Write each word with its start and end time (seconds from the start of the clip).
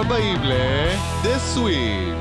הבאים 0.00 0.40
ל-The 0.42 1.56
Sweep. 1.56 2.14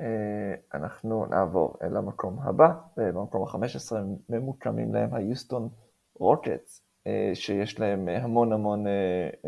אה, 0.00 0.54
אנחנו 0.74 1.26
נעבור 1.26 1.76
אל 1.82 1.96
המקום 1.96 2.38
הבא, 2.42 2.66
אה, 2.98 3.12
במקום 3.12 3.42
ה-15 3.42 3.92
ממוקמים 4.28 4.94
להם 4.94 5.14
היוסטון 5.14 5.68
רוקטס, 6.14 6.82
אה, 7.06 7.30
שיש 7.34 7.80
להם 7.80 8.08
המון 8.08 8.52
המון 8.52 8.84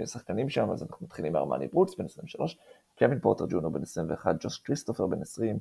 שחקנים 0.05 0.49
שם, 0.49 0.71
אז 0.71 0.83
אנחנו 0.83 1.07
מתחילים 1.07 1.33
מארמוני 1.33 1.69
ברוקס, 1.69 1.99
בן 1.99 2.05
23, 2.05 2.59
קווין 2.99 3.21
פורטר 3.21 3.45
ג'וניור 3.49 3.73
בן 3.73 3.83
21, 3.83 4.37
ג'וש 4.41 4.59
כריסטופר 4.59 5.07
בן 5.07 5.23
20, 5.23 5.59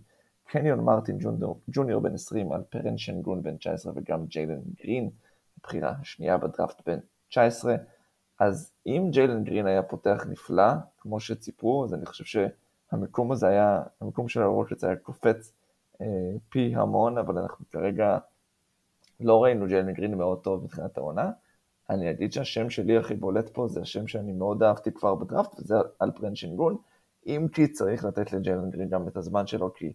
קניון 0.47 0.79
מרטין 0.79 1.17
ג'וניור 1.67 2.01
בן 2.01 2.13
20, 2.13 2.51
אלפרן 2.51 2.97
שנגון 2.97 3.43
בן 3.43 3.57
19 3.57 3.93
וגם 3.95 4.25
ג'יילן 4.25 4.61
גרין, 4.83 5.09
הבחירה 5.57 5.93
השנייה 6.01 6.37
בדראפט 6.37 6.81
בן 6.85 6.99
19. 7.29 7.75
אז 8.39 8.71
אם 8.85 9.07
ג'יילן 9.11 9.43
גרין 9.43 9.67
היה 9.67 9.83
פותח 9.83 10.25
נפלא, 10.29 10.73
כמו 10.97 11.19
שציפו, 11.19 11.85
אז 11.85 11.93
אני 11.93 12.05
חושב 12.05 12.23
שהמקום 12.91 13.31
הזה 13.31 13.47
היה, 13.47 13.83
המקום 14.01 14.29
של 14.29 14.41
הרוקטס 14.41 14.83
היה 14.83 14.95
קופץ 14.95 15.53
אה, 16.01 16.05
פי 16.49 16.75
המון, 16.75 17.17
אבל 17.17 17.37
אנחנו 17.37 17.65
כרגע 17.71 18.17
לא 19.19 19.43
ראינו 19.43 19.67
ג'יילן 19.67 19.93
גרין 19.93 20.15
מאוד 20.15 20.43
טוב 20.43 20.63
מבחינת 20.63 20.97
העונה. 20.97 21.31
אני 21.89 22.11
אגיד 22.11 22.33
שהשם 22.33 22.69
שלי 22.69 22.97
הכי 22.97 23.15
בולט 23.15 23.49
פה 23.49 23.67
זה 23.67 23.81
השם 23.81 24.07
שאני 24.07 24.31
מאוד 24.31 24.63
אהבתי 24.63 24.91
כבר 24.91 25.15
בדראפט, 25.15 25.59
וזה 25.59 25.75
אלפרן 26.01 26.35
שינגון, 26.35 26.77
אם 27.25 27.47
כי 27.53 27.67
צריך 27.67 28.05
לתת 28.05 28.33
לג'יילן 28.33 28.69
גרין 28.69 28.89
גם 28.89 29.07
את 29.07 29.17
הזמן 29.17 29.47
שלו, 29.47 29.73
כי 29.73 29.93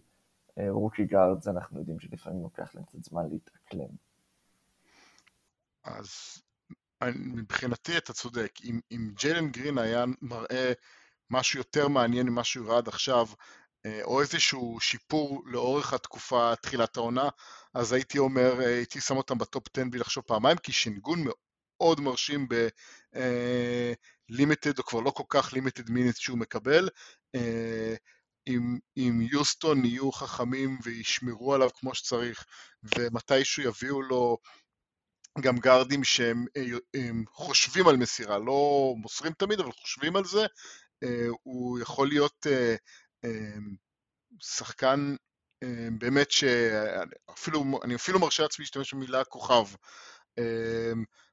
אה, 0.57 0.67
rookie 0.69 1.05
guards 1.05 1.47
אנחנו 1.47 1.79
יודעים 1.79 1.99
שלפעמים 1.99 2.43
לוקח 2.43 2.75
להם 2.75 2.83
קצת 2.83 3.03
זמן 3.03 3.29
להתאקלם. 3.29 3.89
אז 5.83 6.41
מבחינתי 7.15 7.97
אתה 7.97 8.13
צודק, 8.13 8.51
אם, 8.63 8.79
אם 8.91 9.11
ג'יילן 9.13 9.49
גרין 9.49 9.77
היה 9.77 10.05
מראה 10.21 10.73
משהו 11.29 11.59
יותר 11.59 11.87
מעניין 11.87 12.29
ממה 12.29 12.43
שהוא 12.43 12.69
הראה 12.69 12.77
עד 12.77 12.87
עכשיו, 12.87 13.27
אה, 13.85 14.03
או 14.03 14.21
איזשהו 14.21 14.77
שיפור 14.79 15.43
לאורך 15.45 15.93
התקופה, 15.93 16.53
תחילת 16.61 16.97
העונה, 16.97 17.29
אז 17.73 17.93
הייתי 17.93 18.17
אומר, 18.17 18.61
אה, 18.61 18.67
הייתי 18.67 19.01
שם 19.01 19.17
אותם 19.17 19.37
ב 19.37 19.45
top 19.45 19.67
10 19.77 19.83
בלי 19.89 19.99
לחשוב 19.99 20.23
פעמיים, 20.27 20.57
כי 20.57 20.71
שינגון 20.71 21.23
מאוד 21.25 22.01
מרשים 22.01 22.47
ב 23.13 23.31
limited, 23.31 24.77
אה, 24.77 24.79
או 24.79 24.83
כבר 24.83 24.99
לא 24.99 25.11
כל 25.11 25.23
כך 25.29 25.53
limited 25.53 25.89
minutes 25.89 26.15
שהוא 26.15 26.37
מקבל. 26.37 26.89
אם, 28.47 28.77
אם 28.97 29.27
היוסטון 29.31 29.85
יהיו 29.85 30.11
חכמים 30.11 30.79
וישמרו 30.83 31.53
עליו 31.53 31.69
כמו 31.79 31.95
שצריך, 31.95 32.45
ומתישהו 32.83 33.63
יביאו 33.63 34.01
לו 34.01 34.37
גם 35.41 35.57
גארדים 35.57 36.03
שהם 36.03 36.45
חושבים 37.27 37.87
על 37.87 37.97
מסירה, 37.97 38.37
לא 38.37 38.93
מוסרים 38.97 39.33
תמיד, 39.33 39.59
אבל 39.59 39.71
חושבים 39.71 40.15
על 40.15 40.25
זה, 40.25 40.45
אה, 41.03 41.27
הוא 41.43 41.79
יכול 41.79 42.07
להיות 42.07 42.47
אה, 42.49 42.75
אה, 43.25 43.57
שחקן 44.39 45.15
באמת 45.99 46.31
שאפילו, 46.31 47.65
אני 47.83 47.95
אפילו 47.95 48.19
מרשה 48.19 48.43
לעצמי 48.43 48.63
להשתמש 48.63 48.93
במילה 48.93 49.23
כוכב. 49.23 49.65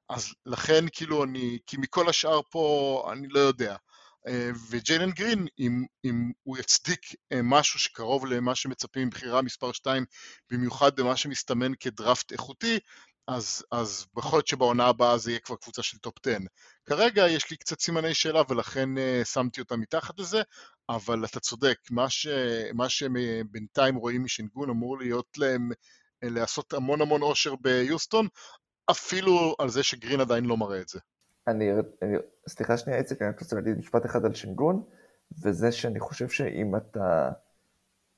אז 0.09 0.35
לכן 0.47 0.85
כאילו 0.93 1.25
אני, 1.25 1.59
כי 1.67 1.77
מכל 1.77 2.09
השאר 2.09 2.41
פה 2.51 3.09
אני 3.13 3.29
לא 3.29 3.41
יודע. 3.41 3.77
וג'יילן 4.71 5.11
גרין, 5.11 5.47
אם, 5.59 5.85
אם 6.05 6.33
הוא 6.43 6.59
יצדיק 6.59 7.01
משהו 7.43 7.81
שקרוב 7.81 8.27
למה 8.27 8.55
שמצפים 8.55 9.07
מבחירה 9.07 9.43
מספר 9.43 9.73
2, 9.73 10.05
במיוחד 10.51 10.97
במה 10.97 11.17
שמסתמן 11.17 11.73
כדראפט 11.81 12.33
איכותי, 12.33 12.79
אז, 13.29 13.65
אז 13.71 14.07
יכול 14.19 14.37
להיות 14.37 14.47
שבעונה 14.47 14.87
הבאה 14.87 15.19
זה 15.19 15.31
יהיה 15.31 15.41
כבר 15.41 15.57
קבוצה 15.57 15.83
של 15.83 15.99
top 15.99 16.15
10. 16.27 16.37
כרגע 16.87 17.29
יש 17.29 17.51
לי 17.51 17.57
קצת 17.57 17.81
סימני 17.81 18.15
שאלה 18.15 18.43
ולכן 18.49 18.89
אה, 18.97 19.25
שמתי 19.25 19.61
אותה 19.61 19.77
מתחת 19.77 20.19
לזה, 20.19 20.43
אבל 20.89 21.25
אתה 21.25 21.41
צודק, 21.41 21.79
מה, 21.91 22.11
ש, 22.11 22.27
מה 22.75 22.89
שהם 22.89 23.17
אה, 23.17 23.21
בינתיים 23.51 23.95
רואים 23.95 24.25
משנגון 24.25 24.71
אמור 24.71 24.99
להיות 24.99 25.39
להם, 25.39 25.71
אה, 25.73 26.29
לעשות 26.29 26.73
המון 26.73 27.01
המון 27.01 27.23
אושר 27.23 27.55
ביוסטון, 27.57 28.27
אפילו 28.91 29.55
על 29.59 29.69
זה 29.69 29.83
שגרין 29.83 30.21
עדיין 30.21 30.45
לא 30.45 30.57
מראה 30.57 30.81
את 30.81 30.89
זה. 30.89 31.01
אני, 31.49 31.71
אני 32.03 32.17
סליחה 32.49 32.79
שנייה 32.79 32.99
איציק, 32.99 33.23
אני 33.23 33.31
רוצה 33.41 33.57
להגיד 33.57 33.79
משפט 33.79 34.07
אחד 34.07 34.25
על 34.25 34.35
שנגון, 34.35 34.83
וזה 35.45 35.73
שאני 35.73 36.01
חושב 36.01 36.29
שאם 36.29 36.77
אתה 36.77 37.31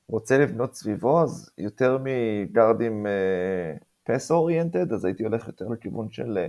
רוצה 0.09 0.37
לבנות 0.37 0.75
סביבו, 0.75 1.23
אז 1.23 1.51
יותר 1.57 1.97
מגארדים... 2.03 3.05
Uh, 3.05 3.85
פס 4.05 4.31
אוריינטד, 4.31 4.93
אז 4.93 5.05
הייתי 5.05 5.23
הולך 5.23 5.47
יותר 5.47 5.67
לכיוון 5.67 6.11
של 6.11 6.45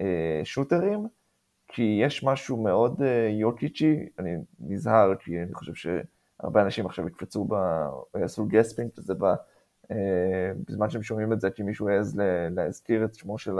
אה, 0.00 0.40
שוטרים, 0.44 1.08
כי 1.68 2.00
יש 2.02 2.24
משהו 2.24 2.62
מאוד 2.62 3.02
אה, 3.02 3.28
יוקיצ'י, 3.40 4.08
אני 4.18 4.36
נזהר, 4.60 5.14
כי 5.14 5.42
אני 5.42 5.54
חושב 5.54 5.74
שהרבה 5.74 6.62
אנשים 6.62 6.86
עכשיו 6.86 7.08
יקפצו, 7.08 7.44
ב, 7.44 7.54
יעשו 8.18 8.46
גספינג, 8.46 8.90
שזה 8.96 9.14
ב, 9.14 9.24
אה, 9.90 10.52
בזמן 10.68 10.90
שהם 10.90 11.02
שומעים 11.02 11.32
את 11.32 11.40
זה, 11.40 11.50
כי 11.50 11.62
מישהו 11.62 11.88
העז 11.88 12.20
להזכיר 12.50 13.04
את 13.04 13.14
שמו 13.14 13.38
של 13.38 13.58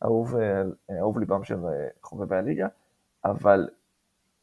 האהוב, 0.00 0.36
אה, 0.36 0.62
אהוב 0.98 1.18
ליבם 1.18 1.44
של 1.44 1.58
אה, 1.66 1.88
חובבי 2.02 2.36
הליגה, 2.36 2.68
אבל 3.24 3.68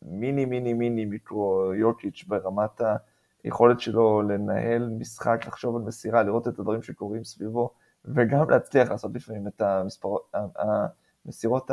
מיני 0.02 0.46
מיני 0.46 0.74
מיני 0.74 1.06
מיקרו 1.06 1.74
יוקיץ' 1.76 2.26
ברמת 2.28 2.82
היכולת 3.44 3.80
שלו 3.80 4.22
לנהל 4.22 4.90
משחק, 4.90 5.44
לחשוב 5.48 5.76
על 5.76 5.82
מסירה, 5.82 6.24
לראות 6.24 6.48
את 6.48 6.60
הדברים 6.60 6.82
שקורים 6.82 7.24
סביבו, 7.24 7.70
וגם 8.06 8.50
להצליח 8.50 8.92
לעשות 8.92 9.12
לפעמים 9.16 9.48
את 9.48 9.62
המספרות, 9.62 10.32
המסירות, 11.26 11.72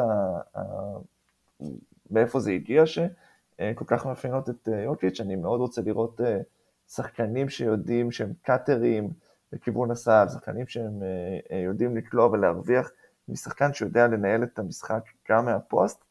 מאיפה 2.11 2.41
זה 2.41 2.51
הגיע, 2.51 2.87
שכל 2.87 3.85
כך 3.87 4.07
מאפיינות 4.07 4.51
את 4.51 4.69
אה, 4.69 4.81
יוקיץ', 4.83 5.21
אני 5.21 5.37
מאוד 5.37 5.61
רוצה 5.61 5.83
לראות 5.83 6.21
אה, 6.21 6.41
שחקנים 6.89 7.49
שיודעים 7.49 8.13
שהם 8.13 8.33
קאטרים 8.43 9.11
לכיוון 9.53 9.91
הסל, 9.91 10.27
שחקנים 10.33 10.67
שהם 10.67 11.03
אה, 11.51 11.59
יודעים 11.59 11.97
לקלוע 11.97 12.27
ולהרוויח, 12.27 12.91
משחקן 13.29 13.73
שיודע 13.73 14.07
לנהל 14.07 14.43
את 14.43 14.59
המשחק 14.59 15.05
גם 15.31 15.45
מהפוסט, 15.45 16.05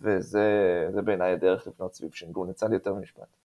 וזה 0.00 1.00
בעיניי 1.04 1.32
הדרך 1.32 1.66
לבנות 1.66 1.94
סביב 1.94 2.12
שינגון. 2.12 2.50
יצא 2.50 2.66
לי 2.66 2.74
יותר 2.74 2.94
ממשפט. 2.94 3.41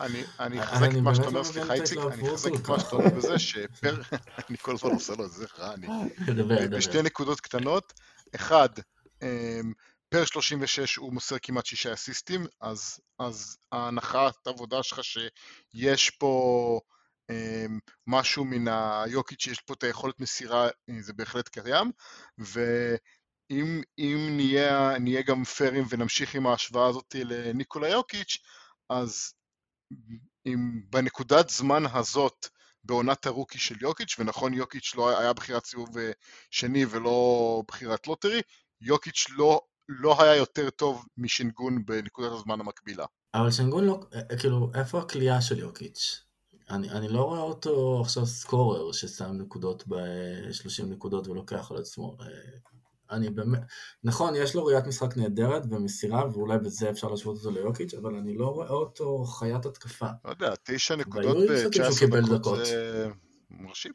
אני 0.00 0.62
אחזק 0.62 0.88
את 0.90 0.96
מה 0.96 1.14
שאתה 1.14 1.26
אומר, 1.26 1.44
סליחה 1.44 1.74
איציק, 1.74 1.98
אני 1.98 2.28
אחזק 2.28 2.50
את 2.54 2.68
מה 2.68 2.80
שאתה 2.80 2.96
אומר 2.96 3.08
בזה 3.08 3.38
שפר, 3.38 4.02
אני 4.48 4.58
כל 4.58 4.74
הזמן 4.74 4.90
עושה 4.90 5.12
לו 5.18 5.24
את 5.24 5.32
זה 5.32 5.46
רע, 5.58 5.74
אני... 5.74 5.86
בשתי 6.68 7.02
נקודות 7.02 7.40
קטנות, 7.40 7.92
אחד, 8.34 8.68
אמ, 9.22 9.72
פר 10.08 10.24
36 10.24 10.96
הוא 10.96 11.12
מוסר 11.12 11.36
כמעט 11.42 11.66
שישה 11.66 11.92
אסיסטים, 11.92 12.46
אז 13.20 13.56
ההנחת 13.72 14.46
העבודה 14.46 14.82
שלך 14.82 15.00
שיש 15.04 16.10
פה 16.10 16.80
אמ, 17.30 17.78
משהו 18.06 18.44
מן 18.44 18.68
היוקיץ' 18.68 19.42
שיש 19.42 19.60
פה 19.60 19.74
את 19.74 19.82
היכולת 19.82 20.20
מסירה, 20.20 20.64
אה, 20.64 20.94
זה 21.00 21.12
בהחלט 21.12 21.48
קיים, 21.48 21.90
ואם 22.38 23.82
נהיה, 24.36 24.98
נהיה 24.98 25.22
גם 25.22 25.44
פיירים 25.44 25.84
ונמשיך 25.88 26.34
עם 26.34 26.46
ההשוואה 26.46 26.88
הזאת 26.88 27.14
לניקולה 27.14 27.88
יוקיץ', 27.88 28.38
אז 28.90 29.34
אם 30.46 30.80
בנקודת 30.90 31.48
זמן 31.48 31.82
הזאת 31.92 32.46
בעונת 32.84 33.26
ה 33.26 33.31
rookie 33.31 33.58
של 33.58 33.74
יוקיץ', 33.82 34.16
ונכון 34.18 34.54
יוקיץ' 34.54 34.94
לא 34.94 35.18
היה 35.18 35.32
בחירת 35.32 35.64
סיבוב 35.64 35.98
אה, 35.98 36.10
שני 36.50 36.86
ולא 36.86 37.62
בחירת 37.68 38.06
lottery, 38.06 38.42
יוקיץ' 38.80 39.26
לא, 39.36 39.60
לא 39.88 40.22
היה 40.22 40.36
יותר 40.36 40.70
טוב 40.70 41.04
משנגון 41.16 41.84
בנקודת 41.84 42.32
הזמן 42.32 42.60
המקבילה. 42.60 43.06
אבל 43.34 43.50
שנגון 43.50 43.84
לא, 43.84 44.00
אה, 44.14 44.20
אה, 44.30 44.38
כאילו, 44.38 44.70
איפה 44.74 44.98
הכלייה 44.98 45.40
של 45.40 45.58
יוקיץ'? 45.58 46.24
אני, 46.70 46.90
אני 46.90 47.08
לא 47.08 47.22
רואה 47.22 47.40
אותו 47.40 48.00
עכשיו 48.00 48.26
סקורר 48.26 48.92
ששם 48.92 49.32
נקודות 49.32 49.88
ב-30 49.88 50.86
נקודות 50.86 51.28
ולוקח 51.28 51.70
על 51.70 51.76
עצמו. 51.76 52.16
אני 53.10 53.30
באמת, 53.30 53.60
נכון, 54.04 54.34
יש 54.36 54.54
לו 54.54 54.64
ראיית 54.64 54.86
משחק 54.86 55.16
נהדרת 55.16 55.62
ומסירה, 55.70 56.28
ואולי 56.32 56.58
בזה 56.58 56.90
אפשר 56.90 57.08
להשוות 57.08 57.36
אותו 57.36 57.50
ליוקיץ', 57.50 57.94
אבל 57.94 58.14
אני 58.14 58.36
לא 58.36 58.46
רואה 58.46 58.68
אותו 58.70 59.24
חיית 59.24 59.66
התקפה. 59.66 60.06
לא 60.24 60.30
יודע, 60.30 60.54
תשע 60.62 60.96
נקודות 60.96 61.36
ב-19 61.36 62.38
דקות 62.38 62.58
זה 62.66 63.08
מרשים. 63.50 63.92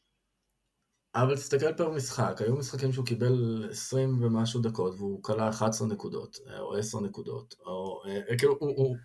אבל 1.16 1.36
תסתכל 1.36 1.74
פר 1.74 1.90
משחק, 1.90 2.42
היו 2.42 2.56
משחקים 2.56 2.92
שהוא 2.92 3.06
קיבל 3.06 3.68
20 3.72 4.24
ומשהו 4.24 4.62
דקות 4.62 4.96
והוא 4.98 5.24
כלה 5.24 5.50
11 5.50 5.88
נקודות, 5.88 6.38
או 6.60 6.76
10 6.78 7.00
נקודות, 7.00 7.56
או 7.66 8.02
אה, 8.08 8.38
כאילו 8.38 8.56
הוא... 8.60 8.70
הוא... 8.76 8.96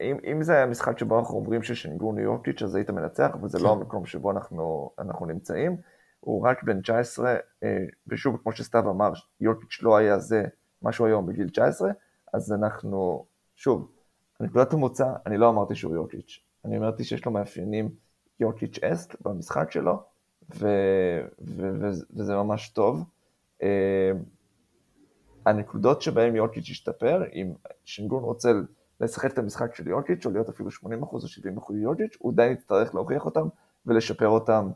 אם, 0.00 0.16
אם 0.32 0.42
זה 0.42 0.52
היה 0.52 0.66
משחק 0.66 0.98
שבו 0.98 1.18
אנחנו 1.18 1.34
אומרים 1.34 1.62
ששנגון 1.62 2.18
יוקיץ' 2.18 2.62
אז 2.62 2.74
היית 2.74 2.90
מנצח, 2.90 3.30
אבל 3.40 3.48
זה 3.48 3.58
לא 3.58 3.62
כן. 3.62 3.68
לא 3.68 3.72
המקום 3.72 4.06
שבו 4.06 4.30
אנחנו, 4.30 4.90
אנחנו 4.98 5.26
נמצאים. 5.26 5.76
הוא 6.20 6.46
רק 6.48 6.62
בן 6.62 6.80
19, 6.80 7.36
אה, 7.62 7.84
ושוב, 8.06 8.36
כמו 8.42 8.52
שסתיו 8.52 8.90
אמר, 8.90 9.12
יוקיץ' 9.40 9.82
לא 9.82 9.96
היה 9.96 10.18
זה, 10.18 10.44
מה 10.82 10.92
שהוא 10.92 11.06
היום 11.06 11.26
בגיל 11.26 11.48
19, 11.48 11.90
אז 12.32 12.52
אנחנו, 12.52 13.26
שוב, 13.56 13.90
נקודת 14.40 14.72
המוצא, 14.72 15.12
אני 15.26 15.36
לא 15.36 15.48
אמרתי 15.48 15.74
שהוא 15.74 15.94
יוקיץ', 15.94 16.40
אני 16.64 16.78
אמרתי 16.78 17.04
שיש 17.04 17.26
לו 17.26 17.32
מאפיינים 17.32 17.90
יוקיץ' 18.40 18.78
אסק 18.84 19.20
במשחק 19.20 19.70
שלו, 19.70 20.02
ו, 20.54 20.68
ו, 21.40 21.70
ו, 21.80 21.90
וזה 22.16 22.34
ממש 22.34 22.68
טוב. 22.68 23.04
אה, 23.62 24.12
הנקודות 25.46 26.02
שבהן 26.02 26.36
יורקיץ' 26.36 26.70
השתפר, 26.70 27.22
אם 27.32 27.52
שינגון 27.84 28.22
רוצה 28.22 28.52
לשחק 29.00 29.32
את 29.32 29.38
המשחק 29.38 29.74
של 29.74 29.88
יורקיץ', 29.88 30.26
או 30.26 30.30
להיות 30.30 30.48
אפילו 30.48 30.70
80% 30.70 30.82
או 31.12 31.18
70% 31.18 31.74
יורקיץ', 31.74 32.16
הוא 32.18 32.32
עדיין 32.32 32.52
יצטרך 32.52 32.94
להוכיח 32.94 33.24
אותם 33.24 33.48
ולשפר 33.86 34.28
אותם 34.28 34.70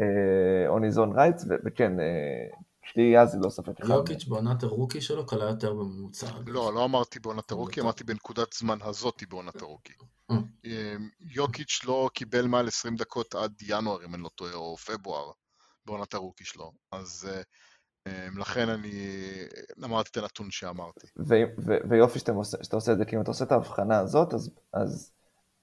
אה, 0.00 0.76
on 0.76 0.80
his 0.80 0.96
own 0.96 1.16
rights, 1.16 1.48
וכן, 1.64 2.00
אה, 2.00 2.58
שלי 2.84 3.14
זה 3.26 3.38
לא 3.42 3.50
ספק 3.50 3.80
אחד. 3.80 3.88
יורקיץ' 3.88 4.24
בעונת 4.24 4.62
הרוקי 4.62 5.00
שלו 5.00 5.26
קלה 5.26 5.44
יותר 5.44 5.74
בממוצע. 5.74 6.26
לא, 6.46 6.74
לא 6.74 6.84
אמרתי 6.84 7.20
בעונת 7.20 7.50
הרוקי, 7.50 7.80
אמרתי 7.80 8.04
בנקודת 8.04 8.52
זמן 8.52 8.78
הזאתי 8.82 9.26
בעונת 9.26 9.62
הרוקי. 9.62 9.92
אה. 10.30 10.36
יוקיץ' 11.20 11.80
לא 11.86 12.10
קיבל 12.14 12.46
מעל 12.46 12.68
20 12.68 12.96
דקות 12.96 13.34
עד 13.34 13.52
ינואר, 13.62 14.04
אם 14.04 14.14
אני 14.14 14.22
לא 14.22 14.28
טועה, 14.34 14.54
או 14.54 14.76
פברואר, 14.76 15.30
בעונת 15.86 16.14
הרוקי 16.14 16.44
שלו. 16.44 16.72
אז 16.92 17.28
לכן 18.36 18.68
אני 18.68 18.92
אמרתי 19.84 20.10
את 20.10 20.16
הנתון 20.16 20.50
שאמרתי. 20.50 21.06
ויופי 21.88 22.18
שאתה 22.18 22.32
עושה 22.76 22.92
את 22.92 22.98
זה, 22.98 23.04
כי 23.04 23.16
אם 23.16 23.20
אתה 23.20 23.30
עושה 23.30 23.44
את 23.44 23.52
ההבחנה 23.52 23.98
הזאת, 23.98 24.34
אז 24.72 25.12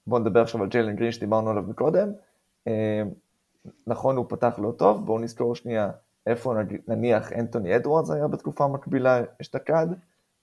בואו 0.06 0.20
נדבר 0.20 0.42
עכשיו 0.42 0.62
על 0.62 0.68
ג'יילן 0.68 0.96
גרין 0.96 1.12
שדיברנו 1.12 1.50
עליו 1.50 1.62
מקודם. 1.62 2.08
נכון, 3.86 4.16
הוא 4.16 4.26
פתח 4.28 4.58
לא 4.58 4.72
טוב, 4.78 5.06
בואו 5.06 5.18
נזכור 5.18 5.54
שנייה 5.54 5.90
איפה 6.26 6.54
נניח 6.88 7.32
אנטוני 7.32 7.76
אדוארדס 7.76 8.10
היה 8.10 8.28
בתקופה 8.28 8.64
המקבילה 8.64 9.22
אשתקד, 9.40 9.86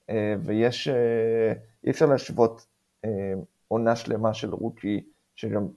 אה, 0.09 0.35
ויש, 0.39 0.87
אה, 0.87 1.53
אי 1.83 1.91
אפשר 1.91 2.05
להשוות 2.05 2.67
אה, 3.05 3.33
עונה 3.67 3.95
שלמה 3.95 4.33
של 4.33 4.53
רוקי, 4.53 5.05
שגם 5.35 5.67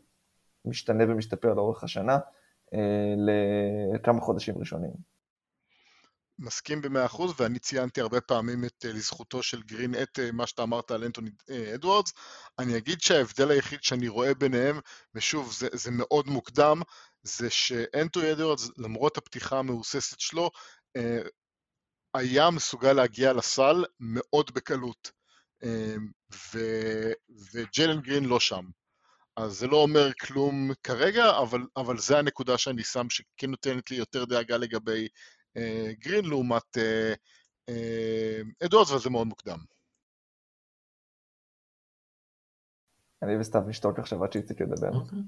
משתנה 0.64 1.04
ומשתפר 1.08 1.54
לאורך 1.54 1.84
השנה, 1.84 2.18
לכמה 3.94 4.20
חודשים 4.20 4.58
ראשונים. 4.58 4.90
מסכים 6.38 6.80
במאה 6.80 7.06
אחוז, 7.06 7.32
ואני 7.40 7.58
ציינתי 7.58 8.00
הרבה 8.00 8.20
פעמים 8.20 8.64
את, 8.64 8.84
לזכותו 8.84 9.42
של 9.42 9.62
גרין 9.62 9.94
את 10.02 10.18
מה 10.32 10.46
שאתה 10.46 10.62
אמרת 10.62 10.90
על 10.90 11.04
אנטוני 11.04 11.30
אדוארדס. 11.74 12.12
אני 12.58 12.76
אגיד 12.76 13.00
שההבדל 13.00 13.50
היחיד 13.50 13.82
שאני 13.82 14.08
רואה 14.08 14.34
ביניהם, 14.34 14.80
ושוב, 15.14 15.52
זה, 15.52 15.68
זה 15.72 15.90
מאוד 15.90 16.26
מוקדם, 16.26 16.82
זה 17.22 17.50
שאנטוני 17.50 18.32
אדוארדס, 18.32 18.70
למרות 18.78 19.18
הפתיחה 19.18 19.58
המהוססת 19.58 20.20
שלו, 20.20 20.50
אה, 20.96 21.22
היה 22.14 22.50
מסוגל 22.50 22.92
להגיע 22.92 23.32
לסל 23.32 23.84
מאוד 24.00 24.50
בקלות. 24.54 25.12
אה, 25.64 25.96
ו... 26.54 26.58
וג'לן 27.52 28.00
גרין 28.00 28.24
לא 28.24 28.40
שם. 28.40 28.64
אז 29.36 29.52
זה 29.52 29.66
לא 29.66 29.76
אומר 29.76 30.12
כלום 30.20 30.70
כרגע, 30.82 31.38
אבל, 31.38 31.60
אבל 31.76 31.98
זה 31.98 32.18
הנקודה 32.18 32.58
שאני 32.58 32.84
שם, 32.84 33.10
שכן 33.10 33.50
נותנת 33.50 33.90
לי 33.90 33.96
יותר 33.96 34.24
דאגה 34.24 34.56
לגבי 34.56 35.02
אה, 35.02 35.08
גרין 35.98 36.24
לעומת 36.24 36.78
אה, 36.78 37.14
אה, 37.68 38.40
אדוארדס, 38.64 38.90
אבל 38.90 39.00
זה 39.00 39.10
מאוד 39.10 39.26
מוקדם. 39.26 39.58
אני 43.22 43.36
וסתיו 43.36 43.62
נשתוק 43.66 43.98
עכשיו 43.98 44.24
עד 44.24 44.32
שאיציק 44.32 44.60
ידבר. 44.60 44.90
אוקיי. 44.94 45.18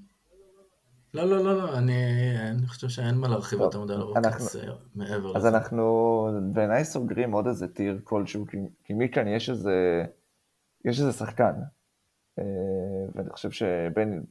לא, 1.14 1.24
לא, 1.24 1.44
לא, 1.44 1.56
לא, 1.56 1.78
אני, 1.78 2.66
חושב 2.66 2.88
שאין 2.88 3.14
מה 3.14 3.28
להרחיב 3.28 3.60
יותר 3.60 3.80
מדי 3.80 3.92
על 3.92 4.00
הרוקטס 4.00 4.56
אה, 4.56 4.72
מעבר 4.94 5.30
לזה. 5.30 5.38
אז 5.38 5.46
אנחנו 5.46 6.28
בעיניי 6.52 6.84
סוגרים 6.84 7.32
עוד 7.32 7.46
איזה 7.46 7.68
tier 7.68 8.00
כלשהו, 8.04 8.46
כי, 8.46 8.56
כי 8.84 8.92
מכאן 8.96 9.28
יש 9.28 9.50
איזה, 9.50 10.04
יש 10.84 11.00
איזה 11.00 11.12
שחקן, 11.12 11.52
אה, 12.38 12.44
ואני 13.14 13.30
חושב 13.30 13.50
שבין 13.50 14.24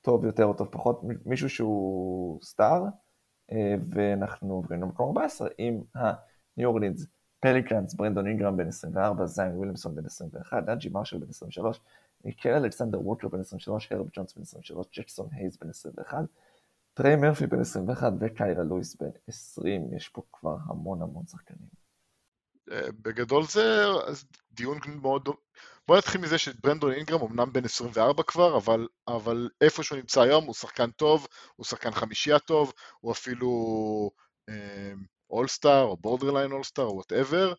טוב 0.00 0.24
יותר 0.24 0.44
או 0.44 0.54
טוב 0.54 0.68
פחות, 0.70 1.00
מישהו 1.26 1.50
שהוא 1.50 2.42
star, 2.42 2.82
אה, 2.84 2.88
ואנחנו 3.90 4.54
עוברים 4.54 4.82
למקום 4.82 5.06
14 5.08 5.48
עם 5.58 5.82
הניו 5.94 6.68
אורלינס 6.68 7.06
פליקאנס, 7.40 7.94
ברנדון 7.94 8.26
אינגרם 8.26 8.56
בן 8.56 8.68
24, 8.68 9.26
זיין 9.26 9.56
וויליאמסון 9.56 9.94
בן 9.94 10.06
21, 10.06 10.66
נאג'י 10.66 10.88
מרשל 10.88 11.18
בן 11.18 11.28
23, 11.28 11.80
ניקיל 12.24 12.48
אלכסנדר 12.48 13.00
ווקר 13.00 13.28
בן 13.28 13.40
23, 13.40 13.92
הרב 13.92 14.06
ג'ונס 14.12 14.34
בן 14.34 14.42
23, 14.42 14.86
ג'קסון 14.98 15.28
הייז 15.32 15.56
בן 15.56 15.70
21, 15.70 16.18
טריי 16.94 17.16
מרפי 17.16 17.46
בן 17.46 17.60
21 17.60 18.12
וקיירה 18.20 18.64
לואיס 18.64 18.96
בן 18.96 19.10
20, 19.28 19.94
יש 19.96 20.08
פה 20.08 20.22
כבר 20.32 20.56
המון 20.66 21.02
המון 21.02 21.26
שחקנים. 21.26 21.83
אה, 22.72 22.92
בגדול 23.02 23.44
זה 23.46 23.84
דיון 24.50 24.78
מאוד... 25.02 25.28
בוא 25.88 25.96
נתחיל 25.98 26.20
מזה 26.20 26.38
שברנדון 26.38 26.92
אינגרם 26.92 27.20
אמנם 27.20 27.52
בן 27.52 27.64
24 27.64 28.22
כבר, 28.22 28.56
אבל, 28.56 28.88
אבל 29.08 29.48
איפה 29.60 29.82
שהוא 29.82 29.98
נמצא 29.98 30.20
היום 30.20 30.44
הוא 30.44 30.54
שחקן 30.54 30.90
טוב, 30.90 31.26
הוא 31.56 31.66
שחקן 31.66 31.90
חמישייה 31.90 32.38
טוב, 32.38 32.72
הוא 33.00 33.12
אפילו 33.12 33.50
all-star 35.30 35.70
אה, 35.70 35.82
או 35.82 35.96
borderline 35.96 36.52
all-star 36.52 36.84
או 36.84 36.94
whatever. 36.94 37.54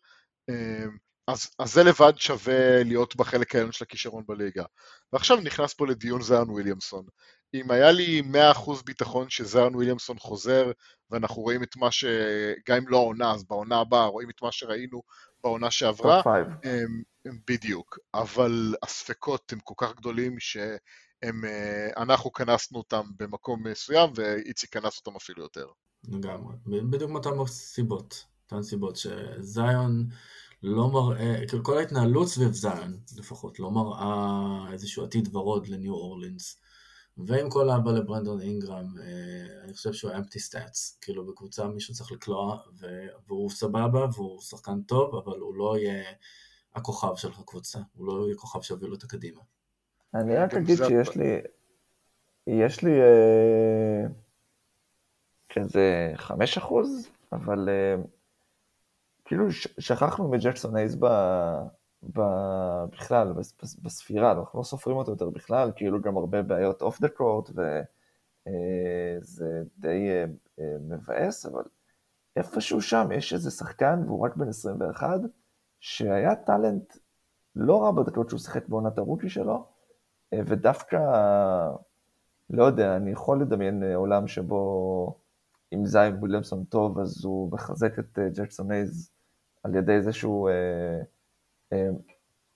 אז, 1.28 1.50
אז 1.58 1.72
זה 1.72 1.82
לבד 1.84 2.12
שווה 2.16 2.82
להיות 2.84 3.16
בחלק 3.16 3.54
העליון 3.54 3.72
של 3.72 3.84
הכישרון 3.84 4.24
בליגה. 4.26 4.64
ועכשיו 5.12 5.36
נכנס 5.36 5.74
פה 5.74 5.86
לדיון 5.86 6.22
זיון 6.22 6.50
וויליאמסון. 6.50 7.06
אם 7.54 7.70
היה 7.70 7.92
לי 7.92 8.22
100% 8.54 8.70
ביטחון 8.84 9.30
שזיון 9.30 9.74
וויליאמסון 9.74 10.18
חוזר, 10.18 10.72
ואנחנו 11.10 11.42
רואים 11.42 11.62
את 11.62 11.76
מה 11.76 11.90
ש... 11.90 12.04
גם 12.68 12.76
אם 12.76 12.88
לא 12.88 12.96
העונה, 12.96 13.32
אז 13.32 13.44
בעונה 13.44 13.80
הבאה 13.80 14.06
רואים 14.06 14.30
את 14.30 14.42
מה 14.42 14.52
שראינו 14.52 15.02
בעונה 15.44 15.70
שעברה, 15.70 16.22
הם, 16.64 17.02
הם 17.24 17.38
בדיוק. 17.48 17.98
אבל 18.14 18.74
הספקות 18.82 19.52
הם 19.52 19.58
כל 19.64 19.74
כך 19.76 19.96
גדולים 19.96 20.36
שאנחנו 20.40 22.30
אה, 22.30 22.34
כנסנו 22.34 22.78
אותם 22.78 23.02
במקום 23.16 23.66
מסוים, 23.66 24.10
ואיציק 24.14 24.72
כנס 24.72 24.98
אותם 24.98 25.16
אפילו 25.16 25.42
יותר. 25.42 25.66
לגמרי. 26.08 26.56
בדיוק 26.66 27.10
מאותן 27.10 27.30
סיבות. 27.46 28.24
אותן 28.44 28.62
סיבות 28.62 28.96
שזיון... 28.96 30.08
לא 30.62 30.88
מראה, 30.88 31.42
כל 31.62 31.78
ההתנהלות 31.78 32.28
סביב 32.28 32.52
זיון 32.52 32.98
לפחות, 33.16 33.60
לא 33.60 33.70
מראה 33.70 34.72
איזשהו 34.72 35.04
עתיד 35.04 35.36
ורוד 35.36 35.68
לניו 35.68 35.92
אורלינס. 35.92 36.60
ועם 37.16 37.50
כל 37.50 37.70
האבא 37.70 37.90
לברנדון 37.92 38.40
אינגרם, 38.40 38.86
אה, 39.00 39.62
אני 39.64 39.74
חושב 39.74 39.92
שהוא 39.92 40.12
אמפטי 40.16 40.38
סטאצ, 40.38 40.98
כאילו 41.00 41.26
בקבוצה 41.26 41.68
מישהו 41.68 41.94
צריך 41.94 42.12
לקלוע, 42.12 42.58
והוא 43.26 43.50
סבבה 43.50 44.06
והוא 44.14 44.40
שחקן 44.40 44.82
טוב, 44.82 45.14
אבל 45.14 45.38
הוא 45.38 45.54
לא 45.54 45.78
יהיה 45.78 46.04
הכוכב 46.74 47.16
של 47.16 47.28
הקבוצה, 47.38 47.78
הוא 47.94 48.06
לא 48.06 48.26
יהיה 48.26 48.36
כוכב 48.36 48.60
שיוביל 48.60 48.92
אותה 48.92 49.06
קדימה. 49.06 49.40
אני 50.14 50.36
רק 50.36 50.54
אגיד 50.54 50.76
שיש 50.76 51.16
לי, 51.16 51.40
יש 52.46 52.82
לי 52.82 53.00
אה, 53.00 54.06
כזה 55.48 56.12
חמש 56.16 56.56
אחוז, 56.56 57.08
אבל 57.32 57.68
אה, 57.68 58.02
כאילו 59.24 59.52
שכחנו 59.78 60.28
מג'קסון 60.28 60.76
הייז. 60.76 60.96
בכלל, 62.12 63.32
בספירה, 63.82 64.32
אנחנו 64.32 64.58
לא 64.58 64.64
סופרים 64.64 64.96
אותו 64.96 65.10
יותר 65.10 65.30
בכלל, 65.30 65.72
כאילו 65.76 66.00
גם 66.00 66.16
הרבה 66.16 66.42
בעיות 66.42 66.82
off 66.82 67.00
the 67.00 67.08
court, 67.08 67.50
וזה 67.50 69.62
די 69.78 70.08
אה, 70.10 70.24
אה, 70.60 70.76
מבאס, 70.80 71.46
אבל 71.46 71.62
איפשהו 72.36 72.82
שם 72.82 73.08
יש 73.14 73.32
איזה 73.32 73.50
שחקן, 73.50 74.02
והוא 74.06 74.26
רק 74.26 74.36
בן 74.36 74.48
21, 74.48 75.20
שהיה 75.80 76.36
talent 76.36 76.96
לא 77.56 77.82
רע 77.82 77.90
בדקות 77.90 78.28
שהוא 78.28 78.40
שיחק 78.40 78.68
בעונת 78.68 78.98
ה 78.98 79.02
rookie 79.02 79.28
שלו, 79.28 79.66
אה, 80.32 80.40
ודווקא, 80.46 80.98
לא 82.50 82.64
יודע, 82.64 82.96
אני 82.96 83.10
יכול 83.10 83.40
לדמיין 83.40 83.82
עולם 83.94 84.28
שבו 84.28 85.20
אם 85.74 85.86
זיין 85.86 86.14
וויליאמסון 86.14 86.64
טוב, 86.64 86.98
אז 86.98 87.24
הוא 87.24 87.52
מחזק 87.52 87.98
את 87.98 88.18
ג'קסון 88.34 88.72
אייז 88.72 89.10
על 89.62 89.74
ידי 89.74 90.02
זה 90.02 90.12
שהוא 90.12 90.50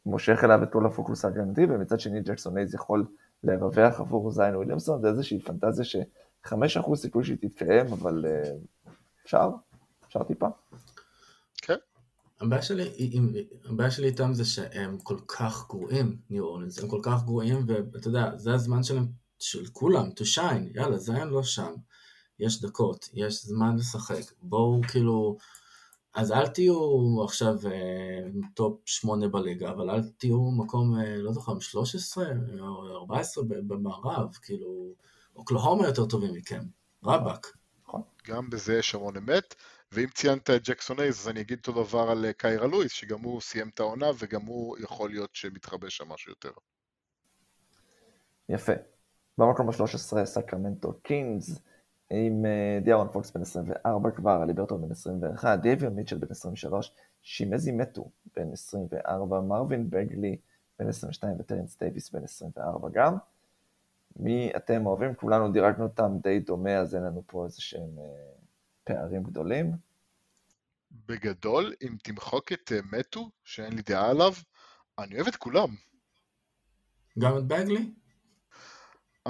מושך 0.06 0.44
אליו 0.44 0.62
את 0.62 0.72
כל 0.72 0.86
הפוקוס 0.86 1.24
ההגנתי, 1.24 1.64
ומצד 1.64 2.00
שני 2.00 2.22
ג'קסון 2.22 2.58
אייז 2.58 2.74
יכול 2.74 3.06
לרווח 3.44 4.00
עבור 4.00 4.30
זיין 4.30 4.56
וויליאמסון, 4.56 5.00
זה 5.00 5.08
איזושהי 5.08 5.40
פנטזיה 5.40 5.84
ש-5% 5.84 6.94
סיכוי 6.94 7.24
שהיא 7.24 7.36
תתקיים, 7.40 7.86
אבל 7.92 8.24
אה, 8.26 8.52
אפשר, 9.24 9.50
אפשר 10.06 10.22
טיפה. 10.22 10.46
כן. 11.56 11.76
הבעיה 12.40 12.62
שלי, 12.62 12.90
הבעיה 13.64 13.90
שלי 13.90 14.06
איתם 14.06 14.34
זה 14.34 14.44
שהם 14.44 14.98
כל 14.98 15.18
כך 15.26 15.66
גרועים, 15.68 16.16
ניו 16.30 16.44
אורלינס, 16.44 16.82
הם 16.82 16.88
כל 16.88 17.00
כך 17.02 17.24
גרועים, 17.24 17.64
ואתה 17.66 18.08
יודע, 18.08 18.36
זה 18.36 18.54
הזמן 18.54 18.82
שלהם, 18.82 19.06
של 19.38 19.66
כולם, 19.72 20.08
to 20.08 20.36
shine, 20.36 20.76
יאללה, 20.78 20.96
זיין 20.96 21.28
לא 21.28 21.42
שם, 21.42 21.72
יש 22.38 22.62
דקות, 22.62 23.08
יש 23.14 23.44
זמן 23.44 23.76
לשחק, 23.76 24.32
בואו 24.42 24.80
כאילו, 24.88 25.36
אז 26.14 26.32
אל 26.32 26.46
תהיו 26.46 26.76
עכשיו 27.24 27.54
אה, 27.66 28.22
top 28.54 28.80
שמונה 28.84 29.28
בליגה, 29.28 29.70
אבל 29.70 29.90
אל 29.90 30.02
תהיו 30.18 30.50
מקום, 30.50 31.00
אה, 31.00 31.16
לא 31.16 31.32
זוכר, 31.32 31.58
13 31.60 32.24
או 32.60 32.96
14 32.96 33.44
במערב, 33.48 34.34
כאילו, 34.42 34.94
אוקלהומה 35.36 35.86
יותר 35.86 36.06
טובים 36.06 36.34
מכם, 36.34 36.62
רבאק. 37.04 37.46
נכון. 37.84 38.02
גם 38.26 38.50
בזה 38.50 38.78
יש 38.78 38.94
המון 38.94 39.16
אמת, 39.16 39.54
ואם 39.92 40.06
ציינת 40.14 40.50
את 40.50 40.68
ג'קסון 40.68 41.00
הייז, 41.00 41.20
אז 41.20 41.28
אני 41.28 41.40
אגיד 41.40 41.58
אותו 41.58 41.84
דבר 41.84 42.10
על 42.10 42.24
אה, 42.24 42.32
קיירה 42.32 42.66
לואיס, 42.66 42.92
שגם 42.92 43.20
הוא 43.20 43.40
סיים 43.40 43.68
את 43.68 43.80
העונה, 43.80 44.06
וגם 44.18 44.42
הוא 44.42 44.78
יכול 44.78 45.10
להיות 45.10 45.30
שמתחבא 45.32 45.88
שם 45.88 46.08
משהו 46.08 46.32
יותר. 46.32 46.50
יפה. 48.48 48.72
במקום 49.38 49.68
ה-13 49.68 50.24
סקרמנטו 50.24 50.92
קינגס, 51.02 51.60
עם 52.10 52.46
אה, 52.46 52.78
דיארון 52.82 53.08
פוקס 53.12 53.30
בן 53.30 53.42
24 53.42 54.10
כבר, 54.10 54.44
הליברטון 54.44 54.82
בן 54.82 54.90
21, 54.90 55.58
דייביון 55.62 55.94
מיטשל 55.94 56.18
בן 56.18 56.30
23, 56.30 56.94
צ'ימזי 57.22 57.72
מטו 57.72 58.10
בן 58.36 58.52
24, 58.52 59.40
מרווין 59.40 59.90
בגלי 59.90 60.36
בן 60.78 60.88
22 60.88 61.36
וטרנס 61.40 61.78
דייוויס 61.78 62.10
בן 62.10 62.24
24 62.24 62.88
גם. 62.92 63.16
מי 64.16 64.50
אתם 64.56 64.86
אוהבים? 64.86 65.14
כולנו 65.14 65.52
דירגנו 65.52 65.84
אותם 65.84 66.16
די 66.22 66.40
דומה, 66.40 66.76
אז 66.76 66.94
אין 66.94 67.02
לנו 67.02 67.22
פה 67.26 67.44
איזה 67.44 67.62
שהם 67.62 67.98
אה, 67.98 68.32
פערים 68.84 69.22
גדולים. 69.22 69.72
בגדול, 71.06 71.74
אם 71.82 71.96
תמחוק 72.02 72.52
את 72.52 72.72
אה, 72.72 72.78
מטו, 72.92 73.30
שאין 73.44 73.72
לי 73.72 73.82
דעה 73.82 74.10
עליו, 74.10 74.32
אני 74.98 75.16
אוהב 75.16 75.26
את 75.26 75.36
כולם. 75.36 75.68
גם 77.18 77.38
את 77.38 77.42
בגלי? 77.46 77.90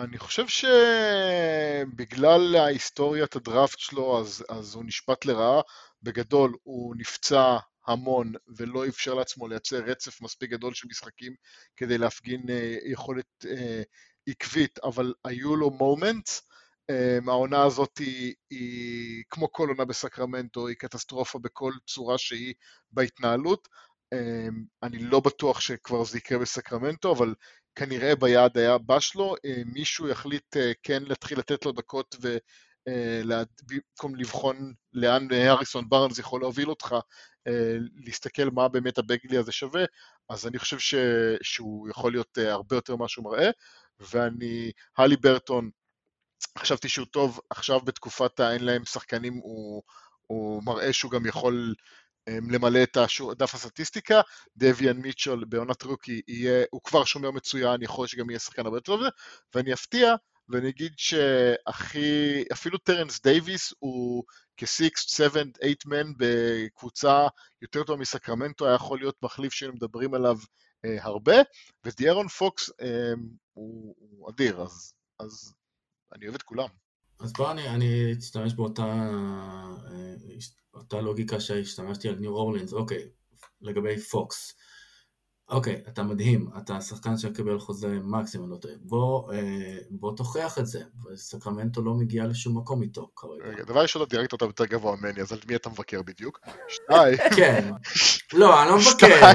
אני 0.05 0.19
חושב 0.19 0.45
שבגלל 0.49 2.57
ההיסטוריית 2.57 3.37
הדראפט 3.37 3.79
שלו, 3.79 4.21
אז, 4.21 4.45
אז 4.49 4.75
הוא 4.75 4.85
נשפט 4.85 5.25
לרעה. 5.25 5.61
בגדול, 6.03 6.55
הוא 6.63 6.95
נפצע 6.99 7.57
המון 7.87 8.33
ולא 8.57 8.89
אפשר 8.89 9.15
לעצמו 9.15 9.49
לייצר 9.49 9.77
רצף 9.77 10.21
מספיק 10.21 10.51
גדול 10.51 10.75
של 10.75 10.89
משחקים 10.91 11.35
כדי 11.77 11.99
להפגין 11.99 12.51
אה, 12.51 12.77
יכולת 12.85 13.47
אה, 13.47 13.83
עקבית, 14.29 14.79
אבל 14.79 15.15
היו 15.25 15.57
לו 15.57 15.71
מומנטס. 15.71 16.43
אה, 16.91 17.19
העונה 17.27 17.63
הזאת 17.63 17.99
היא, 17.99 18.35
היא, 18.51 19.23
כמו 19.31 19.53
כל 19.53 19.69
עונה 19.69 19.85
בסקרמנטו, 19.85 20.67
היא 20.67 20.77
קטסטרופה 20.77 21.39
בכל 21.39 21.73
צורה 21.87 22.19
שהיא 22.19 22.55
בהתנהלות. 22.91 23.69
אה, 24.13 24.49
אני 24.83 24.99
לא 24.99 25.21
בטוח 25.21 25.61
שכבר 25.61 26.05
זה 26.05 26.19
יקרה 26.19 26.39
בסקרמנטו, 26.39 27.13
אבל 27.13 27.35
כנראה 27.75 28.17
ביעד 28.17 28.59
היה 28.59 28.79
בא 28.79 29.01
שלו, 29.01 29.35
אה, 29.45 29.63
מישהו 29.67 30.09
יחליט 30.09 30.57
אה, 30.57 30.73
כן 30.83 31.03
להתחיל 31.03 31.39
לתת 31.39 31.65
לו 31.65 31.73
דקות 31.73 32.17
ובמקום 32.21 34.15
אה, 34.15 34.21
לבחון 34.21 34.73
לאן 34.93 35.29
הריסון 35.33 35.89
בארנס 35.89 36.19
יכול 36.19 36.41
להוביל 36.41 36.71
אותך, 36.71 36.95
להסתכל 38.07 38.51
מה 38.53 38.69
באמת 38.69 38.99
הבגלי 38.99 39.39
הזה 39.39 39.53
שווה, 39.53 39.85
אז 40.29 40.47
אני 40.47 40.59
חושב 40.59 40.79
ש... 40.79 40.95
שהוא 41.43 41.89
יכול 41.89 42.13
להיות 42.13 42.39
הרבה 42.39 42.77
יותר 42.77 42.97
ממה 42.97 43.09
שהוא 43.09 43.25
מראה, 43.25 43.51
ואני, 44.01 44.73
הלי 44.99 45.17
ברטון, 45.17 45.71
חשבתי 46.59 46.89
שהוא 46.89 47.07
טוב, 47.07 47.41
עכשיו 47.51 47.81
בתקופת 47.81 48.41
האין 48.41 48.65
להם 48.65 48.85
שחקנים 48.85 49.35
הוא, 49.35 49.83
הוא 50.27 50.63
מראה 50.65 50.93
שהוא 50.93 51.11
גם 51.11 51.27
יכול 51.27 51.75
למלא 52.29 52.83
את 52.83 52.97
דף 53.37 53.55
הסטטיסטיקה, 53.55 54.21
דייביון 54.57 54.97
מיטשל 54.97 55.45
בעונת 55.45 55.83
rookie 55.83 56.21
יהיה, 56.29 56.65
הוא 56.71 56.81
כבר 56.85 57.05
שומר 57.05 57.31
מצוין, 57.31 57.83
יכול 57.83 58.03
להיות 58.03 58.11
שגם 58.11 58.31
יהיה 58.31 58.39
שחקן 58.39 58.65
הרבה 58.65 58.77
יותר 58.77 58.97
טוב, 58.97 59.01
ואני 59.55 59.73
אפתיע 59.73 60.15
ואני 60.49 60.69
אגיד 60.69 60.93
שהכי, 60.97 62.45
אפילו 62.53 62.79
טרנס 62.79 63.23
דייוויס 63.23 63.75
הוא 63.79 64.25
כ-6, 64.57 64.67
7, 64.97 65.41
8 65.83 66.03
man 66.03 66.13
בקבוצה 66.17 67.29
יותר 67.63 67.85
טובה 67.85 68.01
מסקרמנטו, 68.01 68.67
היה 68.67 68.75
יכול 68.75 68.99
להיות 68.99 69.23
מחליף 69.23 69.53
שהיינו 69.53 69.75
מדברים 69.75 70.15
עליו 70.15 70.37
אה, 70.85 71.05
הרבה, 71.05 71.35
ודיארון 71.85 72.29
פוקס 72.29 72.71
אה, 72.81 73.13
הוא, 73.53 73.95
הוא 73.99 74.31
אדיר, 74.31 74.63
אז, 74.63 74.95
אז 75.19 75.55
אני 76.15 76.25
אוהב 76.27 76.35
את 76.35 76.43
כולם. 76.43 76.69
אז 77.21 77.33
בוא 77.33 77.51
אני, 77.51 77.69
אני 77.69 78.15
אשתמש 78.19 78.55
באותה 78.55 78.83
אה, 78.83 80.15
אותה 80.75 81.01
לוגיקה 81.01 81.41
שהשתמשתי 81.41 82.09
על 82.09 82.17
ניו 82.19 82.31
אורלינס, 82.31 82.73
אוקיי, 82.73 83.09
לגבי 83.61 83.99
פוקס. 83.99 84.55
אוקיי, 85.51 85.83
אתה 85.89 86.03
מדהים, 86.03 86.51
אתה 86.59 86.81
שחקן 86.81 87.17
שיקבל 87.17 87.59
חוזה 87.59 87.99
מקסימום, 88.03 88.51
לא 88.51 88.57
טועה. 88.57 88.75
בוא, 88.81 89.33
אה, 89.33 89.79
בוא 89.91 90.17
תוכיח 90.17 90.59
את 90.59 90.67
זה, 90.67 90.83
וסקרמנטו 91.05 91.83
לא 91.83 91.95
מגיע 91.95 92.27
לשום 92.27 92.59
מקום 92.59 92.83
איתו 92.83 93.11
כרגע. 93.17 93.45
רגע, 93.45 93.65
דבר 93.65 93.83
ראשון, 93.83 94.03
הדירקטור 94.03 94.37
אתה 94.37 94.45
יותר 94.45 94.65
גבוה 94.65 94.97
ממני, 94.97 95.21
אז 95.21 95.33
על 95.33 95.39
מי 95.49 95.57
אתה 95.57 95.71
מבקר 95.71 96.03
בדיוק? 96.03 96.41
שתיים. 96.69 97.17
כן. 97.37 97.71
לא, 98.33 98.63
אני 98.63 98.71
לא 98.71 98.77
מבקר, 98.77 99.31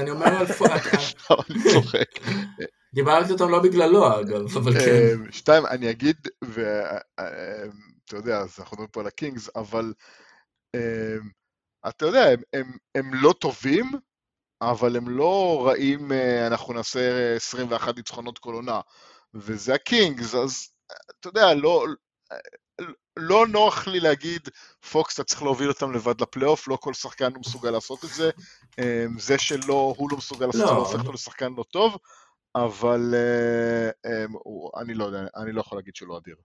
אני 0.00 0.10
אומר 0.10 0.26
על 0.26 0.46
פוקס. 0.46 1.14
אני 1.50 1.72
צוחק. 1.72 2.08
דיברתי 2.94 3.32
אותם 3.32 3.50
לא 3.50 3.62
בגללו 3.62 4.20
אגב, 4.20 4.42
אבל 4.58 4.72
כן. 4.72 5.14
אמ, 5.14 5.32
שתיים, 5.32 5.66
אני 5.66 5.90
אגיד, 5.90 6.16
ואתה 6.44 7.00
אמ, 7.20 7.70
יודע, 8.12 8.38
אז 8.38 8.56
אנחנו 8.58 8.74
מדברים 8.74 8.88
פה 8.88 9.00
על 9.00 9.06
הקינגס, 9.06 9.50
אבל 9.56 9.92
אתה 11.88 12.06
יודע, 12.06 12.24
הם, 12.30 12.42
הם, 12.52 12.76
הם 12.94 13.10
לא 13.14 13.32
טובים, 13.32 13.92
אבל 14.62 14.96
הם 14.96 15.08
לא 15.08 15.62
רעים, 15.66 16.12
אה, 16.12 16.46
אנחנו 16.46 16.74
נעשה 16.74 17.34
21 17.36 17.96
ניצחונות 17.96 18.38
כל 18.38 18.54
עונה, 18.54 18.80
וזה 19.34 19.74
הקינגס, 19.74 20.34
אז 20.34 20.68
אתה 21.20 21.28
יודע, 21.28 21.54
לא, 21.54 21.86
לא 23.16 23.46
נוח 23.46 23.86
לי 23.86 24.00
להגיד, 24.00 24.48
פוקס, 24.90 25.14
אתה 25.14 25.24
צריך 25.24 25.42
להוביל 25.42 25.68
אותם 25.68 25.92
לבד 25.92 26.20
לפלייאוף, 26.20 26.68
לא 26.68 26.78
כל 26.80 26.94
שחקן 26.94 27.32
הוא 27.34 27.40
מסוגל 27.40 27.70
לעשות 27.70 28.04
את 28.04 28.10
זה. 28.10 28.30
זה 29.18 29.38
שלא, 29.38 29.94
הוא 29.98 30.10
לא 30.10 30.16
מסוגל 30.16 30.46
לעשות 30.46 30.62
את 30.62 30.66
זה, 30.66 30.72
לא 30.74 30.78
הופך 30.78 31.00
אותו 31.00 31.12
לשחקן 31.12 31.52
לא 31.56 31.64
טוב. 31.70 31.96
אבל 32.54 33.14
uh, 33.14 34.06
um, 34.06 34.80
אני 34.80 34.94
לא 34.94 35.04
יודע, 35.04 35.26
אני 35.36 35.52
לא 35.52 35.60
יכול 35.60 35.78
להגיד 35.78 35.96
שהוא 35.96 36.08
לא 36.08 36.18
אדיר. 36.18 36.36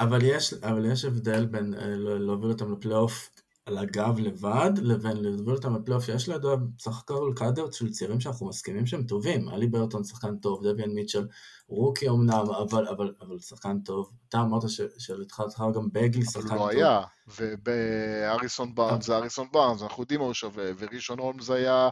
אבל 0.00 0.18
יש, 0.22 0.54
אבל 0.54 0.92
יש 0.92 1.04
הבדל 1.04 1.46
בין 1.46 1.74
uh, 1.74 1.78
להוביל 1.98 2.50
אותם 2.50 2.72
לפלייאוף 2.72 3.30
על 3.66 3.78
הגב 3.78 4.18
לבד, 4.18 4.70
לבין 4.82 5.16
להוביל 5.16 5.54
אותם 5.54 5.74
לפלייאוף 5.76 6.04
שיש 6.04 6.28
לידו 6.28 6.56
סך 6.80 6.98
הכל 6.98 7.32
קאדר 7.36 7.70
של 7.70 7.90
צעירים 7.90 8.20
שאנחנו 8.20 8.48
מסכימים 8.48 8.86
שהם 8.86 9.04
טובים. 9.04 9.48
אלי 9.48 9.66
ברטון 9.66 10.04
שחקן 10.04 10.36
טוב, 10.36 10.66
דביאן 10.66 10.90
מיטשל, 10.90 11.26
רוקי 11.68 12.08
אמנם, 12.08 12.44
אבל, 12.62 12.88
אבל, 12.88 13.14
אבל 13.20 13.38
שחקן 13.38 13.80
טוב. 13.80 14.10
אתה 14.28 14.40
אמרת 14.40 14.62
שלתחילתך 14.98 15.64
גם 15.74 15.88
בגלי 15.92 16.24
שחקן 16.24 16.40
טוב. 16.40 16.50
אבל 16.50 16.58
לא 16.58 16.68
היה, 16.68 17.00
ובאריסון 17.38 18.74
בארנס 18.74 19.06
זה 19.06 19.16
אריסון 19.16 19.48
בארנס, 19.52 19.82
אנחנו 19.82 20.02
יודעים 20.02 20.20
מה 20.20 20.26
הוא 20.26 20.34
שווה, 20.34 20.64
וראשון 20.78 21.18
הולמס 21.18 21.50
היה 21.50 21.88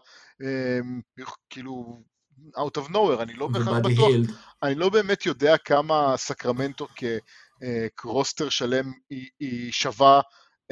כאילו 1.50 2.02
out 2.56 2.80
of 2.80 2.88
nowhere, 2.90 3.22
אני 3.22 3.34
לא 3.34 3.48
בהכרח 3.48 3.78
בטוח, 3.78 4.36
אני 4.62 4.74
לא 4.74 4.88
באמת 4.88 5.26
יודע 5.26 5.56
כמה 5.56 6.16
סקרמנטו 6.16 6.86
כ 7.96 8.09
roster 8.09 8.48
שלם 8.48 8.92
היא, 9.10 9.28
היא 9.40 9.72
שווה 9.72 10.20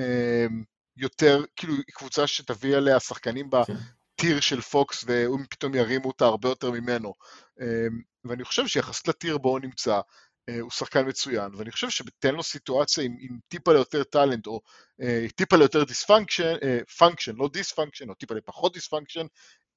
אמ, 0.00 0.62
יותר, 0.96 1.44
כאילו 1.56 1.74
היא 1.74 1.94
קבוצה 1.94 2.26
שתביא 2.26 2.76
עליה 2.76 3.00
שחקנים 3.00 3.50
כן. 3.66 3.74
ב 4.14 4.19
tier 4.19 4.40
של 4.40 4.60
פוקס, 4.60 5.04
והם 5.06 5.44
פתאום 5.50 5.74
ירימו 5.74 6.08
אותה 6.08 6.24
הרבה 6.24 6.48
יותר 6.48 6.70
ממנו. 6.70 7.14
אמ, 7.60 8.00
ואני 8.24 8.44
חושב 8.44 8.66
שיחסית 8.66 9.08
ל 9.08 9.14
tier 9.14 9.38
בו 9.38 9.48
הוא 9.48 9.60
נמצא, 9.60 10.00
אה, 10.48 10.60
הוא 10.60 10.70
שחקן 10.70 11.08
מצוין, 11.08 11.54
ואני 11.54 11.70
חושב 11.70 11.90
שתן 11.90 12.34
לו 12.34 12.42
סיטואציה 12.42 13.04
עם, 13.04 13.16
עם 13.20 13.38
טיפה 13.48 13.72
ליותר 13.72 14.04
talent, 14.04 14.46
או 14.46 14.60
אה, 15.02 15.26
טיפה 15.36 15.56
ליותר 15.56 15.84
dysfunction, 15.84 16.54
אה, 16.62 16.78
function, 16.98 17.36
לא 17.36 17.48
dysfunction, 17.52 18.08
או 18.08 18.14
טיפה 18.14 18.34
לפחות 18.34 18.72
dysfunction, 18.72 19.26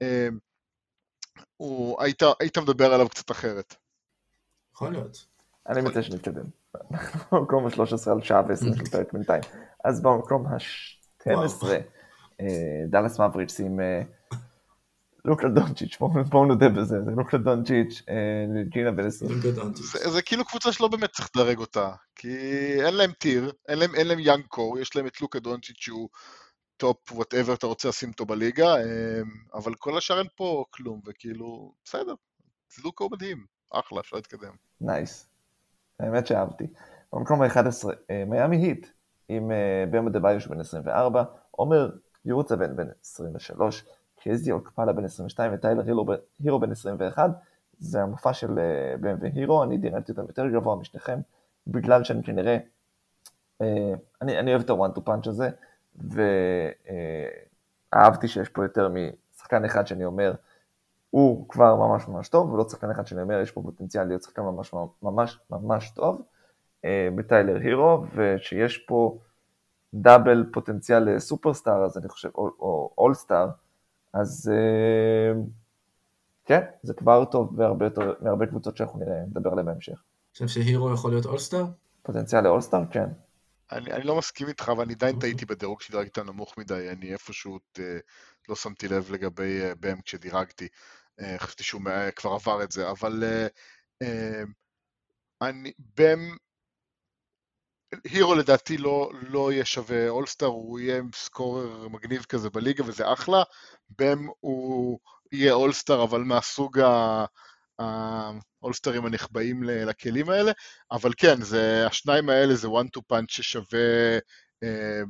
אה, 0.01 0.27
הוא, 1.57 2.01
היית, 2.01 2.23
היית 2.39 2.57
מדבר 2.57 2.93
עליו 2.93 3.09
קצת 3.09 3.31
אחרת. 3.31 3.75
יכול 4.75 4.91
להיות. 4.91 5.25
אני 5.69 5.81
מציע 5.81 6.03
שנתקדם. 6.03 6.45
אנחנו 6.91 7.39
במקום 7.39 7.65
ה-13 7.65 8.11
על 8.11 8.23
שעה 8.23 8.41
ו-20 8.47 8.77
של 8.77 8.85
פרק 8.91 9.13
בינתיים. 9.13 9.43
אז 9.85 10.01
במקום 10.01 10.47
ה-12, 10.47 11.63
אה, 12.41 12.47
דאלאס 12.89 13.19
מבריץ' 13.19 13.59
עם 13.59 13.79
אה, 13.79 14.01
לוקה 15.25 15.47
דונצ'יץ', 15.47 15.97
בואו 16.29 16.45
נודה 16.45 16.69
בזה, 16.69 17.01
זה 17.05 17.11
לוקה 17.17 17.37
דונצ'יץ', 17.37 18.01
אה, 18.09 18.63
ג'ינה 18.69 18.91
בן 18.91 19.07
20. 19.07 19.31
זה 20.11 20.21
כאילו 20.21 20.45
קבוצה 20.45 20.71
שלא 20.71 20.87
באמת 20.87 21.09
צריך 21.11 21.29
לדרג 21.35 21.57
אותה, 21.57 21.91
כי 22.15 22.37
אין 22.85 22.93
להם 22.93 23.11
טיר, 23.11 23.51
אין 23.67 24.07
להם 24.07 24.19
יאנג 24.19 24.45
קור, 24.47 24.79
יש 24.79 24.95
להם 24.95 25.07
את 25.07 25.21
לוקה 25.21 25.39
דונצ'יץ' 25.39 25.77
שהוא 25.79 26.09
top 26.83 27.12
whatever 27.12 27.53
אתה 27.53 27.67
רוצה 27.67 27.89
לשים 27.89 28.09
אותו 28.09 28.25
בליגה, 28.25 28.75
אמ, 28.75 28.83
אבל 29.53 29.75
כל 29.75 29.97
השאר 29.97 30.19
אין 30.19 30.27
פה 30.35 30.65
כלום, 30.69 31.01
וכאילו, 31.05 31.73
בסדר, 31.85 32.13
לוקה 32.83 33.03
הוא 33.03 33.11
מדהים, 33.11 33.45
אחלה, 33.69 33.99
אפשר 33.99 34.15
להתקדם. 34.15 34.53
nice, 34.81 35.29
האמת 35.99 36.27
שאהבתי. 36.27 36.67
במקום 37.13 37.41
ה-11, 37.41 37.89
אה, 38.09 38.23
מיאמי 38.27 38.57
היט, 38.57 38.87
עם 39.29 39.51
אה, 39.51 39.85
באם 39.91 40.10
אדבאיו 40.10 40.38
ש 40.38 40.48
בן 40.47 40.59
24, 40.59 41.23
עומר 41.51 41.89
יורצבן 42.25 42.75
בן 42.75 42.87
23, 43.01 43.85
קיי 44.19 44.39
זי 44.39 44.51
אוקפלה 44.51 44.93
בן 44.93 45.05
22 45.05 45.53
וטיילר 45.53 45.83
הירו 46.39 46.59
בן 46.59 46.71
21. 46.71 47.29
זה 47.79 48.01
המופע 48.01 48.33
של 48.33 48.59
אה, 48.59 48.97
באם 49.00 49.15
והירו, 49.21 49.63
אני 49.63 49.77
דירנתי 49.77 50.11
אותם 50.11 50.25
יותר 50.27 50.47
גבוה 50.47 50.75
משניכם, 50.75 51.19
בגלל 51.67 52.03
שאני 52.03 52.23
כנראה, 52.23 52.57
אני, 54.21 54.39
אני 54.39 54.51
אוהב 54.51 54.61
את 54.61 54.69
הוואן 54.69 54.91
טו 54.91 55.05
פאנץ' 55.05 55.27
הזה, 55.27 55.49
ואהבתי 57.93 58.27
שיש 58.27 58.50
פה 58.50 58.63
יותר 58.65 58.89
משחקן 58.89 59.65
אחד 59.65 59.88
שאני 59.88 60.05
אומר, 60.05 60.33
הוא 61.09 61.50
כבר 61.50 61.75
ממש 61.75 62.07
ממש 62.07 62.29
טוב, 62.29 62.53
ולא 62.53 62.69
שחקן 62.69 62.91
אחד 62.91 63.07
שאני 63.07 63.21
אומר, 63.21 63.41
יש 63.41 63.51
פה 63.51 63.62
פוטנציאל 63.62 64.03
להיות 64.03 64.23
שחקן 64.23 64.41
ממש 64.41 64.73
ממש 65.03 65.39
ממש 65.50 65.89
טוב, 65.89 66.21
אה, 66.85 67.09
בטיילר 67.15 67.59
הירו, 67.59 68.05
ושיש 68.15 68.77
פה 68.77 69.17
דאבל 69.93 70.45
פוטנציאל 70.53 71.15
לסופרסטאר, 71.15 71.85
אז 71.85 71.97
אני 71.97 72.09
חושב, 72.09 72.29
או 72.35 72.93
אולסטאר, 72.97 73.50
אז 74.13 74.51
אה, 74.53 75.41
כן, 76.45 76.62
זה 76.83 76.93
כבר 76.93 77.25
טוב 77.25 77.57
בהרבה, 77.57 77.85
יותר, 77.85 78.13
מהרבה 78.21 78.45
קבוצות 78.45 78.77
שאנחנו 78.77 79.00
נראה, 79.00 79.21
נדבר 79.21 79.51
עליהן 79.51 79.65
בהמשך. 79.65 79.93
אני 79.93 80.47
חושב 80.47 80.47
שהירו 80.47 80.93
יכול 80.93 81.12
להיות 81.12 81.25
אולסטאר? 81.25 81.65
פוטנציאל 82.03 82.43
לאולסטאר, 82.43 82.83
כן. 82.91 83.09
אני, 83.72 83.91
אני 83.93 84.03
לא 84.03 84.17
מסכים 84.17 84.48
איתך, 84.48 84.72
ואני 84.77 84.93
עדיין 84.93 85.20
טעיתי 85.20 85.46
בדירוג 85.46 85.82
שדירגת 85.82 86.20
נמוך 86.20 86.58
מדי, 86.58 86.89
אני 86.89 87.13
איפשהו 87.13 87.60
אה, 87.79 87.98
לא 88.50 88.55
שמתי 88.55 88.88
לב 88.88 89.12
לגבי 89.12 89.62
אה, 89.62 89.75
בם 89.79 90.01
כשדירגתי, 90.01 90.67
אה, 91.20 91.36
חשבתי 91.39 91.63
שהוא 91.63 91.82
כבר 92.15 92.32
עבר 92.32 92.63
את 92.63 92.72
זה, 92.72 92.89
אבל 92.89 93.24
אני, 95.41 95.72
בם, 95.79 96.36
הירו 98.03 98.36
לדעתי 98.36 98.77
לא, 98.77 99.12
לא 99.29 99.51
יהיה 99.51 99.65
שווה. 99.65 100.10
אולסטאר, 100.10 100.48
הוא 100.48 100.79
יהיה 100.79 101.01
סקורר 101.15 101.88
מגניב 101.88 102.24
כזה 102.24 102.50
בליגה 102.50 102.84
וזה 102.88 103.13
אחלה, 103.13 103.43
בם 103.89 104.27
הוא 104.39 105.00
יהיה 105.32 105.53
אולסטאר 105.53 106.03
אבל 106.03 106.22
מהסוג 106.22 106.79
ה... 106.79 107.25
האולסטרים 107.80 109.06
הנחבאים 109.06 109.63
לכלים 109.63 110.30
האלה, 110.30 110.51
אבל 110.92 111.12
כן, 111.18 111.42
זה, 111.42 111.88
השניים 111.88 112.30
האלה 112.30 112.56
זה 112.56 112.68
one 112.68 112.88
to 112.98 113.01
punch 113.13 113.25
ששווה 113.27 114.18
אה, 114.63 115.01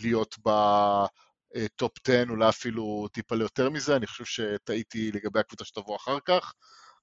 להיות 0.00 0.34
בטופ 0.38 1.92
10, 2.08 2.24
אולי 2.30 2.48
אפילו 2.48 3.08
טיפה 3.12 3.34
ליותר 3.34 3.70
מזה, 3.70 3.96
אני 3.96 4.06
חושב 4.06 4.24
שטעיתי 4.24 5.12
לגבי 5.12 5.40
הקבוצה 5.40 5.64
שתבוא 5.64 5.96
אחר 5.96 6.18
כך, 6.24 6.52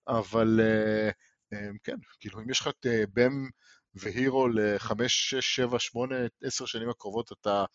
אבל 0.08 0.60
אה, 0.62 1.10
אה, 1.54 1.70
כן, 1.84 1.96
כאילו 2.20 2.40
אם 2.40 2.50
יש 2.50 2.60
לך 2.60 2.68
את 2.68 2.86
אה, 2.86 3.04
בם 3.14 3.50
והירו 3.94 4.48
לחמש, 4.48 5.30
שש, 5.30 5.56
שבע, 5.56 5.80
שמונה, 5.80 6.16
עשר 6.44 6.66
שנים 6.66 6.90
הקרובות, 6.90 7.32
אתה 7.32 7.66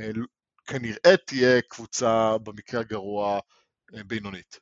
אה, 0.00 0.10
כנראה 0.66 1.16
תהיה 1.26 1.60
קבוצה 1.68 2.38
במקרה 2.42 2.80
הגרוע 2.80 3.40
אה, 3.94 4.04
בינונית. 4.04 4.58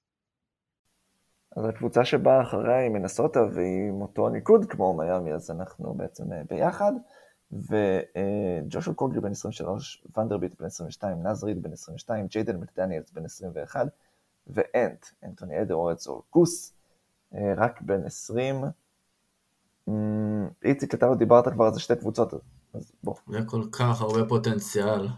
אז 1.56 1.64
הקבוצה 1.64 2.04
שבאה 2.04 2.42
אחריה 2.42 2.78
היא 2.78 2.90
מנסוטה 2.90 3.40
והיא 3.54 3.88
עם 3.88 4.02
אותו 4.02 4.28
ניקוד 4.28 4.64
כמו 4.64 4.94
מיאמי, 4.94 5.32
אז 5.32 5.50
אנחנו 5.50 5.94
בעצם 5.94 6.32
אה, 6.32 6.42
ביחד. 6.50 6.92
וג'ושו 7.52 8.94
קוגרי 8.94 9.21
בן 9.21 9.30
23, 9.30 10.04
ונדרביט 10.16 10.61
בן 10.61 10.66
22, 10.66 11.26
נזריד 11.26 11.62
בן 11.62 11.73
22, 11.73 12.26
ג'יידן 12.26 12.56
מקדניאלס 12.56 13.11
בן 13.11 13.25
21, 13.25 13.87
ואנט, 14.47 15.06
אנטוני 15.25 15.62
אדרורץ 15.62 16.06
או 16.06 16.23
גוס, 16.32 16.75
אה, 17.35 17.54
רק 17.56 17.82
בן 17.82 18.04
20. 18.04 18.64
אמ, 19.88 20.49
איציק, 20.64 20.94
אתה 20.94 21.14
דיברת 21.14 21.49
כבר 21.49 21.64
על 21.64 21.75
זה 21.75 21.80
שתי 21.80 21.97
קבוצות, 21.97 22.35
אז 22.75 22.92
בוא. 23.04 23.14
זה 23.28 23.38
כל 23.47 23.62
כך 23.73 24.00
הרבה 24.00 24.28
פוטנציאל, 24.28 25.09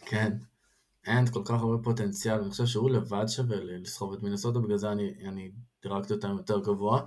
כן. 0.00 0.32
אין 1.06 1.26
כל 1.26 1.42
כך 1.44 1.60
הרבה 1.60 1.82
פוטנציאל, 1.82 2.40
אני 2.40 2.50
חושב 2.50 2.66
שהוא 2.66 2.90
לבד 2.90 3.24
שווה 3.28 3.56
לסחוב 3.60 4.12
את 4.12 4.22
מינסוטה, 4.22 4.58
בגלל 4.58 4.76
זה 4.76 4.92
אני, 4.92 5.14
אני 5.28 5.50
דירקתי 5.82 6.12
אותם 6.12 6.36
יותר 6.36 6.60
גבוה. 6.60 7.00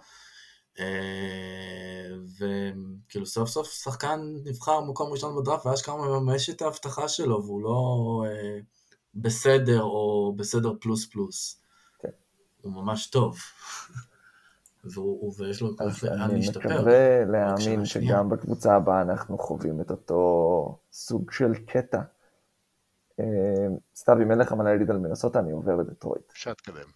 אה, 0.79 2.09
וכאילו 2.39 3.25
סוף 3.25 3.49
סוף 3.49 3.71
שחקן 3.71 4.19
נבחר 4.45 4.81
מקום 4.81 5.11
ראשון 5.11 5.41
בדראפט, 5.41 5.65
ואשכרה 5.65 5.97
מממש 5.97 6.49
את 6.49 6.61
ההבטחה 6.61 7.07
שלו, 7.07 7.43
והוא 7.43 7.61
לא 7.61 8.23
אה, 8.27 8.59
בסדר 9.15 9.81
או 9.81 10.33
בסדר 10.37 10.73
פלוס 10.81 11.05
פלוס. 11.05 11.61
כן. 11.99 12.09
הוא 12.61 12.73
ממש 12.73 13.07
טוב. 13.07 13.37
והוא, 14.93 15.33
ויש 15.37 15.61
לו 15.61 15.67
להשתפר. 15.69 16.25
אני 16.25 16.49
מקווה 16.49 17.25
להאמין 17.25 17.85
שגם 17.85 18.29
בקבוצה 18.29 18.75
הבאה 18.75 19.01
אנחנו 19.01 19.37
חווים 19.37 19.81
את 19.81 19.91
אותו 19.91 20.79
סוג 20.91 21.31
של 21.31 21.53
קטע. 21.53 22.01
סתיו, 23.95 24.21
אם 24.21 24.31
אין 24.31 24.39
לך 24.39 24.51
מה 24.51 24.63
להגיד 24.63 24.89
על 24.89 24.97
מנסוטה, 24.97 25.39
אני 25.39 25.51
עובר 25.51 25.75
לדטרויט. 25.75 26.31
אפשר 26.31 26.49
להתקדם. 26.49 26.89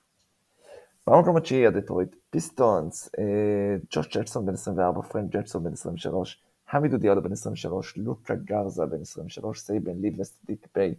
במקום 1.08 1.38
התשיעי 1.38 1.68
הדטרויט 1.68 2.16
פיסטונס, 2.30 3.10
אה, 3.20 3.76
ג'וש 3.90 4.18
ג'קסון 4.18 4.46
בן 4.46 4.54
24, 4.54 5.02
פרנק 5.02 5.32
ג'קסון 5.32 5.64
בן 5.64 5.74
23, 5.74 6.44
חמידו 6.72 6.98
דיאלו 6.98 7.24
בן 7.24 7.32
23, 7.32 7.98
לוקה 7.98 8.36
גרזה 8.36 8.86
בן 8.86 9.02
23, 9.02 9.60
סייבן 9.60 10.02
לי 10.02 10.46
וסאדיק 10.46 10.68
ביי 10.76 10.96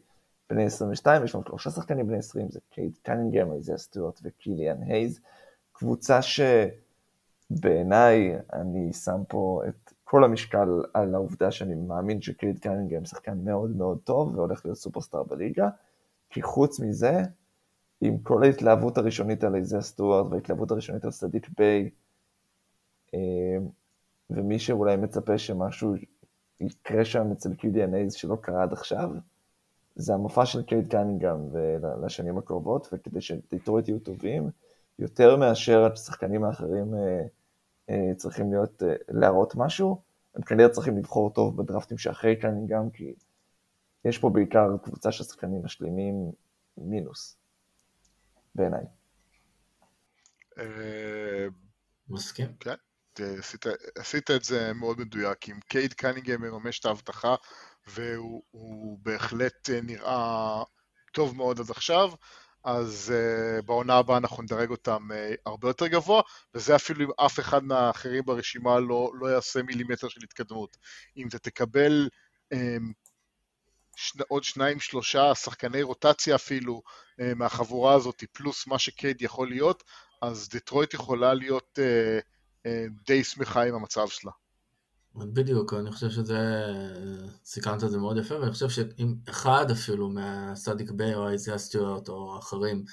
בני 0.50 0.64
22, 0.64 1.24
יש 1.24 1.34
לנו 1.34 1.44
שלושה 1.46 1.70
שחקנים 1.70 2.06
בני 2.06 2.18
20, 2.18 2.48
זה 2.50 2.60
קייד 2.70 2.98
קנינגהם, 3.02 3.52
איזיה 3.52 3.78
סטיוארט 3.78 4.20
וקיליאן 4.22 4.82
הייז. 4.82 5.20
קבוצה 5.72 6.20
שבעיניי 7.50 8.36
אני 8.52 8.92
שם 8.92 9.22
פה 9.28 9.62
את 9.68 9.81
כל 10.12 10.24
המשקל 10.24 10.68
על 10.94 11.14
העובדה 11.14 11.50
שאני 11.50 11.74
מאמין 11.74 12.22
שקריד 12.22 12.58
קנינגהם 12.58 13.04
שחקן 13.04 13.38
מאוד 13.44 13.76
מאוד 13.76 13.98
טוב 14.04 14.36
והולך 14.36 14.64
להיות 14.64 14.78
סופרסטאר 14.78 15.22
בליגה, 15.22 15.68
כי 16.30 16.42
חוץ 16.42 16.80
מזה, 16.80 17.22
עם 18.00 18.18
כל 18.18 18.42
ההתלהבות 18.42 18.98
הראשונית 18.98 19.44
על 19.44 19.54
איזה 19.54 19.80
סטוארט 19.80 20.26
וההתלהבות 20.30 20.70
הראשונית 20.70 21.04
על 21.04 21.10
סדיק 21.10 21.48
ביי, 21.58 21.90
אה, 23.14 23.20
ומי 24.30 24.58
שאולי 24.58 24.96
מצפה 24.96 25.38
שמשהו 25.38 25.94
יקרה 26.60 27.04
שם 27.04 27.32
אצל 27.32 27.52
QDNAs 27.52 28.10
שלא 28.16 28.36
קרה 28.40 28.62
עד 28.62 28.72
עכשיו, 28.72 29.10
זה 29.94 30.14
המופע 30.14 30.46
של 30.46 30.62
קייד 30.62 30.90
קנינגהם 30.90 31.48
לשנים 32.04 32.38
הקרובות, 32.38 32.88
וכדי 32.92 33.20
שדיטרויט 33.20 33.88
יהיו 33.88 33.98
טובים, 33.98 34.50
יותר 34.98 35.36
מאשר 35.36 35.92
השחקנים 35.92 36.44
האחרים 36.44 36.94
אה, 36.94 37.22
צריכים 38.16 38.52
להיות, 38.52 38.82
אה, 38.82 38.94
להראות 39.08 39.54
משהו, 39.56 40.02
הם 40.34 40.42
כנראה 40.42 40.68
צריכים 40.68 40.98
לבחור 40.98 41.32
טוב 41.32 41.62
בדרפטים 41.62 41.98
שאחרי 41.98 42.36
קנינגהם, 42.36 42.90
כי 42.90 43.14
יש 44.04 44.18
פה 44.18 44.30
בעיקר 44.30 44.68
קבוצה 44.84 45.12
של 45.12 45.24
שחקנים 45.24 45.64
משלימים 45.64 46.14
מינוס, 46.76 47.36
בעיניי. 48.54 48.84
אה, 50.58 51.46
מסכים. 52.08 52.48
כן, 52.60 52.74
עשית, 53.38 53.66
עשית 53.98 54.30
את 54.30 54.44
זה 54.44 54.72
מאוד 54.72 55.00
מדויק, 55.00 55.48
אם 55.48 55.60
קייד 55.60 55.92
קנינגהם 55.92 56.42
מממש 56.42 56.80
את 56.80 56.84
ההבטחה, 56.84 57.34
והוא 57.86 58.98
בהחלט 59.02 59.70
נראה 59.82 60.62
טוב 61.12 61.36
מאוד 61.36 61.60
עד 61.60 61.70
עכשיו, 61.70 62.10
אז 62.64 63.12
uh, 63.14 63.62
בעונה 63.62 63.96
הבאה 63.96 64.16
אנחנו 64.16 64.42
נדרג 64.42 64.70
אותם 64.70 65.08
uh, 65.10 65.40
הרבה 65.46 65.68
יותר 65.68 65.86
גבוה, 65.86 66.22
וזה 66.54 66.76
אפילו 66.76 67.04
אם 67.04 67.10
אף 67.26 67.40
אחד 67.40 67.64
מהאחרים 67.64 68.24
ברשימה 68.24 68.80
לא, 68.80 69.10
לא 69.20 69.26
יעשה 69.26 69.62
מילימטר 69.62 70.08
של 70.08 70.20
התקדמות. 70.24 70.76
אם 71.16 71.28
אתה 71.28 71.38
תקבל 71.38 72.08
um, 72.54 72.56
שני, 73.96 74.22
עוד 74.28 74.44
שניים, 74.44 74.80
שלושה 74.80 75.34
שחקני 75.34 75.82
רוטציה 75.82 76.34
אפילו 76.34 76.82
uh, 76.86 77.22
מהחבורה 77.36 77.94
הזאת, 77.94 78.24
פלוס 78.32 78.66
מה 78.66 78.78
שקייד 78.78 79.22
יכול 79.22 79.48
להיות, 79.48 79.82
אז 80.22 80.48
דטרויט 80.48 80.94
יכולה 80.94 81.34
להיות 81.34 81.78
uh, 81.78 82.22
uh, 82.66 82.70
די 83.06 83.24
שמחה 83.24 83.62
עם 83.62 83.74
המצב 83.74 84.08
שלה. 84.08 84.32
בדיוק, 85.16 85.74
אני 85.74 85.92
חושב 85.92 86.10
שזה, 86.10 86.38
סיכמת 87.44 87.84
את 87.84 87.90
זה 87.90 87.98
מאוד 87.98 88.16
יפה, 88.16 88.40
ואני 88.40 88.52
חושב 88.52 88.68
שאם 88.68 89.14
אחד 89.28 89.70
אפילו 89.70 90.08
מהסאדיק 90.08 90.90
ביי 90.90 91.14
או 91.14 91.28
איזיה 91.28 91.58
סטיוארט 91.58 92.08
או 92.08 92.38
אחרים 92.38 92.84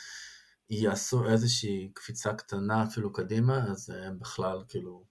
יעשו 0.70 1.30
איזושהי 1.30 1.92
קפיצה 1.94 2.34
קטנה 2.34 2.84
אפילו 2.84 3.14
קדימה, 3.14 3.72
אז 3.72 3.90
הם 3.90 4.20
בכלל 4.20 4.64
כאילו, 4.68 5.04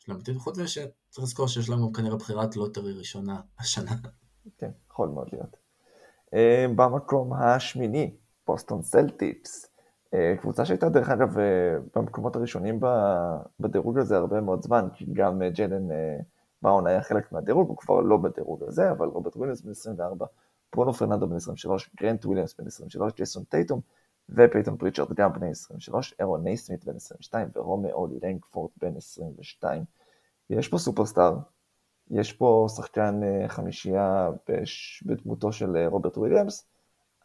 יש 0.00 0.08
להם 0.08 0.18
עתיד, 0.18 0.36
חוץ 0.36 0.58
מזה 0.58 0.68
שצריך 0.68 1.22
לזכור 1.22 1.48
שיש 1.48 1.68
להם 1.68 1.92
כנראה 1.92 2.16
בחירת 2.16 2.56
lottery 2.56 2.92
ראשונה 2.92 3.40
השנה. 3.58 3.92
כן, 4.58 4.70
יכול 4.90 5.08
מאוד 5.08 5.28
להיות. 5.32 5.56
אה, 6.34 6.66
במקום 6.76 7.32
השמיני, 7.32 8.16
בוסטון 8.46 8.82
סלטיקס. 8.82 9.66
אה, 10.14 10.34
קבוצה 10.40 10.64
שהייתה 10.64 10.88
דרך 10.88 11.08
אגב 11.08 11.38
אה, 11.38 11.44
במקומות 11.96 12.36
הראשונים 12.36 12.80
בדירוג 13.60 13.98
הזה 13.98 14.16
הרבה 14.16 14.40
מאוד 14.40 14.62
זמן, 14.62 14.88
כי 14.94 15.06
גם 15.12 15.42
אה, 15.42 15.50
ג'יילן 15.50 15.88
בראון 16.62 16.86
היה 16.86 17.02
חלק 17.02 17.32
מהדירוג, 17.32 17.68
הוא 17.68 17.76
כבר 17.76 18.00
לא 18.00 18.16
בדירוג 18.16 18.62
הזה, 18.64 18.90
אבל 18.90 19.08
רוברט 19.08 19.36
וויליאמס 19.36 19.60
בן 19.60 19.70
24, 19.70 20.26
ברונו 20.70 20.92
פרננדו 20.92 21.28
בן 21.28 21.36
23, 21.36 21.90
גרנט 22.00 22.24
וויליאמס 22.24 22.54
בן 22.60 22.66
23, 22.66 23.12
ג'ייסון 23.12 23.44
טייטום 23.44 23.80
ופייטון 24.28 24.76
פריצ'רד 24.76 25.14
גם 25.14 25.32
בני 25.32 25.50
23, 25.50 26.14
ארון 26.20 26.44
נייסמית 26.44 26.84
בן 26.84 26.96
22 26.96 27.48
ורומאו 27.54 28.06
לנגפורד 28.22 28.70
בן 28.76 28.96
22. 28.96 29.84
יש 30.50 30.68
פה 30.68 30.78
superstar, 30.78 31.36
יש 32.10 32.32
פה 32.32 32.66
שחקן 32.76 33.20
חמישייה 33.48 34.30
בדמותו 35.06 35.52
של 35.52 35.86
רוברט 35.86 36.18
וויליאמס, 36.18 36.66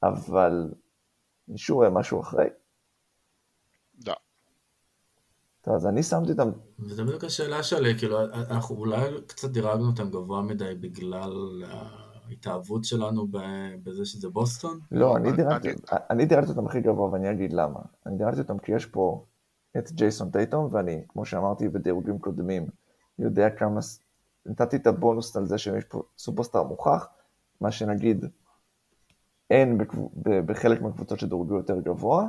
אבל 0.04 0.72
מישהו 1.48 1.84
משהו 1.92 2.20
אחרי. 2.20 2.48
לא. 4.08 4.14
טוב, 5.62 5.76
אז 5.76 5.88
אני 5.88 6.04
שמתי 6.04 6.32
אותם... 6.32 6.50
וזו 6.80 7.06
בדיוק 7.06 7.24
השאלה 7.24 7.64
שלי, 7.64 7.98
כאילו, 7.98 8.22
אנחנו 8.34 8.76
אולי 8.76 9.22
קצת 9.28 9.50
דירגנו 9.50 9.88
אותם 9.88 10.10
גבוה 10.10 10.42
מדי 10.42 10.76
בגלל 10.80 11.64
ההתאהבות 12.28 12.84
שלנו 12.84 13.28
בזה 13.84 14.06
שזה 14.06 14.30
בוסטון? 14.30 14.80
לא, 14.92 15.18
אני 15.18 15.32
דירגתי, 15.32 15.70
אני 16.10 16.26
דירגתי 16.26 16.50
אותם 16.50 16.66
הכי 16.66 16.82
גבוה 16.82 17.12
ואני 17.12 17.32
אגיד 17.32 17.54
למה. 17.54 17.80
אני 18.06 18.18
דירגתי 18.18 18.40
אותם 18.40 18.58
כי 18.58 18.72
יש 18.72 18.86
פה 18.86 19.26
את 19.78 19.92
ג'ייסון 19.92 20.32
טייטום, 20.32 20.68
ואני, 20.72 21.04
כמו 21.10 21.26
שאמרתי 21.26 21.70
בדירוגים 21.70 22.20
קודמים, 22.20 22.68
יודע 23.20 23.50
כמה, 23.50 23.80
נתתי 24.46 24.76
את 24.76 24.88
הבונוס 24.88 25.38
על 25.38 25.46
זה 25.46 25.58
שיש 25.58 25.84
פה 25.84 26.04
סופרסטאר 26.18 26.64
מוכח, 26.64 27.08
מה 27.62 27.72
שנגיד 27.72 28.26
אין 29.50 29.78
בחלק 30.46 30.82
מהקבוצות 30.82 31.20
שדורגו 31.20 31.56
יותר 31.56 31.80
גבוה, 31.80 32.28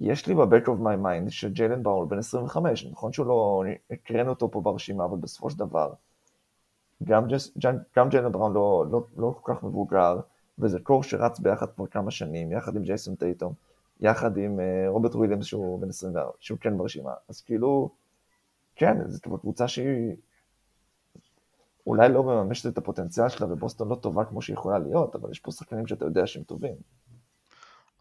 יש 0.00 0.26
לי 0.26 0.34
ב 0.34 0.41
back 0.41 0.68
of 0.68 0.80
my 0.80 0.96
mind 0.96 1.30
שג'יילן 1.30 1.82
בראון 1.82 2.08
בן 2.08 2.18
25, 2.18 2.86
נכון 2.86 3.12
שהוא 3.12 3.26
לא, 3.26 3.62
הקראנו 3.90 4.30
אותו 4.30 4.50
פה 4.50 4.60
ברשימה, 4.60 5.04
אבל 5.04 5.16
בסופו 5.16 5.50
של 5.50 5.58
דבר, 5.58 5.92
גם, 7.04 7.28
ג'יילן 8.08 8.32
בראון 8.32 8.52
לא, 8.52 8.84
לא, 8.90 9.04
לא 9.16 9.34
כל 9.40 9.54
כך 9.54 9.62
מבוגר, 9.62 10.20
וזה 10.58 10.80
core 10.80 11.02
שרץ 11.02 11.38
ביחד 11.38 11.66
כבר 11.70 11.86
כמה 11.86 12.10
שנים, 12.10 12.52
יחד 12.52 12.76
עם 12.76 12.82
ג'ייסון 12.82 13.14
טייטום, 13.14 13.52
יחד 14.00 14.36
עם 14.36 14.58
אה, 14.58 14.88
רוברט 14.88 15.14
וויליאמס 15.14 15.44
שהוא 15.44 15.80
בן 15.80 15.88
24, 15.88 16.32
שהוא 16.40 16.58
כן 16.58 16.78
ברשימה, 16.78 17.12
אז 17.28 17.40
כאילו, 17.40 17.90
כן, 18.76 19.08
זו 19.08 19.20
קבוצה 19.40 19.68
שהיא 19.68 20.16
אולי 21.86 22.08
לא 22.08 22.22
מממשת 22.22 22.72
את 22.72 22.78
הפוטנציאל 22.78 23.28
שלה, 23.28 23.52
ובוסטון 23.52 23.88
לא 23.88 23.94
טובה 23.94 24.24
כמו 24.24 24.42
שהיא 24.42 24.54
יכולה 24.54 24.78
להיות, 24.78 25.14
אבל 25.14 25.30
יש 25.30 25.40
פה 25.40 25.50
שחקנים 25.50 25.86
שאתה 25.86 26.04
יודע 26.04 26.26
שהם 26.26 26.42
טובים. 26.42 26.74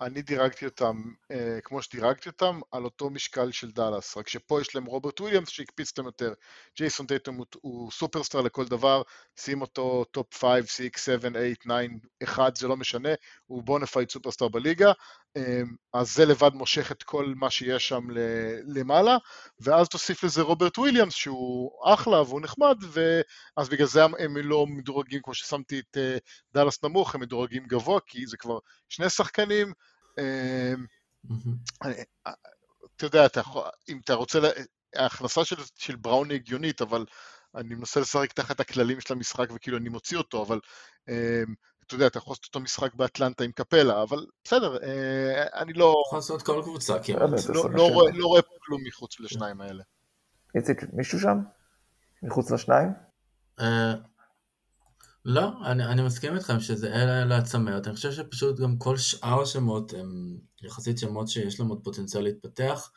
אני 0.05 0.21
דירגתי 0.21 0.65
אותם 0.65 1.01
אה, 1.31 1.59
כמו 1.63 1.81
שדירגתי 1.81 2.29
אותם, 2.29 2.59
על 2.71 2.83
אותו 2.83 3.09
משקל 3.09 3.51
של 3.51 3.71
דאלאס, 3.71 4.17
רק 4.17 4.29
שפה 4.29 4.61
יש 4.61 4.75
להם 4.75 4.85
רוברט 4.85 5.21
וויליאמס 5.21 5.49
שהקפיץ 5.49 5.89
אותם 5.89 6.05
יותר. 6.05 6.33
ג'ייסון 6.77 7.05
טייטום 7.05 7.35
הוא, 7.35 7.45
הוא 7.61 7.91
סופרסטאר 7.91 8.41
לכל 8.41 8.65
דבר, 8.65 9.01
שים 9.39 9.61
אותו 9.61 10.05
top 10.11 10.33
5, 10.33 10.77
6, 10.77 10.89
7, 10.95 11.29
8, 11.63 11.87
9, 12.19 12.23
1, 12.23 12.55
זה 12.55 12.67
לא 12.67 12.77
משנה, 12.77 13.09
הוא 13.45 13.63
bona 13.63 13.86
fide 13.86 14.09
סופרסטאר 14.09 14.47
בליגה, 14.47 14.91
אה, 15.37 15.61
אז 15.93 16.15
זה 16.15 16.25
לבד 16.25 16.53
מושך 16.53 16.91
את 16.91 17.03
כל 17.03 17.33
מה 17.35 17.49
שיש 17.49 17.87
שם 17.87 18.07
למעלה, 18.65 19.17
ואז 19.59 19.89
תוסיף 19.89 20.23
לזה 20.23 20.41
רוברט 20.41 20.77
וויליאמס 20.77 21.13
שהוא 21.13 21.71
אחלה 21.93 22.21
והוא 22.21 22.41
נחמד, 22.41 22.77
ואז 22.91 23.69
בגלל 23.69 23.87
זה 23.87 24.03
הם 24.03 24.37
לא 24.37 24.65
מדורגים, 24.67 25.19
כמו 25.23 25.33
ששמתי 25.33 25.79
את 25.79 25.97
אה, 25.97 26.17
דאלאס 26.53 26.83
נמוך, 26.83 27.15
הם 27.15 27.21
מדורגים 27.21 27.65
גבוה, 27.67 27.99
כי 28.07 28.27
זה 28.27 28.37
כבר 28.37 28.59
שני 28.89 29.09
שחקנים, 29.09 29.73
אמ, 30.17 30.85
אתה 32.95 33.05
יודע, 33.05 33.27
אם 33.89 33.99
אתה 34.03 34.13
רוצה, 34.13 34.39
ההכנסה 34.95 35.45
של, 35.45 35.55
של 35.75 35.95
בראון 35.95 36.29
היא 36.29 36.39
הגיונית, 36.39 36.81
אבל 36.81 37.05
אני 37.55 37.75
מנסה 37.75 37.99
לשחק 37.99 38.33
תחת 38.33 38.59
הכללים 38.59 39.01
של 39.01 39.13
המשחק 39.13 39.47
וכאילו 39.55 39.77
אני 39.77 39.89
מוציא 39.89 40.17
אותו, 40.17 40.43
אבל 40.43 40.59
אמ, 41.09 41.53
אתה 41.87 41.95
יודע, 41.95 42.07
אתה 42.07 42.17
יכול 42.17 42.31
לעשות 42.31 42.45
אותו 42.45 42.59
משחק 42.59 42.95
באטלנטה 42.95 43.43
עם 43.43 43.51
קפלה, 43.51 44.03
אבל 44.03 44.25
בסדר, 44.43 44.77
אה, 44.83 45.61
אני 45.61 45.73
לא... 45.73 45.95
יכול 46.07 46.17
לעשות 46.17 46.41
כל 46.41 46.61
קבוצה 46.63 46.99
כמעט. 47.03 47.29
לא, 47.49 47.69
לא, 47.71 47.89
רואה, 47.89 48.11
לא 48.13 48.27
רואה 48.27 48.41
כלום 48.65 48.81
מחוץ 48.87 49.19
לשניים 49.19 49.61
האלה. 49.61 49.83
איציק, 50.55 50.83
מישהו 50.93 51.19
שם? 51.19 51.37
מחוץ 52.23 52.51
לשניים? 52.51 52.89
לא, 55.25 55.51
אני, 55.65 55.85
אני 55.85 56.01
מסכים 56.01 56.35
איתכם 56.35 56.59
שזה 56.59 56.93
אלה 56.93 57.37
הצמרת, 57.37 57.87
אני 57.87 57.95
חושב 57.95 58.11
שפשוט 58.11 58.59
גם 58.59 58.77
כל 58.77 58.97
שאר 58.97 59.41
השמות 59.41 59.93
הם 59.93 60.37
יחסית 60.61 60.97
שמות 60.97 61.27
שיש 61.27 61.59
להם 61.59 61.69
עוד 61.69 61.83
פוטנציאל 61.83 62.23
להתפתח, 62.23 62.91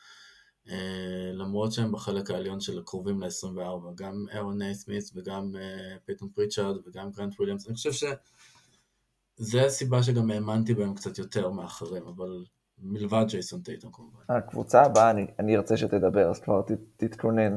אה, 0.69 1.31
למרות 1.33 1.71
שהם 1.71 1.91
בחלק 1.91 2.31
העליון 2.31 2.59
של 2.59 2.79
הקרובים 2.79 3.21
ל-24, 3.21 3.91
גם 3.95 4.25
ארון 4.31 4.57
נייסמית' 4.57 5.11
וגם 5.15 5.51
אה, 5.55 5.97
פייטון 6.05 6.29
פריצ'ארד 6.29 6.75
וגם 6.87 7.11
גרנט 7.11 7.33
וויליאמס, 7.39 7.67
אני 7.67 7.75
חושב 7.75 7.91
שזה 7.91 9.65
הסיבה 9.65 10.03
שגם 10.03 10.31
האמנתי 10.31 10.73
בהם 10.73 10.93
קצת 10.93 11.17
יותר 11.17 11.49
מאחרים, 11.49 12.03
אבל 12.07 12.43
מלבד 12.79 13.25
ג'ייסון 13.27 13.61
טייטום 13.61 13.91
כמובן. 13.93 14.19
הקבוצה 14.29 14.81
הבאה, 14.81 15.11
אני, 15.11 15.27
אני 15.39 15.57
ארצה 15.57 15.77
שתדבר, 15.77 16.29
אז 16.29 16.39
כבר 16.39 16.61
ת, 16.61 16.71
תתכונן, 16.97 17.53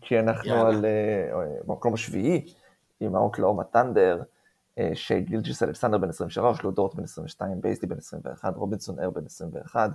כי 0.00 0.18
אנחנו 0.18 0.48
יאללה. 0.48 0.68
על 0.68 0.84
אה, 0.84 1.70
מקום 1.70 1.94
השביעי. 1.94 2.46
עם 3.00 3.14
האוקלהומה 3.14 3.64
טנדר, 3.64 4.22
אה, 4.78 4.90
שיי 4.94 5.26
גילג'ס 5.26 5.62
אלכסנדר 5.62 5.98
בן 5.98 6.08
23, 6.08 6.62
לו 6.62 6.73
דורט 6.73 6.94
בן 6.94 7.04
22, 7.04 7.60
בייזלי 7.60 7.88
בן 7.88 7.98
21, 7.98 8.56
רובינסון 8.56 8.98
ארל 8.98 9.10
בן 9.10 9.24
21, 9.26 9.90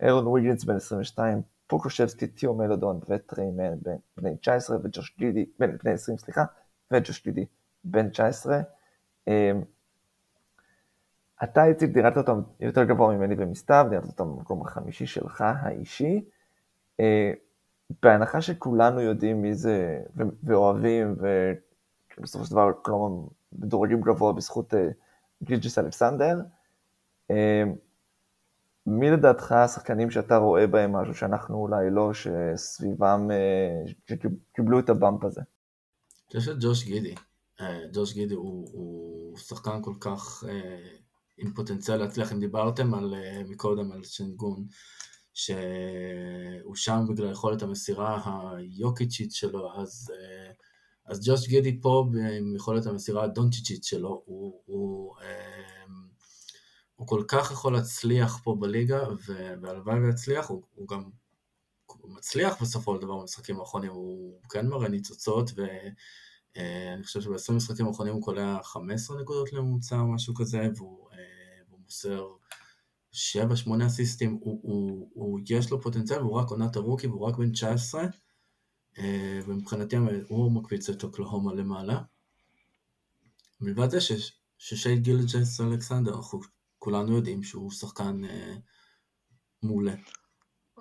ארון 0.00 0.26
ויגינס 0.26 0.64
בן 0.64 0.76
22, 0.76 1.42
פוקושבסקי, 1.66 2.26
תיאו 2.26 2.54
מלדון 2.54 3.00
וטרה 3.08 3.48
מאן 3.48 3.78
בני 4.16 4.36
19 4.36 4.76
וג'וש 4.82 5.16
גידי, 5.18 5.46
בני 5.58 5.92
20 5.92 6.18
סליחה, 6.18 6.44
וג'וש 6.90 7.24
גידי 7.24 7.46
בן 7.84 8.08
19. 8.08 8.60
אמ, 9.28 9.32
אתה 11.42 11.64
איציק 11.64 11.90
דירת 11.90 12.16
אותם 12.16 12.40
יותר 12.60 12.84
גבוה 12.84 13.16
ממני 13.16 13.36
במסתיו, 13.36 13.86
דירת 13.90 14.04
אותם 14.04 14.24
במקום 14.24 14.62
החמישי 14.62 15.06
שלך 15.06 15.44
האישי. 15.46 16.24
אה, 17.00 17.32
בהנחה 18.02 18.40
שכולנו 18.40 19.00
יודעים 19.00 19.42
מי 19.42 19.54
זה 19.54 20.00
ואוהבים 20.42 21.16
שבסופו 22.18 22.44
של 22.44 22.50
דבר 22.50 22.70
כלומר 22.82 23.28
מדורגים 23.52 24.00
גבוה 24.00 24.32
בזכות 24.32 24.74
uh, 24.74 24.76
גילג'יס 25.42 25.78
אלכסנדר. 25.78 26.36
Uh, 27.32 27.34
מי 28.86 29.10
לדעתך 29.10 29.52
השחקנים 29.52 30.10
שאתה 30.10 30.36
רואה 30.36 30.66
בהם 30.66 30.92
משהו 30.92 31.14
שאנחנו 31.14 31.56
אולי 31.56 31.90
לא, 31.90 32.10
שסביבם, 32.14 33.28
uh, 33.30 33.90
שקיבלו 34.10 34.78
את 34.78 34.88
הבאמפ 34.88 35.24
הזה? 35.24 35.40
אני 36.32 36.40
חושב 36.40 36.60
שג'וש 36.60 36.84
גידי. 36.84 37.14
ג'וש 37.92 38.14
גידי 38.14 38.34
הוא, 38.34 38.68
הוא 38.72 39.38
שחקן 39.38 39.82
כל 39.82 39.94
כך 40.00 40.44
עם 41.38 41.52
פוטנציאל 41.52 41.96
להצליח. 41.96 42.32
אם 42.32 42.40
דיברתם 42.40 42.94
על, 42.94 43.14
מקודם 43.48 43.92
על 43.92 44.04
שנגון, 44.04 44.66
שהוא 45.34 46.74
שם 46.74 47.04
בגלל 47.08 47.30
יכולת 47.32 47.62
המסירה 47.62 48.22
היוקיצ'ית 48.56 49.32
שלו, 49.32 49.80
אז 49.80 50.12
uh, 50.14 50.67
אז 51.08 51.20
ג'וש 51.28 51.48
גידי 51.48 51.80
פה, 51.80 52.06
עם 52.38 52.56
יכולת 52.56 52.86
המסירה 52.86 53.24
הדונצ'יצ'ית 53.24 53.84
שלו, 53.84 54.22
הוא, 54.24 54.60
הוא, 54.66 55.14
אמ, 55.20 56.08
הוא 56.96 57.06
כל 57.06 57.24
כך 57.28 57.50
יכול 57.50 57.72
להצליח 57.72 58.40
פה 58.44 58.56
בליגה, 58.60 59.00
והלוואי 59.60 59.98
ויצליח, 59.98 60.46
הוא, 60.46 60.62
הוא 60.74 60.88
גם 60.88 61.02
הוא 62.08 62.10
מצליח 62.16 62.62
בסופו 62.62 62.96
של 62.96 63.02
דבר 63.02 63.16
במשחקים 63.18 63.60
האחרונים, 63.60 63.90
הוא 63.90 64.40
כן 64.50 64.68
מראה 64.68 64.88
ניצוצות, 64.88 65.50
ואני 65.56 66.98
אה, 66.98 67.04
חושב 67.04 67.20
שב-20 67.20 67.52
משחקים 67.52 67.86
האחרונים 67.86 68.14
הוא 68.14 68.22
קולע 68.22 68.58
15 68.62 69.20
נקודות 69.20 69.52
לממוצע 69.52 70.00
או 70.00 70.12
משהו 70.12 70.34
כזה, 70.34 70.68
והוא, 70.76 71.08
אה, 71.12 71.18
והוא 71.68 71.80
מוסר 71.84 72.26
7-8 73.12 73.86
אסיסטים, 73.86 74.38
הוא, 74.40 74.60
הוא, 74.62 75.08
הוא, 75.14 75.40
יש 75.50 75.70
לו 75.70 75.80
פוטנציאל, 75.80 76.22
והוא 76.22 76.38
רק 76.38 76.48
עונת 76.50 76.76
הרוקי, 76.76 77.06
והוא 77.06 77.26
רק 77.26 77.36
בן 77.36 77.52
19, 77.52 78.00
אה, 78.02 78.06
ומבחינתי 79.46 79.96
הוא 80.28 80.52
מקפיץ 80.52 80.88
את 80.88 81.02
אוקלהומה 81.02 81.54
למעלה. 81.54 82.00
מלבד 83.60 83.90
זה 83.90 83.98
ששייד 84.58 85.02
גילג'ס 85.02 85.60
אלכסנדר, 85.60 86.16
אנחנו 86.16 86.40
כולנו 86.78 87.16
יודעים 87.16 87.42
שהוא 87.42 87.70
שחקן 87.70 88.24
אה, 88.24 88.54
מעולה. 89.62 89.94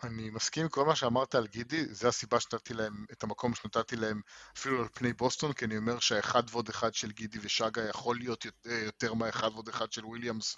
אני 0.03 0.29
מסכים 0.29 0.63
עם 0.63 0.69
כל 0.69 0.85
מה 0.85 0.95
שאמרת 0.95 1.35
על 1.35 1.47
גידי, 1.47 1.85
זה 1.85 2.07
הסיבה 2.07 2.39
שנתתי 2.39 2.73
להם, 2.73 3.05
את 3.11 3.23
המקום 3.23 3.55
שנתתי 3.55 3.95
להם 3.95 4.21
אפילו 4.57 4.81
על 4.81 4.87
פני 4.93 5.13
בוסטון, 5.13 5.53
כי 5.53 5.65
אני 5.65 5.77
אומר 5.77 5.99
שהאחד 5.99 6.43
ועוד 6.51 6.69
אחד 6.69 6.93
של 6.93 7.11
גידי 7.11 7.39
ושגה 7.41 7.89
יכול 7.89 8.17
להיות 8.17 8.45
יותר, 8.45 8.69
יותר 8.69 9.13
מהאחד 9.13 9.49
ועוד 9.53 9.69
אחד 9.69 9.91
של 9.91 10.05
וויליאמס 10.05 10.55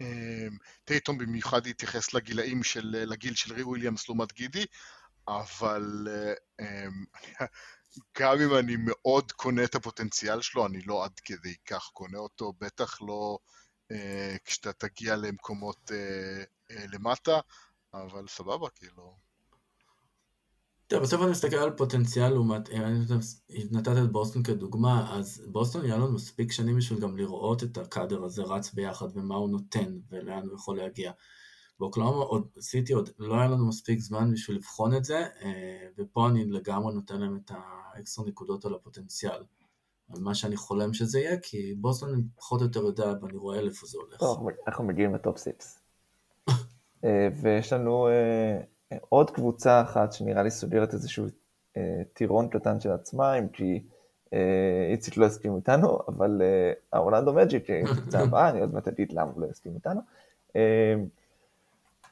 וטייטום 0.00 1.20
אה, 1.20 1.26
במיוחד 1.26 1.66
להתייחס 1.66 2.14
לגילאים 2.14 2.62
של, 2.62 3.04
לגיל 3.06 3.34
של 3.34 3.54
רוב 3.54 3.62
וויליאמס 3.62 4.08
לעומת 4.08 4.32
גידי, 4.32 4.66
אבל 5.28 6.08
אמ, 6.60 7.04
גם 8.18 8.40
אם 8.40 8.54
אני 8.54 8.76
מאוד 8.78 9.32
קונה 9.32 9.64
את 9.64 9.74
הפוטנציאל 9.74 10.40
שלו, 10.40 10.66
אני 10.66 10.82
לא 10.82 11.04
עד 11.04 11.20
כדי 11.24 11.54
כך 11.66 11.90
קונה 11.92 12.18
אותו, 12.18 12.52
בטח 12.60 13.02
לא 13.02 13.38
אה, 13.92 14.36
כשאתה 14.44 14.72
תגיע 14.72 15.16
למקומות 15.16 15.92
אה, 15.92 16.44
אה, 16.70 16.84
למטה, 16.92 17.40
אבל 17.94 18.28
סבבה, 18.28 18.68
כאילו. 18.74 19.16
טוב, 20.86 21.02
בסוף 21.02 21.22
אני 21.22 21.30
מסתכל 21.30 21.56
על 21.56 21.76
פוטנציאל 21.76 22.28
לעומת, 22.28 22.68
אם 22.68 22.82
נתת 23.70 23.92
את 24.04 24.12
בוסטון 24.12 24.42
כדוגמה, 24.42 25.16
אז 25.16 25.42
בוסטון 25.52 25.84
יהיה 25.84 25.96
לנו 25.96 26.12
מספיק 26.12 26.52
שנים 26.52 26.76
בשביל 26.76 27.00
גם 27.00 27.16
לראות 27.16 27.62
את 27.62 27.78
הקאדר 27.78 28.24
הזה 28.24 28.42
רץ 28.42 28.72
ביחד 28.72 29.06
ומה 29.14 29.34
הוא 29.34 29.50
נותן 29.50 29.98
ולאן 30.10 30.46
הוא 30.46 30.54
יכול 30.54 30.76
להגיע. 30.76 31.12
באוקלהומה 31.80 32.24
עוד, 32.24 32.46
סיטי 32.60 32.92
עוד 32.92 33.10
לא 33.18 33.34
היה 33.34 33.46
לנו 33.46 33.68
מספיק 33.68 34.00
זמן 34.00 34.32
בשביל 34.32 34.56
לבחון 34.56 34.96
את 34.96 35.04
זה, 35.04 35.18
אה, 35.18 35.88
ופה 35.98 36.28
אני 36.28 36.44
לגמרי 36.44 36.94
נותן 36.94 37.20
להם 37.20 37.38
את 37.44 37.50
האקסטרה 37.54 38.24
נקודות 38.26 38.64
על 38.64 38.74
הפוטנציאל. 38.74 39.42
על 40.14 40.20
מה 40.20 40.34
שאני 40.34 40.56
חולם 40.56 40.92
שזה 40.92 41.20
יהיה, 41.20 41.36
כי 41.42 41.74
בוסטון 41.74 42.12
אני 42.14 42.22
פחות 42.36 42.60
או 42.60 42.66
יותר 42.66 42.80
יודע 42.80 43.12
ואני 43.22 43.36
רואה 43.36 43.62
לאיפה 43.62 43.86
זה 43.86 43.98
הולך. 43.98 44.20
טוב, 44.20 44.48
אנחנו 44.66 44.84
מגיעים 44.84 45.14
ל 45.14 45.20
top 45.20 45.38
six. 45.38 45.80
אה, 47.04 47.28
ויש 47.42 47.72
לנו 47.72 48.08
אה, 48.08 48.58
עוד 49.08 49.30
קבוצה 49.30 49.82
אחת 49.82 50.12
שנראה 50.12 50.42
לי 50.42 50.50
סוגרת 50.50 50.94
איזשהו 50.94 51.26
tier 52.12 52.36
ון 52.36 52.48
קטן 52.48 52.80
של 52.80 52.90
עצמה, 52.90 53.38
אם 53.38 53.48
כי 53.48 53.82
איציק 54.90 55.16
לא 55.16 55.26
הסכים 55.26 55.56
איתנו, 55.56 55.98
אבל 56.08 56.42
האורלנדו 56.92 57.32
מג'יק, 57.32 57.66
קבוצה 57.86 58.20
הבאה, 58.20 58.50
אני 58.50 58.60
עוד 58.60 58.74
מעט 58.74 58.88
אגיד 58.88 59.12
למה 59.12 59.30
הוא 59.30 59.42
לא 59.42 59.46
הסכים 59.46 59.74
איתנו. 59.74 60.00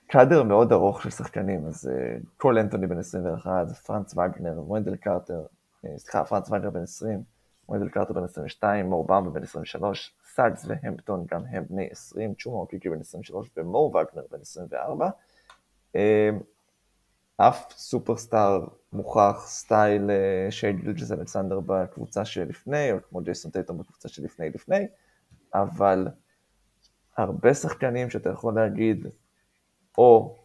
קאדר 0.07 0.43
מאוד 0.43 0.73
ארוך 0.73 1.03
של 1.03 1.11
שחקנים, 1.11 1.67
אז 1.67 1.90
אה, 1.93 2.27
קול 2.37 2.59
אנטוני 2.59 2.87
בן 2.87 2.99
21, 2.99 3.69
פרנץ 3.87 4.14
וגנר, 4.17 4.71
וונדל 4.71 4.97
קרטר, 4.97 5.47
אה, 5.85 5.88
סליחה, 5.97 6.25
פרנץ 6.25 6.51
וגנר 6.51 6.71
בן 6.71 6.83
20, 6.83 7.23
וונדל 7.69 7.88
קרטר 7.88 8.12
בן 8.12 8.25
22, 8.25 8.87
מו 8.87 9.07
במבה 9.07 9.31
בן 9.31 9.43
23, 9.43 10.14
סאגס 10.35 10.67
והמפטון 10.69 11.27
גם 11.31 11.43
הם 11.51 11.64
בני 11.71 11.88
20, 11.90 12.35
צ'ומה 12.35 12.57
אוקיקי 12.57 12.88
בן 12.88 13.01
23 13.01 13.51
ומו 13.57 13.97
וגנר 13.97 14.25
בן 14.31 14.40
24. 14.40 15.11
אף 17.37 17.73
סופרסטאר 17.73 18.67
מוכח 18.93 19.45
סטייל 19.47 20.11
שיי 20.51 20.81
גילג'ס 20.81 21.12
אלכסנדר 21.12 21.61
בקבוצה 21.61 22.25
שלפני, 22.25 22.93
או 22.93 22.97
כמו 23.09 23.21
ג'ייסון 23.21 23.51
טייטום 23.51 23.79
בקבוצה 23.79 24.09
שלפני 24.09 24.51
לפני, 24.51 24.87
אבל 25.55 26.09
הרבה 27.17 27.55
שחקנים 27.55 28.11
שאתה 28.11 28.31
יכול 28.31 28.55
להגיד, 28.55 29.07
או 29.99 30.39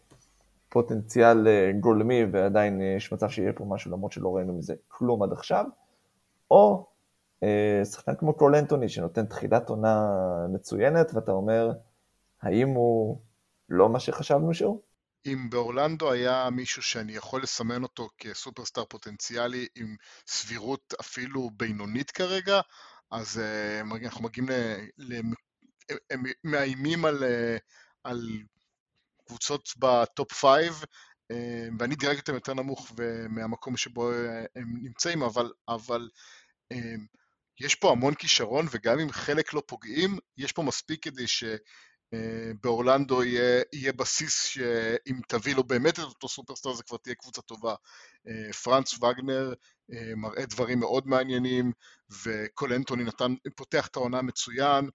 פוטנציאל 0.68 1.48
אה, 1.48 1.70
גולמי 1.80 2.24
ועדיין 2.32 2.80
יש 2.82 3.12
מצב 3.12 3.28
שיהיה 3.28 3.52
פה 3.52 3.64
משהו 3.64 3.90
למרות 3.90 4.12
שלא 4.12 4.36
ראינו 4.36 4.58
מזה 4.58 4.74
כלום 4.88 5.22
עד 5.22 5.32
עכשיו, 5.32 5.64
או 6.50 6.86
אה, 7.42 7.84
שחקן 7.84 8.12
כמו 8.18 8.34
קול 8.34 8.54
אנטוני 8.54 8.88
שנותן 8.88 9.26
תחילת 9.26 9.68
עונה 9.68 10.06
מצוינת 10.52 11.10
ואתה 11.14 11.32
אומר, 11.32 11.70
האם 12.42 12.68
הוא 12.68 13.20
לא 13.68 13.88
מה 13.88 14.00
שחשבנו 14.00 14.54
שהוא? 14.54 14.80
אם 15.26 15.50
באורלנדו 15.50 16.12
היה 16.12 16.48
מישהו 16.50 16.82
שאני 16.82 17.12
יכול 17.12 17.42
לסמן 17.42 17.82
אותו 17.82 18.08
כסופרסטאר 18.18 18.84
פוטנציאלי 18.84 19.66
עם 19.76 19.96
סבירות 20.26 20.94
אפילו 21.00 21.50
בינונית 21.56 22.10
כרגע, 22.10 22.60
אז 23.10 23.42
אנחנו 24.04 24.24
מגיעים. 24.24 24.48
ל... 24.98 25.20
הם 26.10 26.22
מאיימים 26.44 27.04
על, 27.04 27.24
על 28.04 28.20
קבוצות 29.30 29.68
ב 29.78 29.91
top 29.91 30.32
five, 30.32 30.84
ואני 31.78 31.94
דירגתי 31.94 32.20
אותם 32.20 32.34
יותר 32.34 32.54
נמוך 32.54 32.92
מהמקום 33.28 33.76
שבו 33.76 34.10
הם 34.56 34.74
נמצאים, 34.82 35.22
אבל, 35.22 35.52
אבל 35.68 36.08
יש 37.60 37.74
פה 37.74 37.90
המון 37.90 38.14
כישרון, 38.14 38.66
וגם 38.70 38.98
אם 38.98 39.12
חלק 39.12 39.54
לא 39.54 39.62
פוגעים, 39.66 40.18
יש 40.36 40.52
פה 40.52 40.62
מספיק 40.62 41.04
כדי 41.04 41.24
שבאורלנדו 41.26 43.24
יהיה, 43.24 43.62
יהיה 43.72 43.92
בסיס 43.92 44.44
שאם 44.44 45.20
תביא 45.28 45.54
לו 45.54 45.64
באמת 45.64 45.94
את 45.94 46.04
אותו 46.04 46.28
סופרסטאר, 46.28 46.72
זה 46.74 46.82
כבר 46.82 46.96
תהיה 46.96 47.14
קבוצה 47.14 47.42
טובה. 47.42 47.74
פרנץ 48.62 48.94
וגנר 48.94 49.52
מראה 50.16 50.46
דברים 50.46 50.80
מאוד 50.80 51.06
מעניינים, 51.06 51.72
וקול 52.24 52.72
אנטוני 52.72 53.04
נתן, 53.04 53.34
פותח 53.56 53.86
את 53.86 53.96
העונה 53.96 54.22
מצוין, 54.22 54.88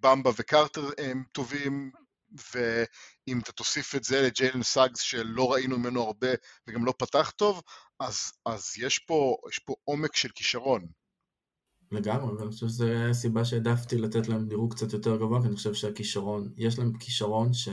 במבה 0.00 0.30
וקרטר 0.36 0.90
הם 0.98 1.24
טובים, 1.32 1.92
ואם 2.32 3.38
אתה 3.38 3.52
תוסיף 3.52 3.94
את 3.94 4.04
זה 4.04 4.22
לג'יילן 4.22 4.62
סאגס 4.62 5.00
שלא 5.00 5.52
ראינו 5.52 5.78
ממנו 5.78 6.02
הרבה 6.02 6.28
וגם 6.66 6.84
לא 6.84 6.94
פתח 6.98 7.30
טוב, 7.36 7.62
אז, 8.00 8.32
אז 8.46 8.72
יש, 8.78 8.98
פה, 8.98 9.36
יש 9.48 9.58
פה 9.58 9.74
עומק 9.84 10.16
של 10.16 10.28
כישרון. 10.34 10.86
לגמרי, 11.92 12.34
ואני 12.34 12.50
חושב 12.50 12.66
שזו 12.66 12.86
הסיבה 13.10 13.44
שהעדפתי 13.44 13.98
לתת 13.98 14.28
להם 14.28 14.48
דירוג 14.48 14.74
קצת 14.74 14.92
יותר 14.92 15.16
גבוה, 15.16 15.40
כי 15.40 15.46
אני 15.46 15.56
חושב 15.56 15.74
שהכישרון, 15.74 16.52
יש 16.56 16.78
להם 16.78 16.98
כישרון 16.98 17.52
ש... 17.52 17.68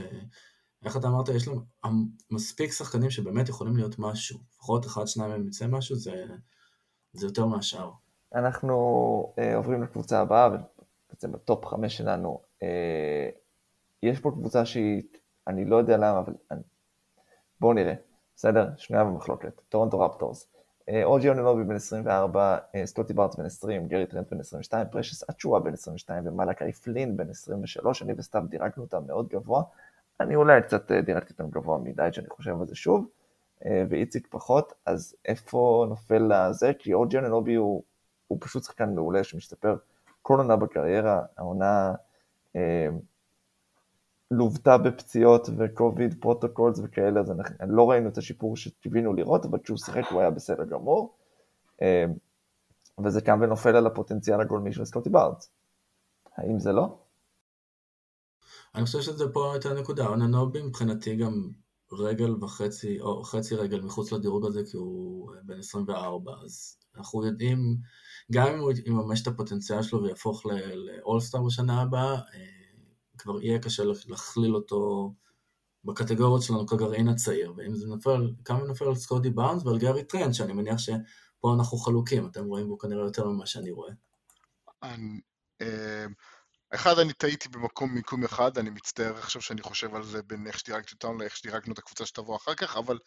איך 0.84 0.96
אתה 0.96 1.08
אמרת, 1.08 1.28
יש 1.28 1.48
להם 1.48 2.06
מספיק 2.30 2.72
שחקנים 2.72 3.10
שבאמת 3.10 3.48
יכולים 3.48 3.76
להיות 3.76 3.94
משהו. 3.98 4.38
לפחות 4.54 4.86
אחד, 4.86 5.06
שניים 5.06 5.30
מהם 5.30 5.46
יצא 5.46 5.66
משהו, 5.66 5.96
זה, 5.96 6.24
זה 7.12 7.26
יותר 7.26 7.46
מהשאר. 7.46 7.90
אנחנו 8.34 8.74
אה, 9.38 9.56
עוברים 9.56 9.82
לקבוצה 9.82 10.20
הבאה, 10.20 10.48
ובעצם 10.48 11.32
ב 11.32 11.40
top 11.40 11.66
חמש 11.66 11.96
שלנו, 11.96 12.40
אה, 12.62 13.28
יש 14.02 14.20
פה 14.20 14.30
קבוצה 14.30 14.64
שהיא, 14.64 15.02
אני 15.46 15.64
לא 15.64 15.76
יודע 15.76 15.96
למה, 15.96 16.18
אבל 16.18 16.32
אני... 16.50 16.60
בואו 17.60 17.72
נראה, 17.72 17.94
בסדר? 18.36 18.68
שנויה 18.76 19.04
במחלוקת. 19.04 19.60
טורונטו 19.68 20.00
רפטורס. 20.00 20.48
אה, 20.88 21.04
או 21.04 21.14
ג'י 21.14 21.28
אנונובי 21.28 21.64
בן 21.64 21.74
24, 21.74 22.58
אה, 22.74 22.86
סקוטי 22.86 23.12
בארנס 23.12 23.36
בן 23.36 23.44
20, 23.44 23.88
גרי 23.88 24.06
טרנט 24.06 24.30
בן 24.30 24.40
22, 24.40 24.86
פרשס 24.90 25.30
אצ'ואה 25.30 25.60
בן 25.60 25.72
22 25.72 26.26
ומלאקי 26.26 26.72
פלין 26.72 27.16
בן 27.16 27.30
23, 27.30 28.02
אני 28.02 28.12
וסתיו 28.16 28.42
דירגנו 28.48 28.82
אותם 28.82 29.06
מאוד 29.06 29.28
גבוה. 29.28 29.62
אני 30.20 30.36
אולי 30.36 30.62
קצת 30.62 30.92
אה, 30.92 31.00
דירגתי 31.00 31.32
אותם 31.32 31.50
גבוה 31.50 31.78
מדי, 31.78 32.08
שאני 32.12 32.28
חושב 32.28 32.60
על 32.60 32.66
זה 32.66 32.74
שוב, 32.74 33.08
ואיציק 33.90 34.26
פחות, 34.30 34.72
אז 34.86 35.14
איפה 35.24 35.86
נופל 35.88 36.30
לזה? 36.30 36.72
כי 36.78 36.94
או 36.94 37.03
ג'י 37.03 37.16
אנונובי 37.16 37.54
הוא, 37.54 37.82
הוא 38.28 38.38
פשוט 38.40 38.64
שחקן 38.64 38.94
מעולה 38.94 39.24
שמשתפר 39.24 39.76
כל 40.22 40.38
עונה 40.38 40.56
בקריירה, 40.56 41.22
העונה 41.36 41.94
לוותה 44.30 44.78
בפציעות 44.78 45.48
ו 45.58 45.67
COVID 45.67 46.14
protocols 46.20 46.80
וכאלה, 46.84 47.20
אז 47.20 47.30
אנחנו, 47.30 47.54
לא 47.68 47.90
ראינו 47.90 48.08
את 48.08 48.18
השיפור 48.18 48.56
שקיווינו 48.56 49.14
לראות, 49.14 49.44
אבל 49.44 49.58
כשהוא 49.64 49.78
שיחק 49.78 50.04
הוא 50.10 50.20
היה 50.20 50.30
בסדר 50.30 50.64
גמור. 50.64 51.16
אמ, 51.82 52.14
וזה 53.04 53.20
קם 53.20 53.38
ונופל 53.42 53.76
על 53.76 53.86
הפוטנציאל 53.86 54.40
הגולמי 54.40 54.72
של 54.72 54.84
סקוטי 54.84 55.10
בארנס. 55.10 55.50
האם 56.36 56.58
זה 56.58 56.72
לא? 56.72 56.98
אני 58.74 58.84
חושב 58.84 59.00
שזה 59.00 59.24
פה 59.32 59.52
הייתה 59.52 59.74
נקודה, 59.74 60.06
אוננובי 60.06 60.62
מבחינתי 60.62 61.16
גם 61.16 61.50
רגל 61.92 62.44
וחצי, 62.44 63.00
או 63.00 63.22
חצי 63.22 63.54
רגל 63.54 63.80
מחוץ 63.80 64.12
לדירוג 64.12 64.46
הזה, 64.46 64.62
כי 64.70 64.76
הוא 64.76 65.32
בן 65.42 65.58
24, 65.58 66.32
אז 66.44 66.76
אנחנו 66.96 67.26
יודעים, 67.26 67.76
גם 68.32 68.46
אם 68.46 68.58
הוא 68.58 68.72
יממש 68.86 69.22
את 69.22 69.26
הפוטנציאל 69.26 69.82
שלו 69.82 70.02
ויהפוך 70.02 70.46
לאולסטאר 70.46 71.42
בשנה 71.42 71.82
הבאה, 71.82 72.14
אה, 72.14 72.57
כבר 73.18 73.42
יהיה 73.42 73.58
קשה 73.58 73.82
להכליל 74.06 74.54
אותו 74.54 75.12
בקטגוריות 75.84 76.42
שלנו 76.42 76.66
כגרעין 76.66 77.08
הצעיר, 77.08 77.54
ואם 77.56 77.74
זה 77.74 77.86
נופל, 77.86 78.32
כמה 78.44 78.64
נופל 78.64 78.84
על 78.84 78.94
סקוטי 78.94 79.30
בארנס 79.30 79.66
ועל 79.66 79.78
גארי 79.78 80.04
טרנט, 80.04 80.34
שאני 80.34 80.52
מניח 80.52 80.78
שפה 80.78 81.54
אנחנו 81.58 81.78
חלוקים, 81.78 82.26
אתם 82.26 82.44
רואים 82.44 82.68
בו 82.68 82.78
כנראה 82.78 83.04
יותר 83.04 83.28
ממה 83.28 83.46
שאני 83.46 83.70
רואה. 83.70 83.92
אה, 85.60 86.06
אחד, 86.74 86.98
אני 86.98 87.12
טעיתי 87.12 87.48
במקום 87.48 87.94
מיקום 87.94 88.24
אחד, 88.24 88.58
אני 88.58 88.70
מצטער 88.70 89.16
עכשיו 89.18 89.42
שאני 89.42 89.62
חושב 89.62 89.94
על 89.94 90.04
זה 90.04 90.22
בין 90.22 90.46
איך 90.46 90.58
שדירגתי 90.58 90.94
אותנו 90.94 91.18
לאיך 91.18 91.36
שדירגנו 91.36 91.72
את 91.72 91.78
הקבוצה 91.78 92.06
שתבוא 92.06 92.36
אחר 92.36 92.54
כך, 92.54 92.76
אבל 92.76 92.98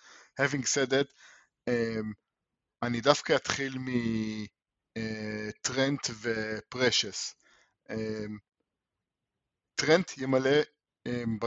having 0.41 0.63
said 0.63 0.89
that, 0.89 1.13
אה, 1.67 1.99
אני 2.83 3.01
דווקא 3.01 3.35
אתחיל 3.35 3.77
מטרנט 4.97 6.09
אה, 6.09 6.15
ופרשס. 6.21 7.35
טרנט 9.75 10.11
ימלא 10.17 10.59
אמ, 11.07 11.37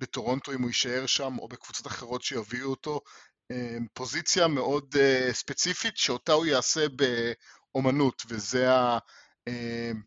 בטורונטו 0.00 0.52
אם 0.52 0.62
הוא 0.62 0.68
יישאר 0.68 1.06
שם, 1.06 1.38
או 1.38 1.48
בקבוצות 1.48 1.86
אחרות 1.86 2.22
שיביאו 2.22 2.70
אותו, 2.70 3.00
אמ, 3.50 3.86
פוזיציה 3.92 4.48
מאוד 4.48 4.96
אה, 4.98 5.28
ספציפית 5.32 5.96
שאותה 5.96 6.32
הוא 6.32 6.46
יעשה 6.46 6.86
באומנות, 6.88 8.22
וזה 8.28 8.66
אמ, 9.48 10.02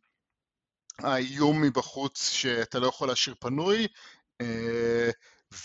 האיום 0.99 1.61
מבחוץ 1.61 2.29
שאתה 2.29 2.79
לא 2.79 2.87
יכול 2.87 3.07
להשאיר 3.07 3.35
פנוי, 3.39 3.87
אה, 4.41 5.09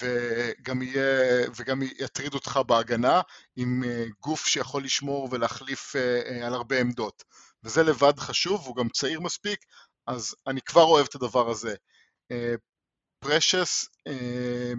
וגם, 0.03 0.83
יהיה, 0.83 1.47
וגם 1.57 1.83
יטריד 1.83 2.35
אותך 2.35 2.61
בהגנה 2.67 3.21
עם 3.57 3.85
אה, 3.85 4.05
גוף 4.21 4.47
שיכול 4.47 4.85
לשמור 4.85 5.29
ולהחליף 5.31 5.97
על 6.43 6.55
הרבה 6.55 6.81
עמדות. 6.81 7.25
וזה 7.65 7.83
לבד 7.83 8.19
חשוב, 8.19 8.67
הוא 8.67 8.77
גם 8.77 8.89
צעיר 8.89 9.21
מספיק, 9.21 9.65
אז 10.07 10.35
אני 10.47 10.61
כבר 10.61 10.83
אוהב 10.83 11.07
את 11.11 11.15
הדבר 11.15 11.51
הזה. 11.51 11.75
פרשס, 13.19 13.85
uh, 13.85 14.11
uh, 14.11 14.79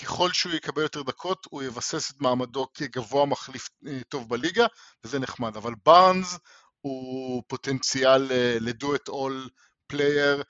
ככל 0.00 0.32
שהוא 0.32 0.52
יקבל 0.52 0.82
יותר 0.82 1.02
דקות, 1.02 1.46
הוא 1.50 1.62
יבסס 1.62 2.10
את 2.10 2.20
מעמדו 2.20 2.66
כגבוה 2.74 3.26
מחליף 3.26 3.68
uh, 3.84 3.88
טוב 4.08 4.28
בליגה, 4.28 4.66
וזה 5.04 5.18
נחמד. 5.18 5.56
אבל 5.56 5.72
בארנס 5.86 6.38
הוא 6.80 7.42
פוטנציאל 7.48 8.30
it 8.96 9.10
all 9.10 9.50
player, 9.92 10.36
אמ, 10.36 10.42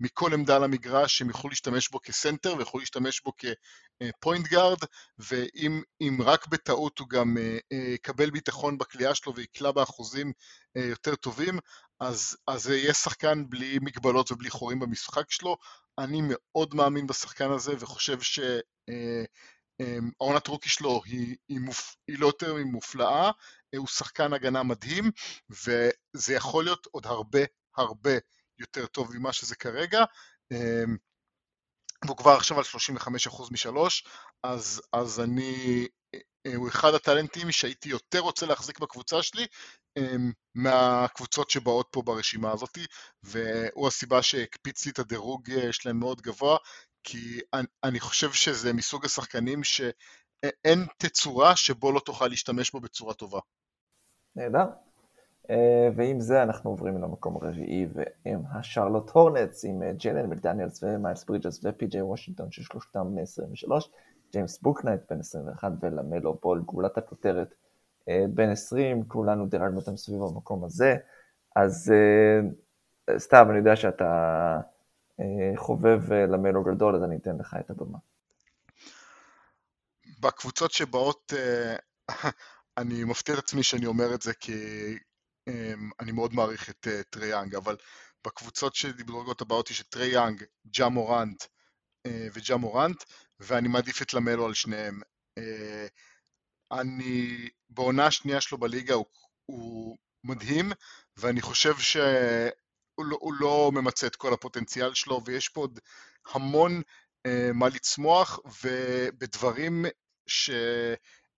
מכל 0.00 0.34
עמדה 0.34 0.56
על 0.56 0.64
המגרש, 0.64 1.18
שהם 1.18 1.28
יוכלו 1.28 1.50
להשתמש 1.50 1.88
בו 1.88 2.00
כסנטר 2.02 2.56
ויוכלו 2.56 2.80
להשתמש 2.80 3.20
בו 3.20 3.32
כפוינט 3.36 4.46
גארד, 4.46 4.78
ואם 5.18 6.22
רק 6.24 6.46
בטעות 6.46 6.98
הוא 6.98 7.08
גם 7.08 7.38
אה, 7.38 7.58
אה, 7.72 7.78
יקבל 7.78 8.30
ביטחון 8.30 8.78
בכלייה 8.78 9.14
שלו 9.14 9.34
ויקלע 9.34 9.70
באחוזים 9.70 10.32
אה, 10.76 10.82
יותר 10.82 11.14
טובים, 11.14 11.58
אז, 12.00 12.36
זה 12.56 12.76
יהיה 12.76 12.94
שחקן 12.94 13.44
בלי 13.48 13.78
מגבלות 13.82 14.32
ובלי 14.32 14.50
חורים 14.50 14.78
במשחק 14.78 15.30
שלו. 15.30 15.56
אני 15.98 16.20
מאוד 16.22 16.74
מאמין 16.74 17.06
בשחקן 17.06 17.50
הזה 17.50 17.72
וחושב 17.78 18.20
ש... 18.20 18.40
העונת 20.20 20.46
רוקי 20.46 20.68
שלו 20.68 21.02
היא, 21.04 21.36
היא, 21.48 21.60
מופ... 21.60 21.96
היא 22.08 22.18
לא 22.18 22.26
יותר 22.26 22.54
ממופלאה, 22.54 23.30
הוא 23.76 23.86
שחקן 23.86 24.32
הגנה 24.32 24.62
מדהים, 24.62 25.10
וזה 25.50 26.34
יכול 26.34 26.64
להיות 26.64 26.86
עוד 26.90 27.06
הרבה 27.06 27.40
הרבה 27.76 28.10
יותר 28.58 28.86
טוב 28.86 29.16
ממה 29.16 29.32
שזה 29.32 29.56
כרגע. 29.56 30.04
אמ, 30.52 30.96
והוא 32.04 32.16
כבר 32.16 32.30
עכשיו 32.30 32.58
על 32.58 32.64
35% 32.64 33.52
משלוש, 33.52 34.06
אז, 34.42 34.82
אז 34.92 35.20
אני, 35.20 35.86
אה, 36.14 36.54
הוא 36.56 36.68
אחד 36.68 36.94
הטלנטים 36.94 37.52
שהייתי 37.52 37.88
יותר 37.88 38.20
רוצה 38.20 38.46
להחזיק 38.46 38.78
בקבוצה 38.78 39.22
שלי 39.22 39.46
אמ, 39.98 40.32
מהקבוצות 40.54 41.50
שבאות 41.50 41.88
פה 41.90 42.02
ברשימה 42.02 42.52
הזאת, 42.52 42.78
והוא 43.22 43.88
הסיבה 43.88 44.22
שהקפיץ 44.22 44.86
לי 44.86 44.92
את 44.92 44.98
הדירוג 44.98 45.50
אה, 45.50 45.72
שלהם 45.72 45.98
מאוד 45.98 46.20
גבוה, 46.20 46.56
כי 47.04 47.40
אני, 47.54 47.66
אני 47.84 48.00
חושב 48.00 48.32
שזה 48.32 48.72
מסוג 48.72 49.04
השחקנים 49.04 49.64
שאין 49.64 50.86
תצורה 50.98 51.56
שבו 51.56 51.92
לא 51.92 52.00
תוכל 52.00 52.26
להשתמש 52.26 52.70
בו 52.70 52.80
בצורה 52.80 53.14
טובה. 53.14 53.40
נהדר. 54.36 54.87
אה, 55.50 55.88
ועם 55.96 56.20
זה 56.20 56.42
אנחנו 56.42 56.70
עוברים 56.70 57.02
למקום 57.02 57.36
הרביעי, 57.36 57.86
והם 57.94 58.42
השרלוט 58.52 59.10
הורנטס 59.10 59.64
עם 59.64 59.82
אה, 59.82 59.92
ג'לן 59.92 60.26
מקדניאלס 60.26 60.82
ומיילס 60.82 61.24
ברידג'ס 61.24 61.60
ופי.ג'יי 61.64 62.02
וושינגטון 62.02 62.50
ששלושתם 62.50 63.06
בני 63.10 63.22
23, 63.22 63.90
ג'יימס 64.32 64.58
בוקנייט 64.62 65.00
בן 65.10 65.20
21 65.20 65.72
ולמלו 65.80 66.38
בול 66.42 66.60
גולת 66.60 66.98
הכותרת 66.98 67.54
אה, 68.08 68.24
בן 68.34 68.48
20, 68.48 69.04
כולנו 69.08 69.46
דירגנו 69.46 69.76
אותם 69.76 69.96
סביב 69.96 70.22
המקום 70.22 70.64
הזה, 70.64 70.96
אז 71.56 71.92
סתיו, 73.18 73.46
אני 73.50 73.58
יודע 73.58 73.76
שאתה 73.76 74.60
חובב 75.56 76.12
למלו 76.12 76.64
גדול, 76.64 76.96
אז 76.96 77.02
אני 77.02 77.16
אתן 77.16 77.36
לך 77.38 77.56
את 77.60 77.70
הבמה. 77.70 77.98
בקבוצות 80.20 80.70
שבאות, 80.70 81.32
אני 82.78 83.04
מפתיע 83.04 83.34
את 83.34 83.38
עצמי 83.38 83.62
שאני 83.62 83.86
אומר 83.86 84.14
את 84.14 84.22
זה 84.22 84.32
כי 84.34 84.52
אני 86.00 86.12
מאוד 86.12 86.34
מעריך 86.34 86.70
את 86.70 86.88
אה, 86.90 87.02
טרי 87.02 87.26
יאנג, 87.26 87.54
אבל 87.54 87.76
בקבוצות 88.26 88.74
שבדרגות 88.74 89.40
הבאות 89.40 89.70
יש 89.70 89.80
את 89.80 89.88
טרי 89.88 90.06
יאנג, 90.06 90.44
ג'ה 90.66 90.88
מורנט 90.88 91.44
אה, 92.06 92.28
וג'ה 92.32 92.56
מורנט, 92.56 93.04
ואני 93.40 93.68
מעדיף 93.68 94.02
את 94.02 94.14
למלו 94.14 94.46
על 94.46 94.54
שניהם. 94.54 95.00
אה, 95.38 95.86
אני, 96.72 97.48
בעונה 97.68 98.06
השנייה 98.06 98.40
שלו 98.40 98.58
בליגה 98.58 98.94
הוא, 98.94 99.06
הוא 99.46 99.96
מדהים, 100.24 100.72
ואני 101.16 101.40
חושב 101.40 101.78
שהוא 101.78 103.04
לא, 103.04 103.18
לא 103.40 103.70
ממצה 103.74 104.06
את 104.06 104.16
כל 104.16 104.32
הפוטנציאל 104.32 104.94
שלו, 104.94 105.20
ויש 105.24 105.48
פה 105.48 105.60
עוד 105.60 105.80
המון 106.34 106.82
מה 107.54 107.68
לצמוח, 107.68 108.38
ובדברים 108.62 109.84
ש... 110.26 110.50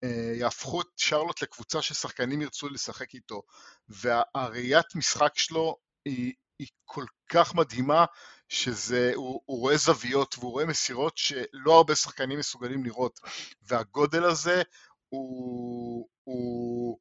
אה, 0.05 0.33
יהפכו 0.35 0.81
את 0.81 0.87
שרלוט 0.97 1.43
לקבוצה 1.43 1.83
ששחקנים 1.83 2.43
ירצו 2.43 2.69
לשחק 2.69 3.15
איתו. 3.15 3.43
והראיית 3.89 4.95
משחק 4.95 5.39
שלו 5.39 5.77
היא, 6.05 6.33
היא 6.59 6.69
כל 6.85 7.05
כך 7.29 7.55
מדהימה, 7.55 8.05
שזה, 8.49 9.13
הוא, 9.15 9.41
הוא 9.45 9.59
רואה 9.59 9.77
זוויות 9.77 10.35
והוא 10.39 10.53
רואה 10.53 10.67
מסירות 10.67 11.19
שלא 11.19 11.77
הרבה 11.77 11.95
שחקנים 11.95 12.39
מסוגלים 12.39 12.85
לראות. 12.85 13.21
והגודל 13.63 14.25
הזה 14.25 14.63
הוא, 15.09 16.09
הוא, 16.25 16.99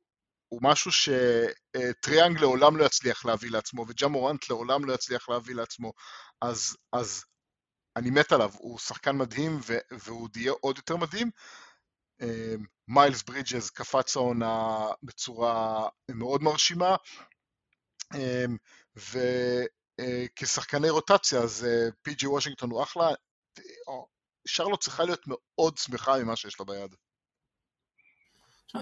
הוא 0.50 0.60
משהו 0.64 0.92
שטריאנג 0.92 2.40
לעולם 2.40 2.78
לא 2.78 2.86
יצליח 2.86 3.26
להביא 3.26 3.52
לעצמו, 3.52 3.86
וג'ה 3.88 4.08
מורנט 4.08 4.50
לעולם 4.50 4.86
לא 4.86 4.94
יצליח 4.94 5.30
להביא 5.30 5.56
לעצמו. 5.56 5.94
אז, 6.42 6.78
אז 6.94 7.24
אני 7.96 8.10
מת 8.10 8.32
עליו, 8.32 8.52
הוא 8.58 8.80
שחקן 8.80 9.18
מדהים 9.18 9.60
והוא 9.92 10.30
יהיה 10.36 10.52
עוד 10.62 10.78
יותר 10.78 10.98
מדהים. 10.98 11.32
מיילס 12.88 13.24
ברידג'ס 13.24 13.70
קפץ 13.70 14.18
העונה 14.18 14.88
בצורה 15.04 15.88
מאוד 16.12 16.44
מרשימה, 16.44 16.96
אמ, 18.16 18.58
וכשחקני 18.96 20.88
אה, 20.88 20.92
רוטציה 20.92 21.40
אז 21.40 21.66
אה, 21.66 21.90
פי 22.02 22.14
ג'י 22.14 22.28
וושינגטון 22.28 22.72
הוא 22.72 22.84
אחלה, 22.84 23.10
שרלוט 24.48 24.82
צריכה 24.82 25.04
להיות 25.04 25.22
מאוד 25.28 25.78
שמחה 25.78 26.24
ממה 26.24 26.36
שיש 26.36 26.60
לה 26.60 26.66
ביד. 26.66 26.96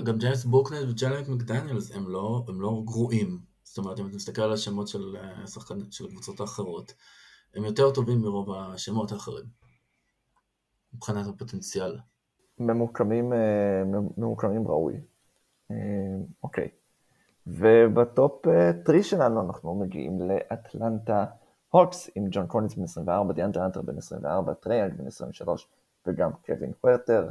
גם 0.04 0.18
ג'יימס 0.18 0.46
בוקנייט 0.46 0.90
וג'לן 0.90 1.28
מקדניאלס 1.28 1.92
הם 1.92 2.10
לא, 2.10 2.46
הם 2.48 2.62
לא 2.62 2.82
גרועים. 2.86 3.42
זאת 3.64 3.78
אומרת, 3.78 4.00
אם 4.00 4.08
אתה 4.08 4.16
מסתכל 4.16 4.42
על 4.42 4.54
השמות 4.54 4.88
של, 4.88 5.16
אה, 5.18 5.48
שחקן, 5.48 5.92
של 5.92 6.06
הקבוצות 6.06 6.40
האחרות, 6.40 6.94
הם 7.54 7.66
יותר 7.66 7.92
טובים 7.94 8.22
מרוב 8.22 8.52
השמות 8.52 9.12
האחרים, 9.12 9.46
מבחינת 10.94 11.28
הפוטנציאל. 11.28 11.98
ממוקמים, 12.60 13.34
אה, 13.34 13.84
ממוקמים 14.18 14.68
ראוי. 14.68 15.00
אה, 15.72 15.76
אוקיי. 16.44 16.70
וב 17.48 17.87
top 17.87 18.46
three 18.86 18.98
אה, 18.98 19.04
שלנו 19.04 19.42
אנחנו 19.42 19.76
מגיעים 19.76 20.20
לאטלנטה 20.22 21.26
הוקס 21.70 22.10
עם 22.16 22.28
ג'ון 22.32 22.48
קולינס 22.48 22.76
בן 22.76 22.84
24, 22.84 23.34
דיאנדרה 23.34 23.66
האנטר 23.66 23.82
בן 23.82 23.98
24, 23.98 24.54
טרי 24.54 24.71
יאנג 24.71 24.94
בן 24.94 25.08
23 25.08 25.68
וגם 26.08 26.32
קווין 26.46 26.72
הורטר, 26.82 27.30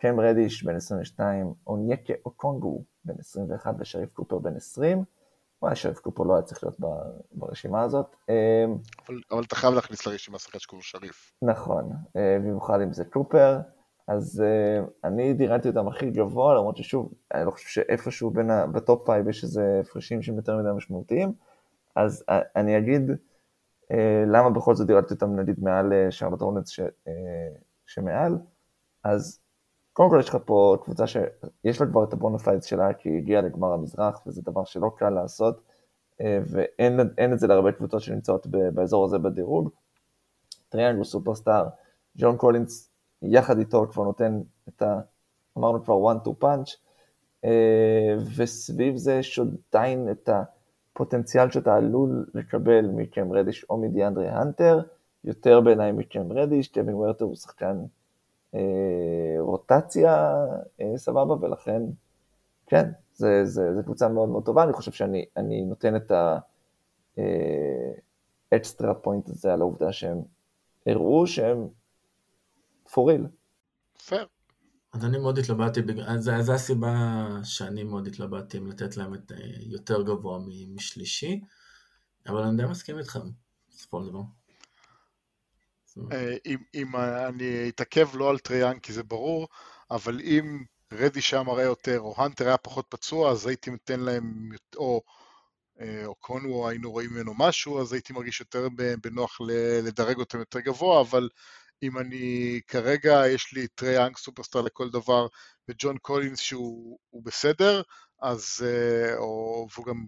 קם 0.00 0.20
רדיש 0.20 0.64
בן 0.64 0.76
22, 0.76 1.52
אונייקה 1.66 2.12
אוקונגוו 2.24 2.82
בן 3.04 3.14
21 3.18 3.74
ושריף 3.78 4.12
קופר 4.12 4.38
בן 4.38 4.56
20. 4.56 5.04
וואי, 5.62 5.76
שריף 5.76 5.98
קופר 5.98 6.22
לא 6.22 6.34
היה 6.34 6.42
צריך 6.42 6.64
להיות 6.64 6.76
ברשימה 7.32 7.82
הזאת. 7.82 8.16
אבל, 8.28 9.20
אבל 9.30 9.42
אתה 9.42 9.56
חייב 9.56 9.74
להכניס 9.74 10.06
לרשימה 10.06 10.38
שחקן 10.38 10.58
שקוראים 10.58 10.82
שריף. 10.82 11.32
נכון, 11.42 11.92
במיוחד 12.14 12.80
אם 12.80 12.92
זה 12.92 13.04
קופר. 13.04 13.58
אז 14.08 14.42
אה, 14.44 14.90
אני 15.04 15.34
דירגתי 15.34 15.68
אותם 15.68 15.88
הכי 15.88 16.10
גבוה, 16.10 16.54
למרות 16.54 16.76
ששוב, 16.76 17.12
אני 17.34 17.46
לא 17.46 17.50
חושב 17.50 17.68
שאיפשהו 17.68 18.30
בין 18.30 18.50
ה... 18.50 18.66
ב 18.66 18.76
top 18.76 19.06
five 19.06 19.28
יש 19.28 19.44
איזה 19.44 19.80
הפרשים 19.80 20.22
שהם 20.22 20.36
יותר 20.36 20.56
מדי 20.56 20.68
משמעותיים, 20.76 21.32
אז 21.96 22.24
אה, 22.30 22.32
אני 22.56 22.78
אגיד 22.78 23.10
אה, 23.10 23.94
למה 24.26 24.50
בכל 24.50 24.74
זאת 24.74 24.86
דירגתי 24.86 25.14
אותם 25.14 25.36
נגיד 25.36 25.60
מעל 25.60 25.92
אה, 25.92 26.10
שרלוט 26.10 26.40
הורנטס 26.40 26.70
ש, 26.70 26.80
אה, 26.80 27.10
שמעל, 27.86 28.38
אז 29.04 29.40
קודם 29.92 30.10
כל 30.10 30.16
יש 30.20 30.28
לך 30.28 30.38
פה 30.44 30.76
קבוצה 30.84 31.06
שיש 31.06 31.80
לה 31.80 31.86
כבר 31.86 32.04
את 32.04 32.12
ה 32.12 32.17
bona 32.17 32.38
fides 32.38 32.64
שלה, 32.64 32.94
כי 32.94 33.08
היא 33.08 33.18
הגיעה 33.18 33.42
לגמר 33.42 33.72
המזרח, 33.72 34.26
וזה 34.26 34.42
דבר 34.42 34.64
שלא 34.64 34.90
קל 34.96 35.10
לעשות, 35.10 35.60
אה, 36.12 36.24
ואין 36.46 37.32
את 37.32 37.38
זה 37.38 37.46
להרבה 37.46 37.72
קבוצות 37.72 38.00
שנמצאות 38.00 38.46
באזור 38.46 39.04
הזה 39.04 39.18
בדירוג. 39.18 39.70
טרי 40.68 40.83
יאנג 40.83 41.04
סופרסטאר, 41.04 41.68
ג'ון 42.16 42.36
קולינס 42.36 42.87
יחד 43.22 43.58
איתו 43.58 43.86
כבר 43.90 44.04
נותן 44.04 44.40
את 44.68 44.82
ה... 44.82 45.00
אמרנו 45.58 45.84
כבר 45.84 46.12
one 46.12 46.26
two 46.26 46.44
punch, 46.44 46.76
אה, 47.44 48.16
וסביב 48.36 48.96
זה 48.96 49.14
יש 49.14 49.40
עדיין 49.70 50.10
את 50.10 50.28
הפוטנציאל 50.28 51.50
שאתה 51.50 51.74
עלול 51.76 52.26
לקבל 52.34 52.86
מקם 52.86 53.32
רדיש 53.32 53.66
או 53.70 53.76
מדיאנדרה 53.76 54.28
האנטר, 54.28 54.80
יותר 55.24 55.60
בעיניי 55.60 55.92
מקם 55.92 56.32
רדיש, 56.32 56.68
קווין 56.68 56.94
הורטר 56.94 57.24
הוא 57.24 57.36
שחקן 57.36 57.76
אה, 58.54 58.60
רוטציה 59.38 60.34
אה, 60.80 60.92
סבבה, 60.96 61.34
ולכן, 61.34 61.82
כן, 62.66 62.90
זה, 63.14 63.44
זה, 63.44 63.74
זה 63.74 63.82
קבוצה 63.82 64.08
מאוד 64.08 64.28
מאוד 64.28 64.44
טובה, 64.44 64.64
אני 64.64 64.72
חושב 64.72 64.92
שאני 64.92 65.64
נותן 65.64 65.96
את 65.96 66.12
ה 68.52 68.59
extra 68.59 68.94
point 68.94 69.28
הזה 69.28 69.52
על 69.52 69.60
העובדה 69.60 69.92
שהם 69.92 70.18
הראו 70.86 71.26
שהם 71.26 71.68
for 72.88 73.04
real. 73.08 73.28
פייר. 74.06 74.26
אז 74.92 75.04
אני 75.04 75.18
מאוד 75.18 75.38
התלבטתי, 75.38 75.80
זו 76.18 76.52
הסיבה 76.52 77.26
שאני 77.44 77.84
מאוד 77.84 78.06
התלבטתי 78.06 78.58
אם 78.58 78.66
לתת 78.66 78.96
להם 78.96 79.14
את 79.14 79.32
אה, 79.32 79.38
יותר 79.60 80.02
גבוה 80.02 80.38
משלישי, 80.74 81.40
אבל 82.26 82.42
אני 82.42 82.56
די 82.56 82.68
מסכים 82.68 82.98
איתכם, 82.98 83.20
בסופו 83.70 84.04
של 84.04 84.08
דבר. 84.10 84.22
אה, 86.12 86.36
אם 86.74 86.96
אני 86.96 87.68
אתעכב 87.68 88.08
לא 88.14 88.30
על 88.30 88.38
טרי 88.38 88.55
יאנג 88.55 88.78
כי 88.78 88.92
זה 88.92 89.02
ברור, 89.02 89.48
אבל 89.90 90.20
אם 90.20 90.64
רדיש 90.92 91.42
מראה 91.46 91.62
יותר, 91.62 92.00
או 92.00 92.14
האנטר 92.16 92.46
היה 92.46 92.56
פחות 92.56 92.86
פצוע, 92.88 93.30
אז 93.30 93.46
הייתי 93.46 93.70
נותן 93.70 94.00
להם, 94.00 94.48
או, 94.76 95.02
אה, 95.80 96.06
אוקונגוו 96.06 96.68
היינו 96.68 96.90
רואים 96.90 97.10
ממנו 97.10 97.34
משהו, 97.38 97.80
אז 97.80 97.92
הייתי 97.92 98.12
מרגיש 98.12 98.40
יותר 98.40 98.68
בנוח 99.02 99.40
לדרג 99.82 100.18
אותם 100.18 100.38
יותר 100.38 100.60
גבוה, 100.60 101.00
אבל 101.00 101.28
אם 101.82 101.98
אני 101.98 102.60
כרגע, 102.66 103.22
יש 103.28 103.52
לי 103.52 103.68
טרי 103.68 104.06
יאנג 104.06 104.16
סופרסטאר 104.16 104.60
לכל 104.60 104.90
דבר, 104.90 105.26
וג'ון 105.68 105.98
קולינס 105.98 106.40
שהוא 106.40 107.22
בסדר, 107.24 107.82
אז, 108.22 108.66
אה, 108.66 109.16
או, 109.16 109.66
והוא 109.74 109.86
גם 109.86 110.06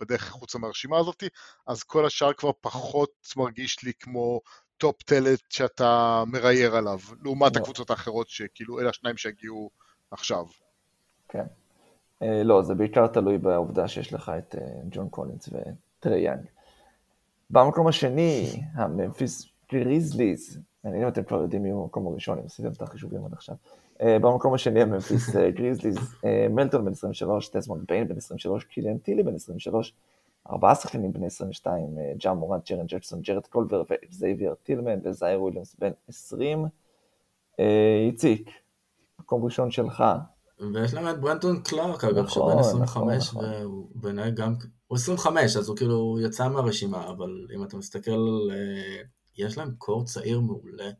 בדרך 0.00 0.28
החוצה 0.28 0.58
מהרשימה 0.58 0.98
הזאת, 0.98 1.24
אז 1.66 1.82
כל 1.82 2.06
השאר 2.06 2.32
כבר 2.32 2.50
פחות 2.60 3.10
מרגיש 3.36 3.82
לי 3.82 3.92
כמו 4.00 4.40
top 4.76 5.02
talent 5.02 5.40
שאתה 5.50 6.22
מרייר 6.26 6.76
עליו, 6.76 6.98
לעומת 7.22 7.56
לא. 7.56 7.60
הקבוצות 7.60 7.90
האחרות 7.90 8.28
שכאילו 8.28 8.80
אלה 8.80 8.90
השניים 8.90 9.16
שהגיעו 9.16 9.70
עכשיו. 10.10 10.44
כן. 11.28 11.44
אה, 12.22 12.42
לא, 12.44 12.62
זה 12.62 12.74
בעיקר 12.74 13.06
תלוי 13.06 13.38
בעובדה 13.38 13.88
שיש 13.88 14.12
לך 14.12 14.32
את 14.38 14.54
אה, 14.54 14.60
ג'ון 14.90 15.08
קולינס 15.08 15.48
וטרי 15.48 16.20
יאנג. 16.20 16.44
במקום 17.50 17.86
השני, 17.86 18.62
הממפיס 18.74 19.48
גריזליז, 19.72 20.60
אם 20.86 21.08
אתם 21.08 21.22
כבר 21.22 21.42
יודעים 21.42 21.62
מי 21.62 21.70
הוא 21.70 21.82
במקום 21.82 22.06
הראשון, 22.06 22.38
אם 22.38 22.44
עשיתם 22.46 22.72
את 22.72 22.82
החישובים 22.82 23.24
עד 23.24 23.32
עכשיו. 23.32 23.54
אה, 24.02 24.18
במקום 24.18 24.54
השני 24.54 24.82
הממפיס 24.82 25.36
אה, 25.36 25.50
גריזליז, 25.50 25.98
אה, 26.24 26.46
מלטון 26.50 26.84
בן 26.84 26.92
23, 26.92 27.48
דזמונד 27.48 27.84
ביין 27.88 28.08
בן 28.08 28.16
23, 28.16 28.64
קיליאן 28.64 28.98
טילי 28.98 29.22
בן 29.22 29.34
23, 29.34 29.94
ארבעה 30.50 30.74
שחקנים 30.74 31.12
בני 31.12 31.26
22, 31.26 31.98
ג'ה 32.16 32.36
מורנט, 32.36 32.70
ג'רן 32.70 32.86
ג'קסון, 32.86 33.20
ג'ארט 33.20 33.46
קולבר 33.46 33.82
וזייביר 34.10 34.54
טילמן 34.62 34.98
וזייר 35.04 35.42
וויליאמס 35.42 35.76
בן 35.78 35.90
20. 36.08 36.66
איציק, 38.06 38.50
מקום 39.20 39.44
ראשון 39.44 39.70
שלך. 39.70 40.04
ויש 40.74 40.94
להם 40.94 41.08
את 41.08 41.20
ברנדון 41.20 41.62
קלארק, 41.62 42.04
אגב, 42.04 42.24
נכון, 42.24 42.52
שבן 42.52 42.60
25, 42.60 43.28
נכון, 43.28 43.44
נכון. 43.44 43.60
והוא 43.60 43.88
בעיניי 43.94 44.30
גם, 44.30 44.54
הוא 44.86 44.96
25, 44.96 45.56
אז 45.56 45.68
הוא 45.68 45.76
כאילו 45.76 46.18
יצא 46.20 46.48
מהרשימה, 46.48 47.08
אבל 47.10 47.46
אם 47.56 47.64
אתה 47.64 47.76
מסתכל 47.76 48.48
יש 49.40 49.58
להם 49.58 49.74
core 49.78 50.04
צעיר 50.04 50.40
מעולה. 50.40 50.90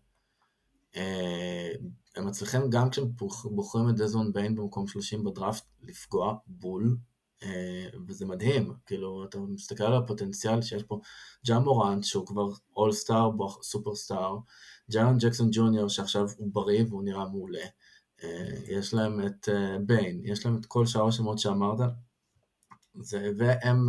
אה, 0.97 1.71
הם 2.17 2.27
מצליחים 2.27 2.71
גם 2.71 2.91
כשהם 2.91 3.09
בוחרים 3.45 3.89
את 3.89 3.95
דזמונד 3.95 4.33
ביין 4.33 4.55
במקום 4.55 4.87
30 4.87 5.25
בדראפט 5.25 5.65
לפגוע 5.83 6.35
בול, 6.47 6.97
וזה 8.09 8.27
מדהים, 8.27 8.73
כאילו, 8.87 9.25
אתה 9.25 9.39
מסתכל 9.39 9.85
על 9.85 9.95
הפוטנציאל 9.95 10.63
שיש 10.63 10.83
פה, 10.83 11.01
ג'ה 11.47 11.59
מורנט, 11.59 12.05
שהוא 12.05 12.27
כבר 12.27 12.49
אולסטאר, 12.77 13.31
סופרסטאר, 13.63 14.37
ג'ארן 14.91 15.19
ג'קסון 15.19 15.49
ג'וניור, 15.53 15.89
שעכשיו 15.89 16.29
הוא 16.37 16.49
בריא 16.53 16.85
והוא 16.89 17.05
נראה 17.05 17.29
מעולה. 17.29 17.65
יש 18.69 18.95
להם 18.95 19.27
את 19.27 19.49
ביין, 19.87 20.21
יש 20.25 20.47
להם 20.47 20.57
את 20.61 20.67
כל 20.67 20.87
שאר 20.87 21.09
השמות 21.09 21.39
שאמרת, 21.39 21.79
זה, 22.95 23.31
והם, 23.39 23.87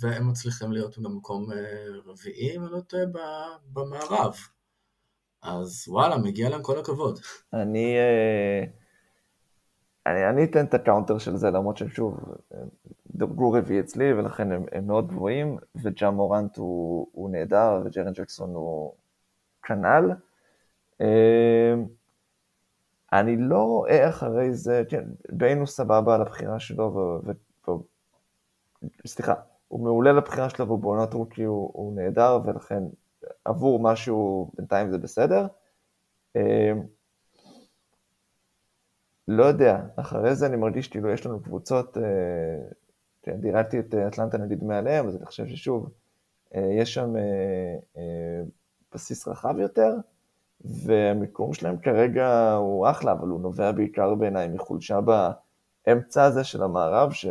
והם 0.00 0.28
מצליחים 0.28 0.72
להיות 0.72 0.98
במקום 0.98 1.46
רביעי, 2.06 2.56
אם 2.56 2.62
אני 2.62 2.72
לא 2.72 2.80
טועה, 2.80 3.04
במערב. 3.72 4.34
אז 5.42 5.84
וואלה, 5.88 6.18
מגיע 6.18 6.48
להם 6.48 6.62
כל 6.62 6.78
הכבוד. 6.78 7.18
אני, 7.52 7.96
אני, 10.06 10.28
אני 10.28 10.44
אתן 10.44 10.64
את 10.64 10.74
ה 10.74 10.80
counter 10.80 11.18
של 11.18 11.36
זה, 11.36 11.50
למרות 11.50 11.76
ששוב, 11.76 12.18
דורגו 13.06 13.52
רביעי 13.52 13.80
אצלי, 13.80 14.12
ולכן 14.12 14.52
הם, 14.52 14.64
הם 14.72 14.86
מאוד 14.86 15.08
גבוהים, 15.08 15.58
וג'ה 15.74 16.10
מורנט 16.10 16.56
הוא, 16.56 17.06
הוא 17.12 17.30
נהדר, 17.30 17.82
וג'רן 17.84 18.12
ג'קסון 18.12 18.54
הוא 18.54 18.94
כנ"ל. 19.62 20.10
אני 23.12 23.36
לא 23.36 23.62
רואה 23.62 24.08
אחרי 24.08 24.54
זה, 24.54 24.82
כן, 24.88 25.04
ביין 25.32 25.58
הוא 25.58 25.66
סבבה 25.66 26.14
על 26.14 26.20
הבחירה 26.20 26.60
שלו, 26.60 26.94
ו, 26.94 27.30
סליחה, 29.06 29.34
הוא 29.68 29.80
מעולה 29.80 30.12
לבחירה 30.12 30.50
שלו, 30.50 30.66
והוא 30.66 30.78
בעונת 30.78 31.14
רוקי 31.14 31.44
הוא, 31.44 31.70
הוא 31.72 31.96
נהדר, 31.96 32.38
ולכן 32.44 32.82
עבור 33.44 33.80
משהו 33.80 34.50
בינתיים 34.56 34.90
זה 34.90 34.98
בסדר. 34.98 35.46
לא 39.28 39.44
יודע, 39.44 39.80
אחרי 39.96 40.34
זה 40.34 40.46
אני 40.46 40.56
מרגיש 40.56 40.88
כאילו 40.88 41.10
יש 41.10 41.26
לנו 41.26 41.42
קבוצות, 41.42 41.96
כן, 43.22 43.40
דירקתי 43.40 43.78
את 43.78 43.94
אטלנטה 43.94 44.38
נגיד 44.38 44.64
מעליהם, 44.64 45.08
אז 45.08 45.16
אני 45.16 45.26
חושב 45.26 45.46
ששוב, 45.46 45.90
יש 46.54 46.94
שם 46.94 47.14
בסיס 48.94 49.28
רחב 49.28 49.58
יותר, 49.58 49.94
והמיקום 50.60 51.52
שלהם 51.52 51.76
כרגע 51.78 52.52
הוא 52.52 52.90
אחלה, 52.90 53.12
אבל 53.12 53.28
הוא 53.28 53.40
נובע 53.40 53.72
בעיקר 53.72 54.14
בעיניי 54.14 54.48
מחולשה 54.48 54.98
באמצע 55.86 56.24
הזה 56.24 56.44
של 56.44 56.62
המערב, 56.62 57.12
שאו 57.12 57.30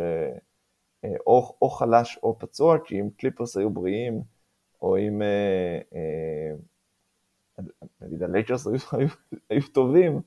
או 1.26 1.70
חלש 1.70 2.18
או 2.22 2.38
פצוע, 2.38 2.78
כי 2.84 3.00
אם 3.00 3.08
קליפרס 3.18 3.56
היו 3.56 3.70
בריאים, 3.70 4.22
או 4.82 4.98
אם 4.98 5.22
נגיד 8.00 8.22
הלייקרס 8.22 8.66
היו, 8.66 8.78
היו, 8.92 9.08
היו 9.50 9.62
טובים, 9.72 10.20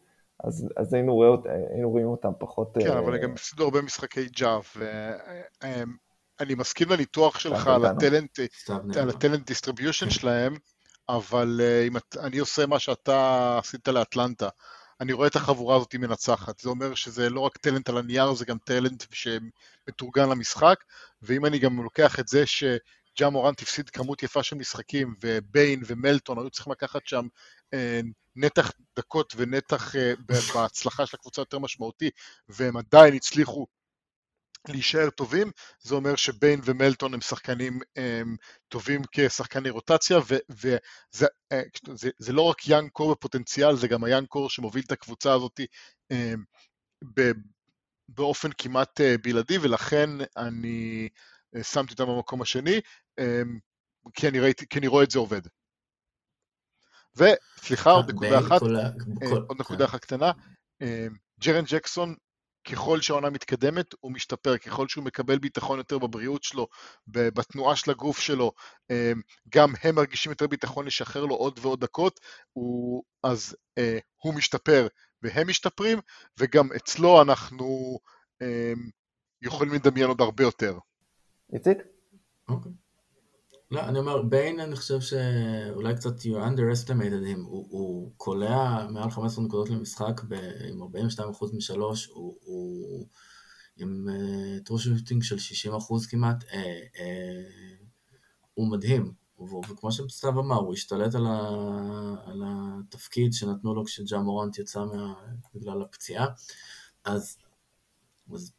אז, 0.44 0.68
אז 0.78 0.94
היינו, 0.94 1.14
רואה, 1.14 1.30
היינו 1.74 1.90
רואים 1.90 2.08
אותם 2.08 2.32
פחות... 2.40 2.78
כן, 2.80 2.98
אבל 2.98 3.16
הם 3.16 3.22
גם 3.22 3.32
הפסידו 3.32 3.64
הרבה 3.64 3.82
משחקי 3.82 4.26
ג'ה, 4.26 4.64
ואני 6.40 6.56
מסכים 6.56 6.90
לניתוח 6.90 7.40
שלך 7.40 7.68
על 7.68 7.86
הטלנט, 7.86 8.40
על 9.02 9.10
ה 9.10 9.15
talent 9.15 9.48
distribution 9.48 10.10
שלהם, 10.10 10.56
אבל 11.10 11.62
אם 11.88 11.94
אני 12.20 12.38
עושה 12.38 12.66
מה 12.66 12.80
שאתה 12.80 13.58
עשית 13.58 13.88
לאטלנטה, 13.88 14.50
אני 15.04 15.14
רואה 15.14 15.28
את 15.28 15.36
החבורה 15.36 15.76
הזאת 15.76 15.96
מנצחת. 15.96 16.60
זה 16.60 16.70
אומר 16.70 16.96
שזה 16.96 17.30
לא 17.30 17.40
רק 17.40 17.58
talent 17.58 17.90
על 17.90 17.98
הנייר, 17.98 18.34
זה 18.34 18.46
גם 18.46 18.58
talent 18.58 19.04
שמתורגם 19.12 20.30
למשחק, 20.30 20.76
ואם 21.22 21.46
אני 21.46 21.60
גם 21.60 21.84
לוקח 21.84 22.20
את 22.20 22.28
זה 22.28 22.44
שג'ה 22.46 23.30
מורנט 23.30 23.62
הפסיד 23.62 23.90
כמות 23.90 24.24
יפה 24.24 24.44
של 24.44 24.56
משחקים, 24.56 25.16
וביין 25.22 25.84
ומלטון 25.86 26.40
היו 26.40 26.50
צריכים 26.50 26.72
לקחת 26.72 27.02
שם 27.06 27.28
אה, 27.74 28.02
נתח 28.36 28.72
דקות 28.98 29.34
ונתח 29.38 29.96
אה, 29.96 30.14
בהצלחה 30.56 31.06
של 31.06 31.18
הקבוצה 31.20 31.42
יותר 31.42 31.60
משמעותי, 31.60 32.10
והם 32.50 32.78
עדיין 32.78 33.14
הצליחו 33.14 33.68
להישאר 34.68 35.10
טובים, 35.10 35.52
זה 35.82 35.96
אומר 35.96 36.16
שביין 36.16 36.62
ומלטון 36.64 37.14
הם 37.14 37.22
שחקנים 37.22 37.80
הם 37.96 38.36
טובים 38.68 39.02
כשחקני 39.12 39.70
רוטציה, 39.70 40.20
וזה 40.50 41.28
אה, 41.52 41.62
זה, 41.94 42.10
זה 42.18 42.34
לא 42.34 42.42
רק 42.42 42.68
יאנג 42.68 42.90
קור 42.90 43.12
בפוטנציאל, 43.12 43.76
זה 43.76 43.88
גם 43.88 44.04
היאנג 44.04 44.28
קור 44.28 44.50
שמוביל 44.50 44.84
את 44.88 44.92
הקבוצה 44.92 45.34
הזאת 45.34 45.60
ב, 47.16 47.32
באופן 48.08 48.50
כמעט 48.58 49.02
אה, 49.02 49.16
בלעדי, 49.24 49.58
ולכן 49.58 50.10
אני 50.38 51.10
אה, 51.56 51.64
שמתי 51.64 51.94
אותם 51.94 52.06
במקום 52.06 52.42
השני, 52.42 52.82
כי 54.14 54.28
אני, 54.28 54.40
ראיתי, 54.40 54.68
כי 54.68 54.80
אני 54.80 54.88
רואה 54.88 55.04
את 55.04 55.12
זה 55.12 55.20
עובד. 55.20 55.42
וסליחה, 57.16 57.92
עוד 57.92 58.10
נקודה 58.12 58.40
אחת, 58.40 58.62
עוד 59.48 59.60
נקודה 59.60 59.80
כן. 59.80 59.90
אחת 59.90 60.02
קטנה, 60.02 60.32
ג'רן 61.40 61.64
ג'קסון 61.68 62.16
ככל 62.72 63.02
שהעונה 63.02 63.30
מתקדמת 63.30 63.96
הוא 64.00 64.12
משתפר, 64.12 64.58
ככל 64.58 64.88
שהוא 64.88 65.04
מקבל 65.04 65.38
ביטחון 65.38 65.78
יותר 65.78 65.98
בבריאות 65.98 66.44
שלו, 66.44 66.68
בתנועה 67.08 67.76
של 67.76 67.92
הגוף 67.92 68.20
שלו, 68.20 68.52
אמ, 68.90 69.22
גם 69.50 69.70
הם 69.84 69.96
מרגישים 69.96 70.32
יותר 70.32 70.48
ביטחון 70.48 70.86
לשחרר 70.86 71.26
לו 71.26 71.36
עוד 71.36 71.60
ועוד 71.62 71.80
דקות, 71.80 72.20
הוא, 72.54 73.04
אז 73.24 73.56
אה, 73.78 74.00
הוא 74.16 74.34
משתפר 74.34 74.88
והם 75.22 75.48
משתפרים, 75.48 76.00
וגם 76.40 76.70
אצלו 76.76 77.22
אנחנו 77.22 78.00
אה, 78.42 78.74
יכולים 79.42 79.74
לדמיין 79.74 80.08
עוד 80.08 80.22
הרבה 80.22 80.44
יותר. 80.44 80.78
איציק? 81.54 81.78
אוקיי. 82.48 82.72
לא, 83.74 83.82
אני 83.88 84.00
אומר, 84.00 84.22
ביין, 84.22 84.60
אני 84.60 84.76
חושב 84.76 85.02
שאולי 85.02 85.96
קצת 85.96 86.20
you 86.20 86.34
underestimated 86.34 87.26
him, 87.34 87.40
הוא, 87.46 87.68
הוא 87.70 88.14
קולע 88.18 88.88
מעל 88.90 89.10
15 89.10 89.44
נקודות 89.44 89.70
למשחק 89.70 90.22
ב, 90.28 90.34
עם 90.70 90.82
42% 90.84 91.56
משלוש, 91.56 92.06
הוא, 92.06 92.38
הוא 92.42 93.08
עם 93.78 94.08
uh, 94.10 94.70
true 94.70 94.74
shooting 94.74 95.24
של 95.24 95.36
60% 95.72 96.10
כמעט, 96.10 96.44
uh, 96.44 96.46
uh, 96.46 97.84
הוא 98.54 98.72
מדהים, 98.72 99.14
וכמו 99.70 99.92
שסתיו 99.92 100.40
אמר, 100.40 100.60
הוא 100.60 100.74
השתלט 100.74 101.16
על, 101.16 101.28
ה, 101.28 101.40
על 102.26 102.42
התפקיד 102.46 103.34
שנתנו 103.34 103.76
לו 103.76 103.86
כשג'ה 103.86 104.18
מורנט 104.18 104.58
יצא 104.58 104.86
מה, 104.86 105.14
בגלל 105.56 105.82
הפציעה, 105.82 106.28
אז, 107.06 107.38
אז 108.34 108.52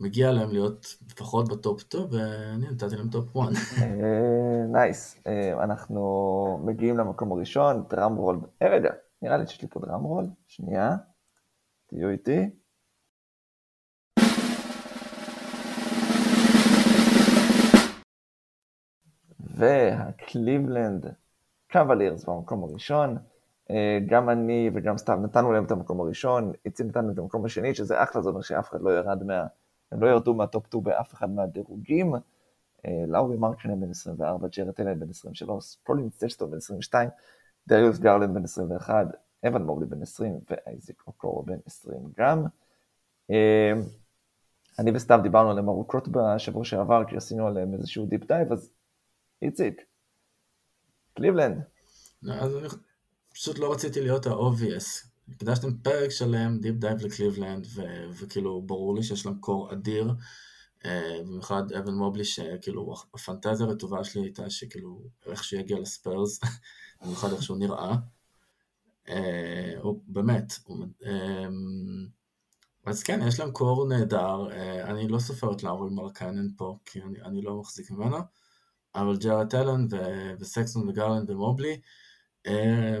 מגיע 0.00 0.32
להם 0.32 0.50
להיות 0.50 0.96
לפחות 1.10 1.48
ב 1.48 1.56
top 1.56 1.80
2, 1.80 2.04
ואני 2.10 2.70
נתתי 2.70 2.96
להם 2.96 3.08
top 3.08 3.36
1. 3.36 3.48
Nice. 4.72 5.22
אנחנו 5.62 6.60
מגיעים 6.64 6.98
למקום 6.98 7.32
הראשון, 7.32 7.84
drum 7.90 8.16
roll. 8.16 8.40
אה, 8.62 8.68
רגע, 8.68 8.90
נראה 9.22 9.36
לי 9.36 9.46
שיש 9.46 9.62
לי 9.62 9.68
פה 9.68 9.80
drum 9.80 10.02
roll. 10.02 10.26
שנייה, 10.46 10.96
תהיו 11.86 12.08
איתי. 12.08 12.50
והקליבלנד 19.40 21.06
קוולירס 21.72 22.24
במקום 22.24 22.64
הראשון. 22.64 23.16
אה, 23.70 23.98
גם 24.06 24.30
אני 24.30 24.70
וגם 24.74 24.98
סתיו 24.98 25.16
נתנו 25.16 25.52
להם 25.52 25.64
את 25.64 25.70
המקום 25.70 26.00
הראשון, 26.00 26.52
איציק 26.64 26.96
להם 26.96 27.10
את 27.10 27.18
המקום 27.18 27.44
השני, 27.44 27.74
שזה 27.74 28.02
אחלה, 28.02 28.22
זה 28.22 28.28
אומר 28.28 28.40
שאף 28.40 28.70
אחד 28.70 28.82
לא 28.82 28.90
ירד 28.90 29.22
מה... 29.24 29.46
הם 29.92 30.02
לא 30.02 30.08
ירדו 30.08 30.34
מה 30.34 30.47
top 30.47 30.66
2 30.66 30.84
באף 30.84 31.14
אחד 31.14 31.30
מהדירוגים. 31.30 32.14
אה, 32.86 33.04
לאורי 33.08 33.36
מרקנן 33.36 33.80
בן 33.80 33.90
24, 33.90 34.48
ג'רד 34.48 34.72
אלן 34.80 35.00
בן 35.00 35.10
23, 35.10 35.76
קולין 35.84 36.10
סקסטון 36.10 36.48
בן 36.48 36.56
22, 36.56 37.08
דריוס 37.68 37.98
גרלנד 37.98 38.34
בן 38.34 38.44
21, 38.44 39.06
אבן 39.48 39.62
מובלי 39.62 39.86
בן 39.86 40.02
20 40.02 40.40
ואייזיק 40.50 41.02
אוקורו 41.06 41.42
בן 41.42 41.58
20 41.66 42.00
גם. 42.18 42.44
אה, 43.30 43.72
אני 44.78 44.90
וסתיו 44.94 45.20
דיברנו 45.22 45.50
עליהם 45.50 45.68
ארוכות 45.68 46.08
בשבוע 46.08 46.64
שעבר, 46.64 47.02
כי 47.08 47.16
עשינו 47.16 47.46
עליהם 47.46 47.74
איזשהו 47.74 48.06
deep 48.06 48.24
dive, 48.24 48.52
אז 48.52 48.70
איציק, 49.42 49.82
קליבלנד. 51.14 51.62
אז 52.30 52.56
אני 52.56 52.68
פשוט 53.32 53.58
לא 53.58 53.72
רציתי 53.72 54.00
להיות 54.00 54.26
ה-obvious, 54.26 55.09
הקדשתם 55.30 55.76
פרק 55.78 56.10
שלם, 56.10 56.58
deep 56.58 56.74
dive 56.76 57.02
לקליבלנד, 57.02 57.66
ו- 57.74 58.10
וכאילו 58.12 58.62
ברור 58.62 58.94
לי 58.94 59.02
שיש 59.02 59.26
להם 59.26 59.38
core 59.40 59.72
אדיר, 59.72 60.14
אה, 60.84 61.18
במיוחד 61.24 61.72
אבן 61.72 61.94
מובלי, 61.94 62.24
שכאילו 62.24 62.94
הפנטזיה 63.14 63.66
הרטובה 63.66 64.04
שלי 64.04 64.22
הייתה 64.22 64.50
שכאילו 64.50 65.02
איך 65.26 65.44
שהוא 65.44 65.60
יגיע 65.60 65.78
לספרס, 65.78 66.40
במיוחד 67.02 67.32
איך 67.32 67.42
שהוא 67.42 67.58
נראה. 67.58 67.96
אה, 69.08 69.72
הוא 69.82 70.02
באמת, 70.06 70.52
אמ, 70.70 72.06
אז 72.86 73.02
כן, 73.02 73.20
יש 73.28 73.40
להם 73.40 73.50
core 73.50 73.88
נהדר, 73.88 74.50
אה, 74.52 74.90
אני 74.90 75.08
לא 75.08 75.18
סופר 75.18 75.52
את 75.52 75.62
לאורי 75.62 75.90
מרקנן 75.90 76.48
פה, 76.56 76.78
כי 76.84 77.00
אני, 77.24 77.42
לא 77.42 77.60
מחזיק 77.60 77.90
ממנו, 77.90 78.16
אבל 78.94 79.16
ג'ארד 79.16 79.54
אלן 79.54 79.86
וסקסון 80.40 80.88
וגרלנד 80.88 81.30
ומובלי, 81.30 81.72
אה, 81.72 81.78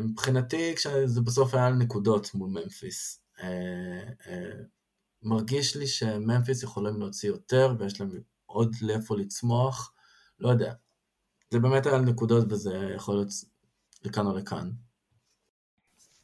מבחינתי, 0.02 0.74
כשזה 0.76 1.20
בסוף 1.20 1.54
היה 1.54 1.66
על 1.66 1.74
נקודות 1.74 2.34
מול 2.34 2.50
ממפיס, 2.50 3.22
אה, 3.42 4.02
אה, 4.26 4.62
מרגיש 5.22 5.76
לי 5.76 5.86
שממפיס 5.86 6.62
יכולים 6.62 7.00
להוציא 7.00 7.28
יותר 7.28 7.74
ויש 7.78 8.00
להם 8.00 8.10
עוד 8.46 8.76
לאיפה 8.82 9.16
לצמוח, 9.16 9.92
לא 10.38 10.48
יודע. 10.48 10.74
זה 11.50 11.58
באמת 11.58 11.86
היה 11.86 11.94
על 11.94 12.00
נקודות 12.00 12.52
וזה 12.52 12.92
יכול 12.96 13.14
להיות 13.14 13.28
לכאן 14.04 14.26
או 14.26 14.36
לכאן. 14.36 14.70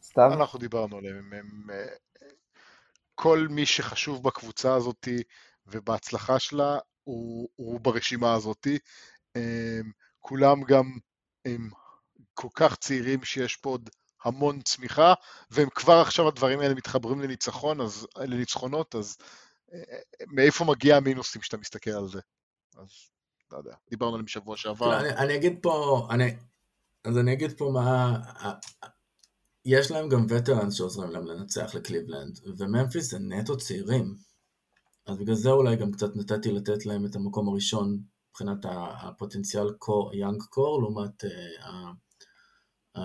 סתם? 0.02 0.28
אנחנו 0.32 0.58
דיברנו 0.58 0.96
עליהם, 0.96 1.32
הם, 1.32 1.66
כל 3.14 3.46
מי 3.50 3.66
שחשוב 3.66 4.22
בקבוצה 4.22 4.74
הזאת 4.74 5.08
ובהצלחה 5.66 6.38
שלה 6.38 6.78
הוא, 7.04 7.48
הוא 7.56 7.80
ברשימה 7.80 8.34
הזאתי. 8.34 8.78
אמ, 9.36 9.90
כולם 10.20 10.62
גם 10.62 10.98
הם 11.44 11.70
כל 12.34 12.48
כך 12.54 12.76
צעירים 12.76 13.24
שיש 13.24 13.56
פה 13.56 13.70
עוד 13.70 13.90
המון 14.24 14.62
צמיחה, 14.62 15.14
והם 15.50 15.68
כבר 15.74 15.94
עכשיו 15.94 16.28
הדברים 16.28 16.60
האלה 16.60 16.74
מתחברים 16.74 17.20
לניצחון, 17.20 17.80
אז, 17.80 18.06
לניצחונות, 18.16 18.94
אז 18.94 19.16
אה, 19.72 19.78
אה, 19.78 19.98
מאיפה 20.26 20.64
מגיע 20.64 20.96
המינוסים 20.96 21.40
כשאתה 21.40 21.56
מסתכל 21.56 21.90
על 21.90 22.08
זה? 22.08 22.20
אז 22.76 22.88
לא 23.52 23.58
יודע, 23.58 23.74
דיברנו 23.90 24.12
עליהם 24.12 24.24
בשבוע 24.24 24.56
שעבר. 24.56 24.88
לא, 24.88 25.00
אני, 25.00 25.08
אני 25.08 25.36
אגיד 25.36 25.58
פה, 25.62 26.06
אני, 26.10 26.36
אז 27.04 27.18
אני 27.18 27.32
אגיד 27.32 27.58
פה 27.58 27.70
מה, 27.74 28.18
יש 29.64 29.90
להם 29.90 30.08
גם 30.08 30.26
וטרנס 30.28 30.74
שעוזרים 30.74 31.10
להם 31.10 31.26
לנצח 31.26 31.74
לקליבלנד, 31.74 32.38
וממפיס 32.58 33.10
זה 33.10 33.18
נטו 33.18 33.56
צעירים. 33.56 34.14
אז 35.06 35.18
בגלל 35.18 35.34
זה 35.34 35.50
אולי 35.50 35.76
גם 35.76 35.92
קצת 35.92 36.16
נתתי 36.16 36.52
לתת 36.52 36.86
להם 36.86 37.06
את 37.06 37.16
המקום 37.16 37.48
הראשון 37.48 37.98
מבחינת 38.30 38.58
הפוטנציאל 39.02 39.66
יאנג 40.12 40.42
קור, 40.42 40.82
לעומת... 40.82 41.24
אה, 42.96 43.02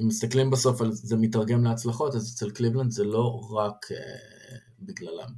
אם 0.00 0.06
מסתכלים 0.06 0.50
בסוף 0.50 0.80
על 0.80 0.92
זה 0.92 1.16
מתרגם 1.16 1.64
להצלחות, 1.64 2.14
אז 2.14 2.32
אצל 2.34 2.50
קליבלנד 2.50 2.90
זה 2.90 3.04
לא 3.04 3.48
רק 3.50 3.86
אה, 3.92 4.56
בגללם. 4.78 5.28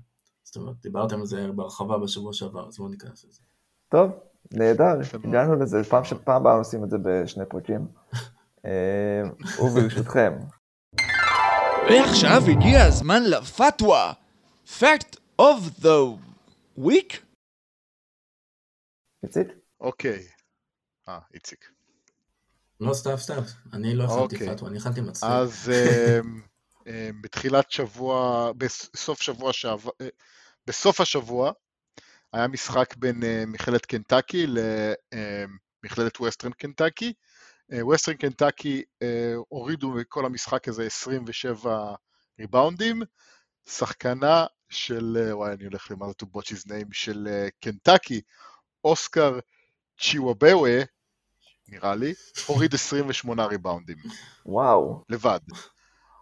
זאת 0.43 0.57
אומרת, 0.57 0.76
דיברתם 0.83 1.20
על 1.20 1.26
זה 1.26 1.53
בהרחבה 1.53 1.99
בשבוע 1.99 2.33
שעבר, 2.33 2.68
אז 2.68 2.76
בואו 2.76 2.89
ניכנס 2.89 3.24
לזה. 3.24 3.41
טוב, 3.89 4.11
נהדר, 4.53 4.99
הגענו 5.24 5.55
לזה, 5.55 5.85
פעם 5.85 6.05
שפעם 6.05 6.37
הבאה 6.37 6.55
עושים 6.55 6.85
את 6.85 6.91
זה 6.91 6.97
בשני 7.05 7.45
פרקים. 7.49 7.87
אה, 8.64 9.22
וברשותכם. 9.64 10.33
ועכשיו 11.91 12.43
הגיע 12.51 12.85
הזמן 12.85 13.22
לפתווה. 13.22 14.12
Fact 14.66 15.16
of 15.41 15.83
the 15.83 16.18
week? 16.78 17.16
איציק? 19.22 19.49
אוקיי. 19.81 20.26
אה, 21.09 21.18
איציק. 21.35 21.80
לא, 22.81 22.95
סתיו, 22.95 23.18
סתיו. 23.18 23.43
אני 23.72 23.95
לא 23.95 24.05
הכנתי 24.05 24.20
אוקיי. 24.20 24.55
פתווה, 24.55 24.70
אני 24.70 24.78
הכנתי 24.78 25.01
מצחיק. 25.01 25.31
אז 25.33 25.72
אמ, 25.72 26.41
אמ, 26.87 27.22
בתחילת 27.22 27.70
שבוע, 27.70 28.53
בסוף 28.57 29.22
שבוע 29.22 29.53
שעבר, 29.53 29.91
אה, 30.01 30.09
בסוף 30.66 31.01
השבוע, 31.01 31.53
היה 32.33 32.49
משחק 32.49 32.97
בין 32.97 33.24
אה, 33.24 33.45
מכללת 33.47 33.87
קנטקי 33.87 34.47
למכללת 35.83 36.20
ווסטרן 36.20 36.53
קנטקי. 36.53 37.12
ווסטרן 37.81 38.14
קנטקי 38.14 38.83
הורידו 39.49 39.91
מכל 39.91 40.26
המשחק 40.26 40.68
הזה 40.68 40.87
27 40.87 41.95
ריבאונדים. 42.41 43.03
שחקנה 43.68 44.47
של, 44.68 45.16
אה, 45.20 45.37
וואי, 45.37 45.53
אני 45.53 45.64
הולך 45.64 45.91
למעלה 45.91 46.12
to 46.22 46.26
watch 46.26 46.47
his 46.47 46.68
name, 46.68 46.89
של 46.93 47.49
קנטקי, 47.61 48.20
אוסקר 48.85 49.39
צ'יוואבאווה, 50.01 50.83
נראה 51.70 51.94
לי, 51.94 52.14
הוריד 52.46 52.74
28 52.74 53.46
ריבאונדים. 53.46 53.96
וואו. 54.46 55.04
לבד. 55.08 55.40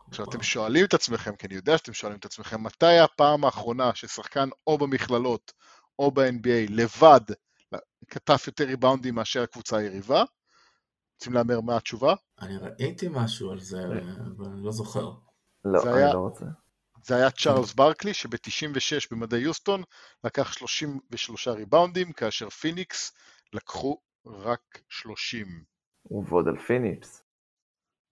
עכשיו 0.09 0.27
אתם 0.29 0.43
שואלים 0.43 0.85
את 0.85 0.95
עצמכם, 0.95 1.37
כי 1.37 1.47
אני 1.47 1.55
יודע 1.55 1.79
שאתם 1.79 1.93
שואלים 1.93 2.19
את 2.19 2.25
עצמכם, 2.25 2.63
מתי 2.63 2.99
הפעם 2.99 3.45
האחרונה 3.45 3.95
ששחקן 3.95 4.49
או 4.67 4.79
במכללות 4.79 5.53
או 5.99 6.11
ב-NBA 6.11 6.71
לבד 6.71 7.21
כתב 8.11 8.37
יותר 8.47 8.65
ריבאונדים 8.65 9.15
מאשר 9.15 9.43
הקבוצה 9.43 9.77
היריבה? 9.77 10.25
רוצים 11.15 11.33
להמר 11.33 11.61
מה 11.61 11.77
התשובה? 11.77 12.15
אני 12.41 12.57
ראיתי 12.57 13.09
משהו 13.11 13.51
על 13.51 13.61
זה, 13.61 13.85
אבל 13.85 14.47
אני 14.47 14.65
לא 14.65 14.73
זוכר. 14.73 15.11
לא, 15.65 15.83
אני 15.83 15.93
היה, 15.93 16.15
לא 16.15 16.19
רוצה. 16.19 16.45
זה 17.05 17.17
היה 17.17 17.31
צ'ארלס 17.31 17.73
ברקלי, 17.73 18.15
שב-96 18.15 19.09
במדי 19.11 19.41
יוסטון 19.41 19.83
לקח 20.25 20.53
33 20.53 21.49
ריבאונדים, 21.49 22.13
כאשר 22.13 22.51
פיניקס 22.51 23.13
לקחו 23.53 24.01
רק 24.29 24.81
30. 24.89 25.65
ועוד 26.11 26.49
על 26.49 26.59
פיניקס. 26.59 27.23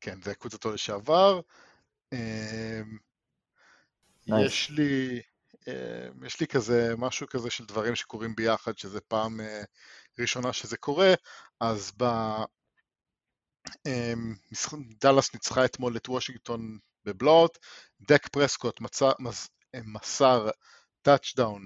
כן, 0.00 0.22
זה 0.22 0.34
קבוצתו 0.34 0.72
לשעבר. 0.72 1.40
אמ, 2.12 2.98
יש 4.26 4.70
לי, 4.70 5.22
אמ, 5.68 6.24
יש 6.24 6.40
לי 6.40 6.46
כזה, 6.46 6.94
משהו 6.98 7.26
כזה 7.26 7.50
של 7.50 7.64
דברים 7.64 7.96
שקורים 7.96 8.34
ביחד, 8.34 8.78
שזה 8.78 9.00
פעם 9.00 9.40
אה, 9.40 9.62
ראשונה 10.18 10.52
שזה 10.52 10.76
קורה, 10.76 11.14
אז 11.60 11.92
ב... 12.02 12.04
דאלאס 15.00 15.34
ניצחה 15.34 15.64
אתמול 15.64 15.96
את 15.96 16.08
וושינגטון 16.08 16.78
ב 17.04 17.10
blowout, 17.10 17.58
דק 18.00 18.28
פרסקוט 18.28 18.80
מצא, 18.80 19.10
מסר 19.84 20.48
טאצ'דאון 21.06 21.64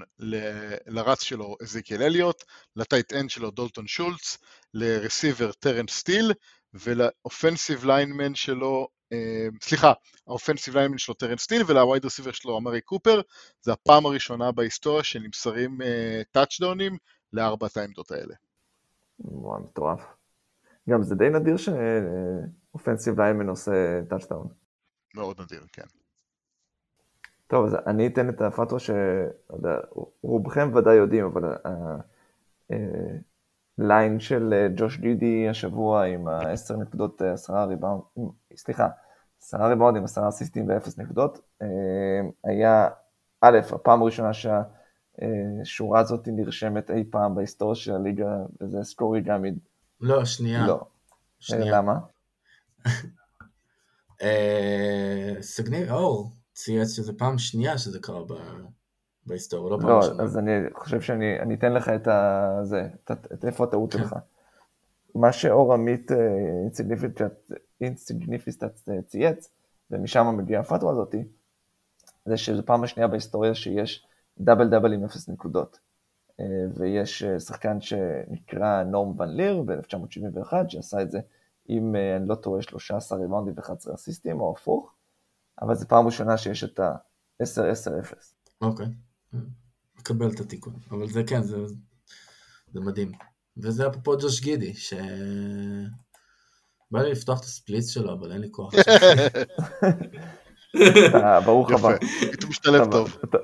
לרץ 0.87 1.23
שלו 1.23 1.57
אזיקיאל 1.63 2.03
אליוט, 2.03 2.45
ל 2.77 2.83
tight 2.83 3.13
end 3.13 3.31
שלו 3.31 3.51
דולטון 3.51 3.87
שולץ, 3.87 4.39
ל 4.75 4.84
receiver 4.84 5.53
טרנס 5.53 5.89
סטיל 5.89 6.33
ול 6.75 6.95
offensive 6.95 7.85
lineman 7.85 8.35
שלו, 8.35 8.89
אה, 9.13 9.49
סליחה, 9.63 9.93
ה 10.27 10.32
offensive 10.32 10.77
lineman 10.77 10.99
שלו 10.99 11.15
טרנס 11.15 11.37
סטיל 11.37 11.63
ול 11.67 11.80
wide 11.80 12.05
receiver 12.05 12.33
שלו 12.33 12.59
אמרי 12.59 12.81
קופר, 12.81 13.21
זה 13.61 13.73
הפעם 13.73 14.07
הראשונה 14.07 14.53
בהיסטוריה 14.53 15.05
שנמסרים 15.05 15.79
טאצ'דאונים 16.31 16.93
אה, 16.93 16.99
לארבע 17.33 17.67
העמדות 17.77 18.11
האלה. 18.11 18.35
וואו, 19.19 19.61
מטורף. 19.61 20.01
גם 20.91 21.03
זה 21.03 21.15
די 21.15 21.29
נדיר 21.31 21.57
ש 21.57 21.87
offensive 21.87 23.21
lineman 23.21 23.49
עושה 23.49 24.01
טאצ'דאון. 24.11 24.49
מאוד 25.15 25.41
נדיר, 25.41 25.65
כן. 25.73 26.00
טוב, 27.51 27.67
אז 27.67 27.77
אני 27.87 28.07
אתן 28.07 28.29
את 28.29 28.41
הפתווה 28.41 28.79
שרובכם 30.23 30.71
ודאי 30.75 30.95
יודעים, 30.95 31.25
אבל 31.25 31.55
ה 33.79 33.86
line 33.86 34.15
אה, 34.15 34.21
של 34.21 34.53
אה, 34.53 34.69
ג'וש 34.77 34.99
גידי 34.99 35.49
השבוע 35.49 36.05
עם 36.05 36.29
ה-10 36.29 36.77
נקודות, 36.77 37.23
10 37.23 37.55
אה, 37.55 37.65
ריבאונד, 37.65 38.03
סליחה, 38.57 38.89
10 39.43 39.59
ריבאונד 39.59 39.97
עם 39.97 40.05
10 40.05 40.29
אסיסטים 40.29 40.69
ו-0 40.69 41.03
נקודות, 41.03 41.41
היה, 42.45 42.89
א', 43.41 43.59
הפעם 43.73 44.03
הראשונה 44.03 44.31
שהשורה 44.33 46.01
הזאת 46.01 46.29
נרשמת 46.33 46.91
אי 46.91 47.05
פעם 47.11 47.35
בהיסטוריה 47.35 47.75
של 47.75 47.95
הליגה, 47.95 48.37
וזה 48.61 48.79
סקורי 48.83 49.21
גם... 49.21 49.45
לא, 50.01 50.25
שנייה. 50.25 50.67
לא. 50.67 50.81
שנייה. 51.41 51.79
למה? 51.79 51.95
סגניר, 55.41 55.93
אור. 55.93 56.40
צייץ 56.65 56.89
שזה 56.89 57.13
פעם 57.13 57.39
שנייה 57.39 57.79
שזה 57.79 57.99
קרה 57.99 58.25
ב... 58.25 58.33
בהיסטוריה, 59.27 59.77
לא 59.77 59.81
פעם 59.81 59.89
לא, 59.89 60.03
שנייה. 60.03 60.23
אז 60.23 60.39
אני 60.39 60.51
חושב 60.75 61.01
שאני 61.01 61.41
אני 61.41 61.55
אתן 61.55 61.73
לך 61.73 61.89
את 61.89 62.09
ה... 62.09 62.59
זה, 62.63 62.89
את, 63.05 63.11
את 63.11 63.45
איפה 63.45 63.65
הטעות 63.65 63.93
כן. 63.93 63.99
שלך. 63.99 64.15
מה 65.15 65.33
שאור 65.33 65.75
עמית 65.75 66.13
אה, 66.13 66.17
אינסיגניפיסטט 67.81 68.89
אה, 68.89 69.03
צייץ, 69.03 69.51
ומשם 69.91 70.35
מגיעה 70.37 70.61
הפתווה 70.61 70.93
הזאתי, 70.93 71.25
זה 72.25 72.37
שזו 72.37 72.63
פעם 72.67 72.85
השנייה 72.85 73.09
בהיסטוריה 73.09 73.55
שיש 73.55 74.07
דאבל 74.39 74.69
דאבל 74.69 74.93
עם 74.93 75.05
אפס 75.05 75.29
נקודות. 75.29 75.79
אה, 76.41 76.45
ויש 76.75 77.23
שחקן 77.25 77.81
שנקרא 77.81 78.83
נורם 78.83 79.21
ון 79.21 79.29
ליר 79.29 79.63
ב-1971, 79.63 80.53
שעשה 80.69 81.03
את 81.03 81.11
זה 81.11 81.21
עם, 81.69 81.97
אני 82.17 82.29
לא 82.29 82.35
טועה, 82.35 82.63
13 82.63 83.19
ריבאונדים 83.19 83.55
ו-11 83.57 83.95
אסיסטים, 83.95 84.41
או 84.41 84.55
הפוך. 84.57 84.95
אבל 85.61 85.75
זו 85.75 85.89
פעם 85.89 86.07
ראשונה 86.07 86.39
שיש 86.39 86.65
את 86.65 86.81
ה-10-10-0. 86.81 88.15
אוקיי, 88.61 88.87
מקבל 89.99 90.31
את 90.31 90.41
התיקון, 90.41 90.75
אבל 90.91 91.09
זה 91.09 91.23
כן, 91.27 91.43
זה, 91.43 91.57
זה 92.73 92.81
מדהים. 92.81 93.13
וזה 93.57 93.89
אפרופו 93.89 94.17
ג'וש 94.21 94.41
גידי, 94.41 94.75
ש... 94.75 94.95
בא 96.91 97.03
לי 97.03 97.11
לפתוח 97.11 97.41
את 97.41 97.45
הספליץ 97.45 97.89
שלו, 97.91 98.13
אבל 98.13 98.33
אין 98.33 98.41
לי 98.41 98.49
כוח. 98.51 98.73
ברוך 101.45 101.71
הבא. 101.71 101.89
אתה 102.35 102.47
משתלב 102.47 102.91
טוב. 102.91 103.17
אתה 103.25 103.39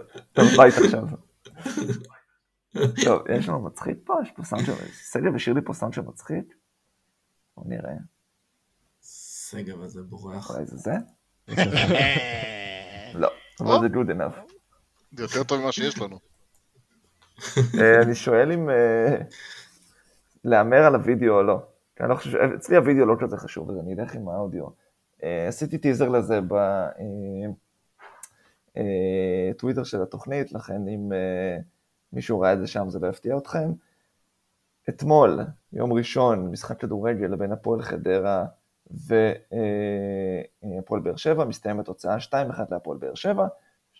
בבית 0.54 0.74
עכשיו. 0.84 1.04
טוב, 3.04 3.22
יש 3.38 3.48
לנו 3.48 3.60
מצחיק 3.60 3.98
פה? 4.04 4.14
יש 4.22 4.30
פה 4.36 4.44
סאונד 4.44 4.64
של... 4.64 4.72
שגב 5.12 5.34
השאיר 5.34 5.54
לי 5.54 5.60
פה 5.64 5.72
סאונד 5.72 5.94
של 5.94 6.00
מצחיק? 6.00 6.54
בוא 7.56 7.64
נראה. 7.66 7.94
שגב 9.50 9.80
הזה 9.80 10.02
בורח. 10.02 10.50
אולי 10.50 10.66
זה 10.66 10.76
זה? 10.76 10.92
לא, 13.14 13.28
אבל 13.60 13.80
זה 13.80 13.86
good 13.86 14.08
enough. 14.16 14.52
זה 15.12 15.22
יותר 15.22 15.44
טוב 15.44 15.60
ממה 15.60 15.72
שיש 15.72 15.98
לנו. 15.98 16.18
אה, 17.80 18.02
אני 18.02 18.14
שואל 18.14 18.52
אם 18.52 18.70
אה, 18.70 19.16
להמר 20.44 20.84
על 20.84 20.94
הוידאו 20.94 21.34
או 21.34 21.42
לא. 21.42 21.62
אני 22.00 22.10
לא 22.10 22.14
חושב, 22.14 22.38
אצלי 22.38 22.76
הוידאו 22.76 23.06
לא 23.06 23.16
כזה 23.20 23.36
חשוב, 23.36 23.70
אז 23.70 23.76
אני 23.78 23.94
אלך 23.94 24.14
עם 24.14 24.28
האודיו. 24.28 24.66
אה, 25.22 25.48
עשיתי 25.48 25.78
טיזר 25.78 26.08
לזה 26.08 26.40
בטוויטר 29.54 29.84
של 29.84 30.02
התוכנית, 30.02 30.52
לכן 30.52 30.88
אם 30.88 31.12
מישהו 32.12 32.40
ראה 32.40 32.52
את 32.52 32.58
זה 32.58 32.66
שם 32.66 32.90
זה 32.90 32.98
לא 32.98 33.06
יפתיע 33.06 33.36
אתכם. 33.38 33.72
אתמול, 34.88 35.40
יום 35.72 35.92
ראשון, 35.92 36.50
משחק 36.50 36.80
כדורגל 36.80 37.26
לבין 37.26 37.52
הפועל 37.52 37.82
חדרה 37.82 38.46
והפועל 38.90 41.00
באר 41.00 41.16
שבע, 41.16 41.44
מסתיימת 41.44 41.84
תוצאה 41.84 42.16
2-1 42.18 42.32
להפועל 42.70 42.98
באר 42.98 43.14
שבע, 43.14 43.46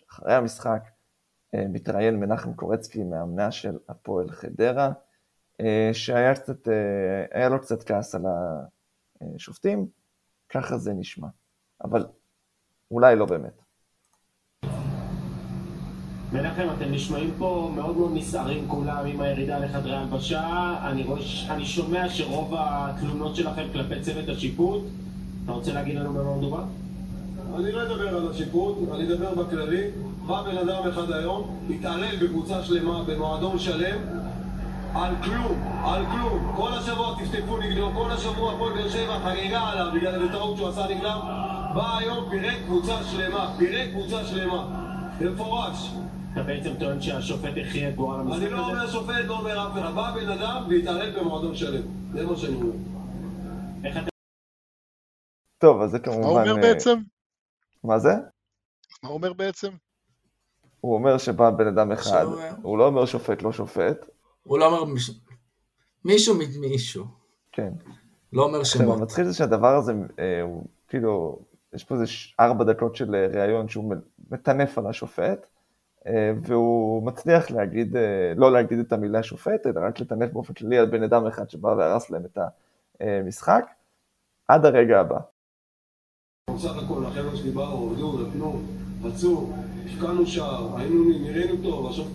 אחרי 0.09 0.33
המשחק 0.33 0.83
אה, 1.55 1.67
מתראיין 1.67 2.19
מנחם 2.19 2.53
קורצקי, 2.53 3.03
מאמנה 3.03 3.51
של 3.51 3.77
הפועל 3.89 4.31
חדרה, 4.31 4.91
אה, 5.61 5.89
שהיה 5.93 6.35
קצת, 6.35 6.67
אה, 6.67 7.25
היה 7.31 7.49
לו 7.49 7.61
קצת 7.61 7.83
כעס 7.83 8.15
על 8.15 8.21
השופטים, 9.35 9.87
ככה 10.49 10.77
זה 10.77 10.93
נשמע. 10.93 11.27
אבל 11.83 12.05
אולי 12.91 13.15
לא 13.15 13.25
באמת. 13.25 13.66
מנחם, 16.37 16.67
אתם 16.77 16.91
נשמעים 16.91 17.31
פה 17.37 17.71
מאוד 17.75 17.97
מאוד 17.97 18.11
נסערים 18.13 18.65
כולם 18.67 19.05
עם 19.05 19.21
הירידה 19.21 19.59
לחדרי 19.59 19.95
הלבשה. 19.95 20.75
אני, 20.83 21.05
אני 21.49 21.65
שומע 21.65 22.09
שרוב 22.09 22.53
התלונות 22.57 23.35
שלכם 23.35 23.63
כלפי 23.73 24.01
צוות 24.01 24.29
השיפוט. 24.29 24.81
אתה 25.43 25.51
רוצה 25.51 25.73
להגיד 25.73 25.95
לנו 25.95 26.13
במה 26.13 26.35
מדובר? 26.37 26.63
אני 27.55 27.71
לא 27.71 27.83
אדבר 27.83 28.17
על 28.17 28.31
השיפוט, 28.31 28.77
אני 28.95 29.03
אדבר 29.03 29.35
בכללי. 29.35 29.83
בא 30.27 30.43
בן 30.43 30.57
אדם 30.57 30.89
אחד 30.89 31.11
היום, 31.11 31.57
התעלל 31.69 32.15
בקבוצה 32.21 32.63
שלמה, 32.63 33.03
במועדון 33.07 33.59
שלם, 33.59 33.97
על 34.93 35.13
כלום, 35.23 35.63
על 35.83 36.05
כלום. 36.05 36.53
כל 36.55 36.73
השבוע 36.73 37.15
תפתקו 37.23 37.57
נגדו, 37.57 37.89
כל 37.95 38.11
השבוע 38.11 38.53
הפועל 38.53 38.73
באר 38.73 38.89
שבע 38.89 39.19
חגיגה 39.19 39.59
עליו 39.59 39.87
בגלל 39.95 40.15
איזה 40.15 40.31
טעות 40.31 40.57
שהוא 40.57 40.69
עשה 40.69 40.85
נגדם. 40.89 41.19
בא 41.75 41.97
היום, 41.97 42.29
פירק 42.29 42.57
קבוצה 42.65 43.03
שלמה, 43.11 43.53
פירק 43.57 43.89
קבוצה 43.91 44.25
שלמה. 44.25 44.87
במפורש. 45.19 45.91
אתה 46.37 46.45
בעצם 46.45 46.69
טוען 46.79 47.01
שהשופט 47.01 47.53
הכריע 47.65 47.89
את 47.89 47.95
גורל 47.95 48.19
המשחק 48.19 48.35
הזה? 48.35 48.45
אני 48.45 48.53
לא 48.53 48.69
אומר 48.69 48.91
שופט, 48.91 49.25
לא 49.27 49.39
אומר 49.39 49.67
אף 49.67 49.73
אחד. 49.73 49.95
בא 49.95 50.15
בן 50.15 50.29
אדם 50.29 50.65
והתערב 50.69 51.19
במועדון 51.19 51.55
שלם. 51.55 51.81
זה 52.13 52.25
מה 52.25 52.35
שאני 52.35 52.55
אומר. 52.55 52.71
טוב, 55.57 55.81
אז 55.81 55.91
זה 55.91 55.99
כמובן... 55.99 56.21
מה 56.21 56.27
הוא 56.27 56.39
אומר 56.39 56.55
אה, 56.55 56.61
בעצם? 56.61 56.99
מה 57.83 57.99
זה? 57.99 58.13
מה 59.03 59.09
הוא 59.09 59.13
אומר 59.17 59.33
בעצם? 59.33 59.71
הוא 60.81 60.95
אומר 60.95 61.17
שבא 61.17 61.49
בן 61.49 61.67
אדם 61.67 61.91
אחד, 61.91 61.99
עכשיו, 61.99 62.57
הוא 62.61 62.77
לא 62.77 62.87
אומר 62.87 63.05
שופט 63.05 63.41
לא 63.41 63.51
שופט, 63.51 64.05
הוא 64.43 64.59
לא 64.59 64.65
אומר 64.65 64.83
מישהו, 64.83 65.13
מישהו 66.05 66.35
ממישהו, 66.35 67.05
כן. 67.51 67.73
לא 68.33 68.43
אומר 68.43 68.59
עכשיו, 68.59 68.81
שמות. 68.81 68.99
המצחיק 68.99 69.25
זה 69.25 69.33
שהדבר 69.33 69.75
הזה, 69.75 69.93
אה, 70.19 70.41
הוא 70.41 70.65
כאילו, 70.87 71.39
יש 71.73 71.83
פה 71.83 71.95
איזה 71.95 72.05
ארבע 72.39 72.63
דקות 72.63 72.95
של 72.95 73.15
אה, 73.15 73.27
ראיון 73.27 73.69
שהוא 73.69 73.95
מטנף 74.31 74.77
על 74.77 74.87
השופט, 74.87 75.47
והוא 76.43 77.03
מצליח 77.03 77.51
להגיד, 77.51 77.95
אה, 77.95 78.33
לא 78.35 78.51
להגיד 78.51 78.79
את 78.79 78.93
המילה 78.93 79.23
שופט, 79.23 79.67
אלא 79.67 79.81
רק 79.87 79.99
לטנף 79.99 80.31
באופן 80.31 80.53
כללי 80.53 80.77
על 80.77 80.85
בן 80.85 81.03
אדם 81.03 81.27
אחד 81.27 81.49
שבא 81.49 81.67
והרס 81.67 82.09
להם 82.09 82.25
את 82.25 82.37
המשחק, 83.01 83.65
עד 84.47 84.65
הרגע 84.65 84.99
הבא. 84.99 85.19
בסך 86.55 86.83
הכל 86.83 87.05
החבר'ה 87.05 87.35
שלי 87.35 87.51
באו, 87.51 87.77
עובדו, 87.77 88.27
נתנו, 88.27 88.61
רצו, 89.03 89.49
הפקענו 89.85 90.25
שער, 90.25 90.77
היינו 90.77 91.03
נראינו 91.09 91.63
טוב, 91.63 91.87
עכשיו... 91.87 92.05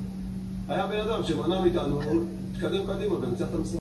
היה 0.69 0.87
בן 0.87 1.01
אדם 1.01 1.23
שמנע 1.23 1.61
מאיתנו, 1.61 2.01
התקדם 2.53 2.87
קדימה 2.87 3.15
וניצח 3.15 3.45
את 3.49 3.55
המשחק. 3.55 3.79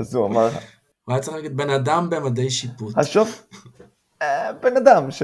אז 0.00 0.14
הוא 0.14 0.26
אמר, 0.26 0.48
הוא 1.04 1.12
היה 1.14 1.20
צריך 1.20 1.36
להגיד 1.36 1.56
בן 1.56 1.70
אדם 1.70 2.10
במדי 2.10 2.50
שיפוט. 2.50 2.98
השוף, 2.98 3.46
אה, 3.52 3.79
בן 4.60 4.76
אדם 4.76 5.10
ש... 5.10 5.22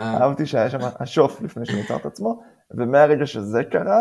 אה, 0.00 0.46
שהיה 0.46 0.70
שם 0.70 0.78
השוף 1.00 1.40
לפני 1.40 1.66
שהוא 1.66 1.80
יצר 1.80 1.96
את 1.96 2.06
עצמו, 2.06 2.42
ומהרגע 2.70 3.26
שזה 3.26 3.64
קרה, 3.72 4.00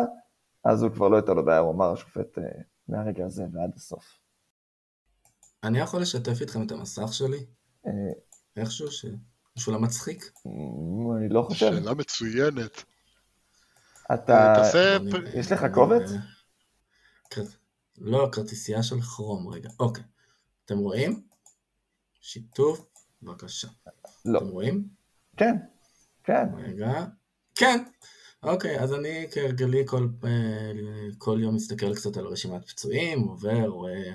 אז 0.65 0.83
הוא 0.83 0.91
כבר 0.91 1.07
לא 1.07 1.15
הייתה 1.15 1.33
לו 1.33 1.45
בעיה, 1.45 1.59
הוא 1.59 1.73
אמר 1.73 1.93
השופט 1.93 2.37
אה, 2.37 2.43
מהרגע 2.87 3.25
הזה 3.25 3.43
ועד 3.53 3.71
הסוף. 3.75 4.17
אני 5.63 5.79
יכול 5.79 6.01
לשתף 6.01 6.41
איתכם 6.41 6.65
את 6.65 6.71
המסך 6.71 7.13
שלי? 7.13 7.45
אה, 7.87 7.91
איכשהו 8.57 8.91
ש... 8.91 9.05
משהו 9.57 9.73
למצחיק? 9.73 10.31
מ, 10.45 11.17
אני 11.17 11.29
לא 11.29 11.41
חושב, 11.41 11.71
שאלה 11.71 11.93
מצוינת. 11.93 12.83
אתה, 14.13 14.63
יש 15.33 15.51
לך 15.51 15.65
קובץ? 15.73 16.11
לא, 17.97 18.29
כרטיסייה 18.31 18.83
של 18.83 19.01
כרום, 19.01 19.47
רגע. 19.47 19.69
אוקיי. 19.79 20.03
אתם 20.65 20.77
רואים? 20.77 21.23
שיתוף, 22.21 22.90
בבקשה. 23.23 23.67
לא. 24.25 24.39
אתם 24.39 24.47
רואים? 24.47 24.87
כן, 25.37 25.55
כן, 26.23 26.45
רגע. 26.57 27.05
כן. 27.55 27.83
אוקיי, 28.43 28.79
אז 28.79 28.93
אני 28.93 29.27
כהרגלי 29.31 29.83
כל, 29.85 30.07
אה, 30.23 30.71
כל 31.17 31.39
יום 31.41 31.55
מסתכל 31.55 31.95
קצת 31.95 32.17
על 32.17 32.25
רשימת 32.25 32.69
פצועים, 32.69 33.21
עובר, 33.21 33.67
רואה 33.67 34.13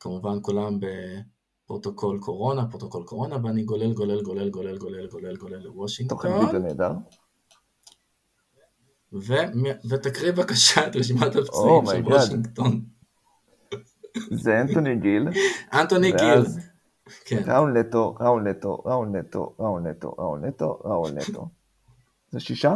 כמובן 0.00 0.38
כולם 0.42 0.78
בפרוטוקול 0.80 2.20
קורונה, 2.20 2.66
פרוטוקול 2.70 3.04
קורונה, 3.04 3.36
ואני 3.44 3.62
גולל, 3.62 3.92
גולל, 3.92 4.22
גולל, 4.22 4.50
גולל, 4.50 4.78
גולל, 4.78 5.06
גולל, 5.06 5.36
גולל 5.36 5.62
תוכן 6.08 6.28
לוושינגטון. 6.32 6.62
נהדר. 6.62 6.92
ו- 9.12 9.88
ותקריא 9.88 10.32
בבקשה 10.32 10.86
את 10.86 10.96
רשימת 10.96 11.36
הפצועים 11.36 11.84
Oh 11.84 11.90
של 11.90 12.02
God. 12.02 12.12
וושינגטון. 12.12 12.84
זה 14.30 14.60
אנטוני 14.60 14.96
גיל, 14.96 15.28
אנטוני 15.72 16.12
גיל. 16.12 16.44
כן. 17.24 17.42
ראול 17.46 17.72
נטו, 17.78 18.14
ראול 18.20 18.42
נטו, 18.42 18.82
ראול 18.86 19.08
נטו, 19.08 19.54
ראול 19.58 19.80
נטו, 19.80 20.10
ראול 20.18 20.40
נטו, 20.40 20.80
ראול 20.84 21.10
נטו. 21.12 21.48
זה 22.30 22.40
שישה? 22.40 22.72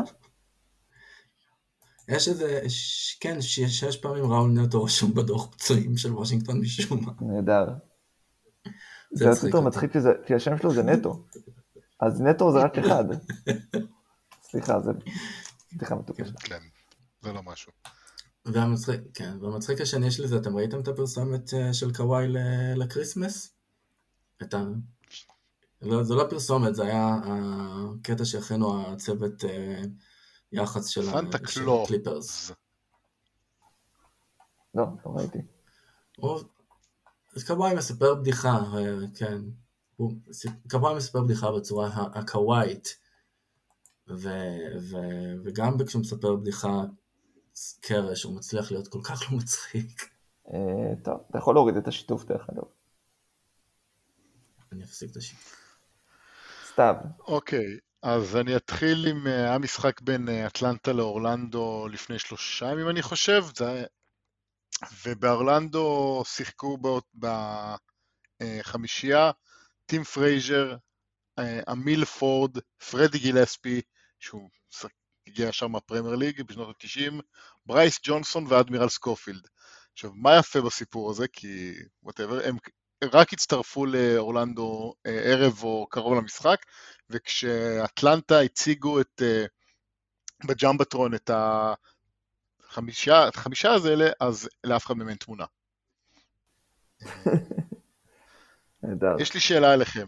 יש 2.09 2.29
איזה, 2.29 2.61
ש- 2.69 3.19
כן, 3.21 3.41
ש- 3.41 3.61
שש 3.61 3.97
פעמים 3.97 4.25
ראול 4.25 4.51
נטו 4.51 4.85
רשום 4.85 5.15
בדוח 5.15 5.47
פצועים 5.55 5.97
של 5.97 6.13
וושינגטון 6.15 6.61
משום 6.61 7.05
מה. 7.05 7.13
נהדר. 7.21 7.67
זה 9.13 9.29
עוד 9.29 9.39
יותר. 9.45 9.61
מצחיק 9.61 9.93
שזה- 9.95 10.13
כי 10.27 10.35
השם 10.35 10.59
שלו 10.59 10.71
זה 10.75 10.83
נטו. 10.83 11.25
אז 12.01 12.21
נטו 12.21 12.53
זה 12.53 12.59
רק 12.59 12.79
אחד. 12.79 13.05
סליחה, 14.51 14.81
זה 14.81 14.91
בדיחה 15.73 15.95
מטופשת. 15.95 16.39
כן, 16.41 16.59
זה 17.23 17.33
לא 17.33 17.43
משהו. 17.43 17.73
והמצחיק, 18.47 19.01
כן, 19.15 19.37
והמצחיק 19.41 19.81
השני 19.81 20.11
שלי 20.11 20.29
זה, 20.29 20.37
אתם 20.37 20.57
ראיתם 20.57 20.81
את 20.81 20.89
הפרסומת 20.89 21.55
אה, 21.55 21.75
של 21.75 21.95
קוואי 21.95 22.29
ל- 22.29 22.39
לקריסמס? 22.77 23.55
את 24.43 24.55
ה... 24.55 24.65
לא, 25.83 26.03
זה 26.03 26.15
לא 26.15 26.25
פרסומת, 26.31 26.75
זה 26.75 26.85
היה 26.85 27.21
הקטע 27.25 28.25
שהכינו 28.25 28.93
הצוות 28.93 29.45
אה, 29.45 29.83
יח"צ 30.53 30.89
של. 30.89 31.09
הקליפרס. 31.83 32.53
לא, 34.75 34.85
לא 35.07 35.11
ראיתי. 35.17 35.39
אז 37.37 37.45
קוואי 37.45 37.75
מספר 37.75 38.15
בדיחה, 38.15 38.59
אה, 38.75 38.97
כן. 39.15 39.39
קוואי 40.71 40.97
מספר 40.97 41.23
בדיחה 41.23 41.53
בצורה 41.53 41.91
הקוואית. 42.15 42.97
ו... 44.09 44.29
ו... 44.81 44.97
וגם 45.45 45.77
כשהוא 45.87 46.01
מספר 46.01 46.37
בדיחה 46.37 46.85
קרש, 47.81 48.23
הוא 48.23 48.37
מצליח 48.37 48.71
להיות 48.71 48.89
כל 48.89 49.01
כך 49.05 49.33
לא 49.33 49.39
מצחיק. 49.39 50.09
אה, 50.53 50.95
טוב, 51.05 51.21
אתה 51.31 51.39
יכול 51.39 51.55
להוריד 51.55 51.77
את 51.77 51.89
השיתוף 51.89 52.25
דרך 52.25 52.51
אגב. 52.51 52.65
אני 54.73 54.85
אפסיק 54.85 55.11
את 55.11 55.17
ה 55.17 55.20
share. 55.20 55.39
סתיו. 56.73 56.95
אוקיי, 57.21 57.79
אז 58.03 58.37
אני 58.37 58.57
אתחיל 58.57 59.07
עם 59.07 59.27
אה, 59.27 59.33
היה 59.33 59.59
משחק 59.59 60.01
בין 60.01 60.29
אה, 60.29 60.47
אטלנטה 60.47 60.93
לאורלנדו 60.93 61.89
לפני 61.93 62.19
שלושה 62.19 62.67
ימים, 62.67 62.89
אני 62.89 63.03
חושב, 63.03 63.45
זה. 63.57 63.85
ובאורלנדו 65.05 66.23
שיחקו 66.27 66.79
באות- 66.79 67.15
בחמישייה 68.41 69.31
טים 69.87 70.05
פרייזר, 70.05 70.77
אה, 71.39 71.61
אלים 71.73 72.05
פורד, 72.05 72.59
פרדי 72.91 73.19
גילספי, 73.19 73.81
שהוא 74.21 74.51
הגיע 75.27 75.49
ישר 75.49 75.67
מהפרמייר 75.67 76.15
ליג 76.15 76.43
בשנות 76.43 76.69
ה-90, 76.69 77.23
ברייס 77.67 78.01
ג'ונסון 78.03 78.47
ואדמירל 78.49 78.89
סקופילד. 78.89 79.49
עכשיו, 79.93 80.11
מה 80.15 80.37
יפה 80.39 80.61
בסיפור 80.61 81.11
הזה? 81.11 81.29
כי, 81.33 81.75
whatever, 82.03 82.41
הם 82.45 82.57
רק 83.13 83.33
הצטרפו 83.33 83.87
לאורלנדו 83.87 84.95
אה, 85.07 85.21
ערב 85.25 85.63
או 85.63 85.87
קרוב 85.91 86.15
למשחק, 86.15 86.67
וכשאטלנטה 87.11 88.41
הציגו 88.41 89.01
את, 89.01 89.23
אה, 89.23 89.45
ב 90.47 90.53
Jumbotron 90.53 91.15
את 91.15 91.31
החמישה, 92.69 93.29
החמישה 93.29 93.71
האלה, 93.71 94.11
אז 94.21 94.49
לאף 94.65 94.87
אחד 94.87 94.97
מהם 94.97 95.09
אין 95.09 95.17
תמונה. 95.17 95.45
יש 99.19 99.35
לי 99.35 99.41
שאלה 99.41 99.75
אליכם. 99.75 100.07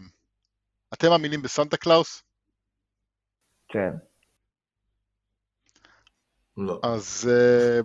אתם 0.93 1.09
מאמינים 1.09 1.41
בסנטה 1.41 1.77
קלאוס? 1.77 2.23
כן. 3.67 3.91
לא. 6.57 6.79
אז 6.83 7.29
אה, 7.31 7.79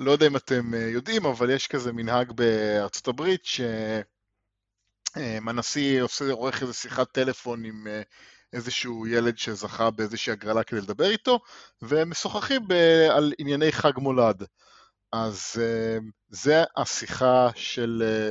לא 0.00 0.10
יודע 0.10 0.26
אם 0.26 0.36
אתם 0.36 0.74
יודעים, 0.74 1.26
אבל 1.26 1.50
יש 1.50 1.66
כזה 1.66 1.92
מנהג 1.92 2.32
בארצות 2.32 3.08
הברית 3.08 3.44
שהנשיא 5.14 6.02
עושה, 6.02 6.32
עורך 6.32 6.62
איזה 6.62 6.74
שיחת 6.74 7.12
טלפון 7.12 7.64
עם 7.64 7.86
אה, 7.86 8.02
איזשהו 8.52 9.06
ילד 9.06 9.38
שזכה 9.38 9.90
באיזושהי 9.90 10.32
הגרלה 10.32 10.62
כדי 10.62 10.80
לדבר 10.80 11.10
איתו, 11.10 11.38
והם 11.82 12.10
משוחחים 12.10 12.68
ב- 12.68 13.08
על 13.10 13.32
ענייני 13.38 13.72
חג 13.72 13.92
מולד. 13.96 14.44
אז 15.12 15.40
אה, 15.60 15.98
זה 16.28 16.64
השיחה 16.76 17.48
של 17.54 18.02
אה, 18.06 18.30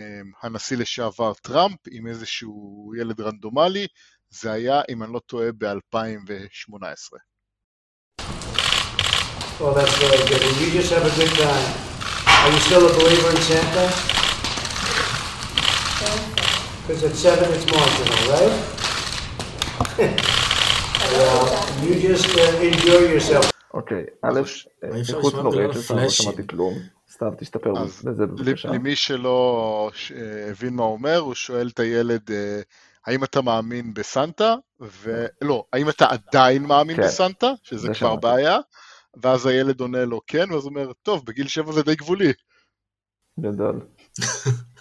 אה, 0.00 0.20
הנשיא 0.42 0.76
לשעבר 0.76 1.32
טראמפ 1.34 1.78
עם 1.90 2.06
איזשהו 2.06 2.92
ילד 2.98 3.20
רנדומלי, 3.20 3.86
זה 4.30 4.52
היה, 4.52 4.82
אם 4.88 5.02
אני 5.02 5.12
לא 5.12 5.20
טועה, 5.26 5.48
ב-2018. 5.58 7.18
Well, 9.60 9.74
that's 9.74 9.96
really 10.02 10.22
good. 10.28 10.42
And 10.42 10.56
you 10.60 10.70
just 10.78 10.90
have 10.90 11.06
a 11.06 11.14
good 11.20 11.32
time. 11.38 11.68
Are 12.42 12.50
you 12.54 12.60
still 12.66 12.84
a 12.90 12.92
believer 12.98 13.30
in 13.30 13.42
Santa? 13.42 14.21
Because 16.86 17.04
at 17.04 17.14
seven 17.26 17.48
it's 17.56 17.66
marginal, 17.74 18.20
right? 18.34 18.54
well, 21.12 21.42
you 21.84 21.92
just 22.08 22.26
uh, 22.36 22.68
enjoy 22.70 23.02
yourself. 23.14 23.52
אוקיי, 23.74 24.04
א', 24.22 24.40
אי 24.94 25.00
אפשר 25.00 25.16
איכות 25.16 25.34
נוראית 25.34 25.74
לא 25.74 25.80
הפלאשים. 25.80 26.08
שמעתי 26.26 26.46
כלום. 26.46 26.74
סתם 27.12 27.28
תשתפר 27.38 27.72
אז 27.78 28.02
בזה 28.04 28.26
בבקשה. 28.26 28.68
למי 28.68 28.96
שלא 28.96 29.90
ש- 29.94 30.12
הבין 30.50 30.74
מה 30.74 30.82
הוא 30.82 30.92
אומר, 30.92 31.18
הוא 31.18 31.34
שואל 31.34 31.68
את 31.68 31.78
הילד, 31.80 32.30
אה, 32.30 32.60
האם 33.06 33.24
אתה 33.24 33.42
מאמין 33.42 33.94
בסנטה? 33.94 34.54
ולא, 34.80 35.64
האם 35.72 35.88
אתה 35.88 36.06
עדיין 36.06 36.62
מאמין 36.62 36.96
כן, 36.96 37.02
בסנטה? 37.02 37.52
שזה 37.62 37.86
זה 37.86 37.94
כבר. 37.94 38.16
בעיה. 38.16 38.58
ואז 39.22 39.46
הילד 39.46 39.80
עונה 39.80 40.04
לו 40.04 40.20
כן, 40.26 40.52
ואז 40.52 40.62
הוא 40.64 40.70
אומר, 40.70 40.92
טוב, 41.02 41.26
בגיל 41.26 41.48
שבע 41.48 41.72
זה 41.72 41.82
די 41.82 41.94
גבולי. 41.94 42.32
גדול. 43.40 43.80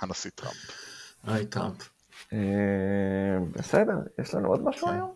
הנשיא 0.00 0.30
טראמפ. 0.34 0.56
היי 1.24 1.46
טראמפ. 1.46 1.90
אה, 2.32 2.38
בסדר, 3.52 3.96
יש 4.18 4.34
לנו 4.34 4.48
עוד 4.48 4.62
משהו 4.64 4.86
כן. 4.86 4.94
היום? 4.94 5.14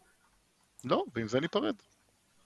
לא, 0.84 1.04
ועם 1.14 1.28
זה 1.28 1.40
ניפרד. 1.40 1.74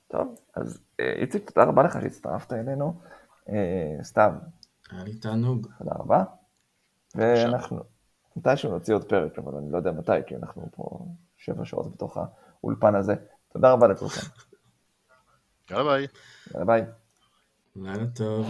טוב, 0.08 0.36
אז 0.54 0.78
אה, 1.00 1.12
איציק, 1.12 1.50
תודה 1.50 1.66
רבה 1.66 1.82
לך 1.82 1.98
שהצטרפת 2.02 2.52
אלינו. 2.52 3.00
אה, 3.48 3.98
סתיו, 4.02 4.32
היה 4.90 5.04
לי 5.04 5.14
תענוג. 5.14 5.68
תודה 5.78 5.90
רבה. 5.94 6.24
ואנחנו, 7.14 7.80
מתישהו 8.36 8.70
נוציא 8.70 8.94
עוד 8.94 9.04
פרק, 9.08 9.38
אבל 9.38 9.54
אני 9.54 9.72
לא 9.72 9.76
יודע 9.76 9.92
מתי, 9.92 10.12
כי 10.26 10.36
אנחנו 10.36 10.68
פה 10.72 11.06
שבע 11.36 11.64
שעות 11.64 11.94
בתוך 11.94 12.18
האולפן 12.60 12.94
הזה. 12.94 13.14
תודה 13.52 13.72
רבה 13.72 13.88
לכולכם. 13.88 14.26
יאללה 15.70 15.84
ביי. 15.84 16.06
יאללה 16.54 16.64
ביי. 16.64 16.84
לילה 17.76 18.06
טוב. 18.14 18.46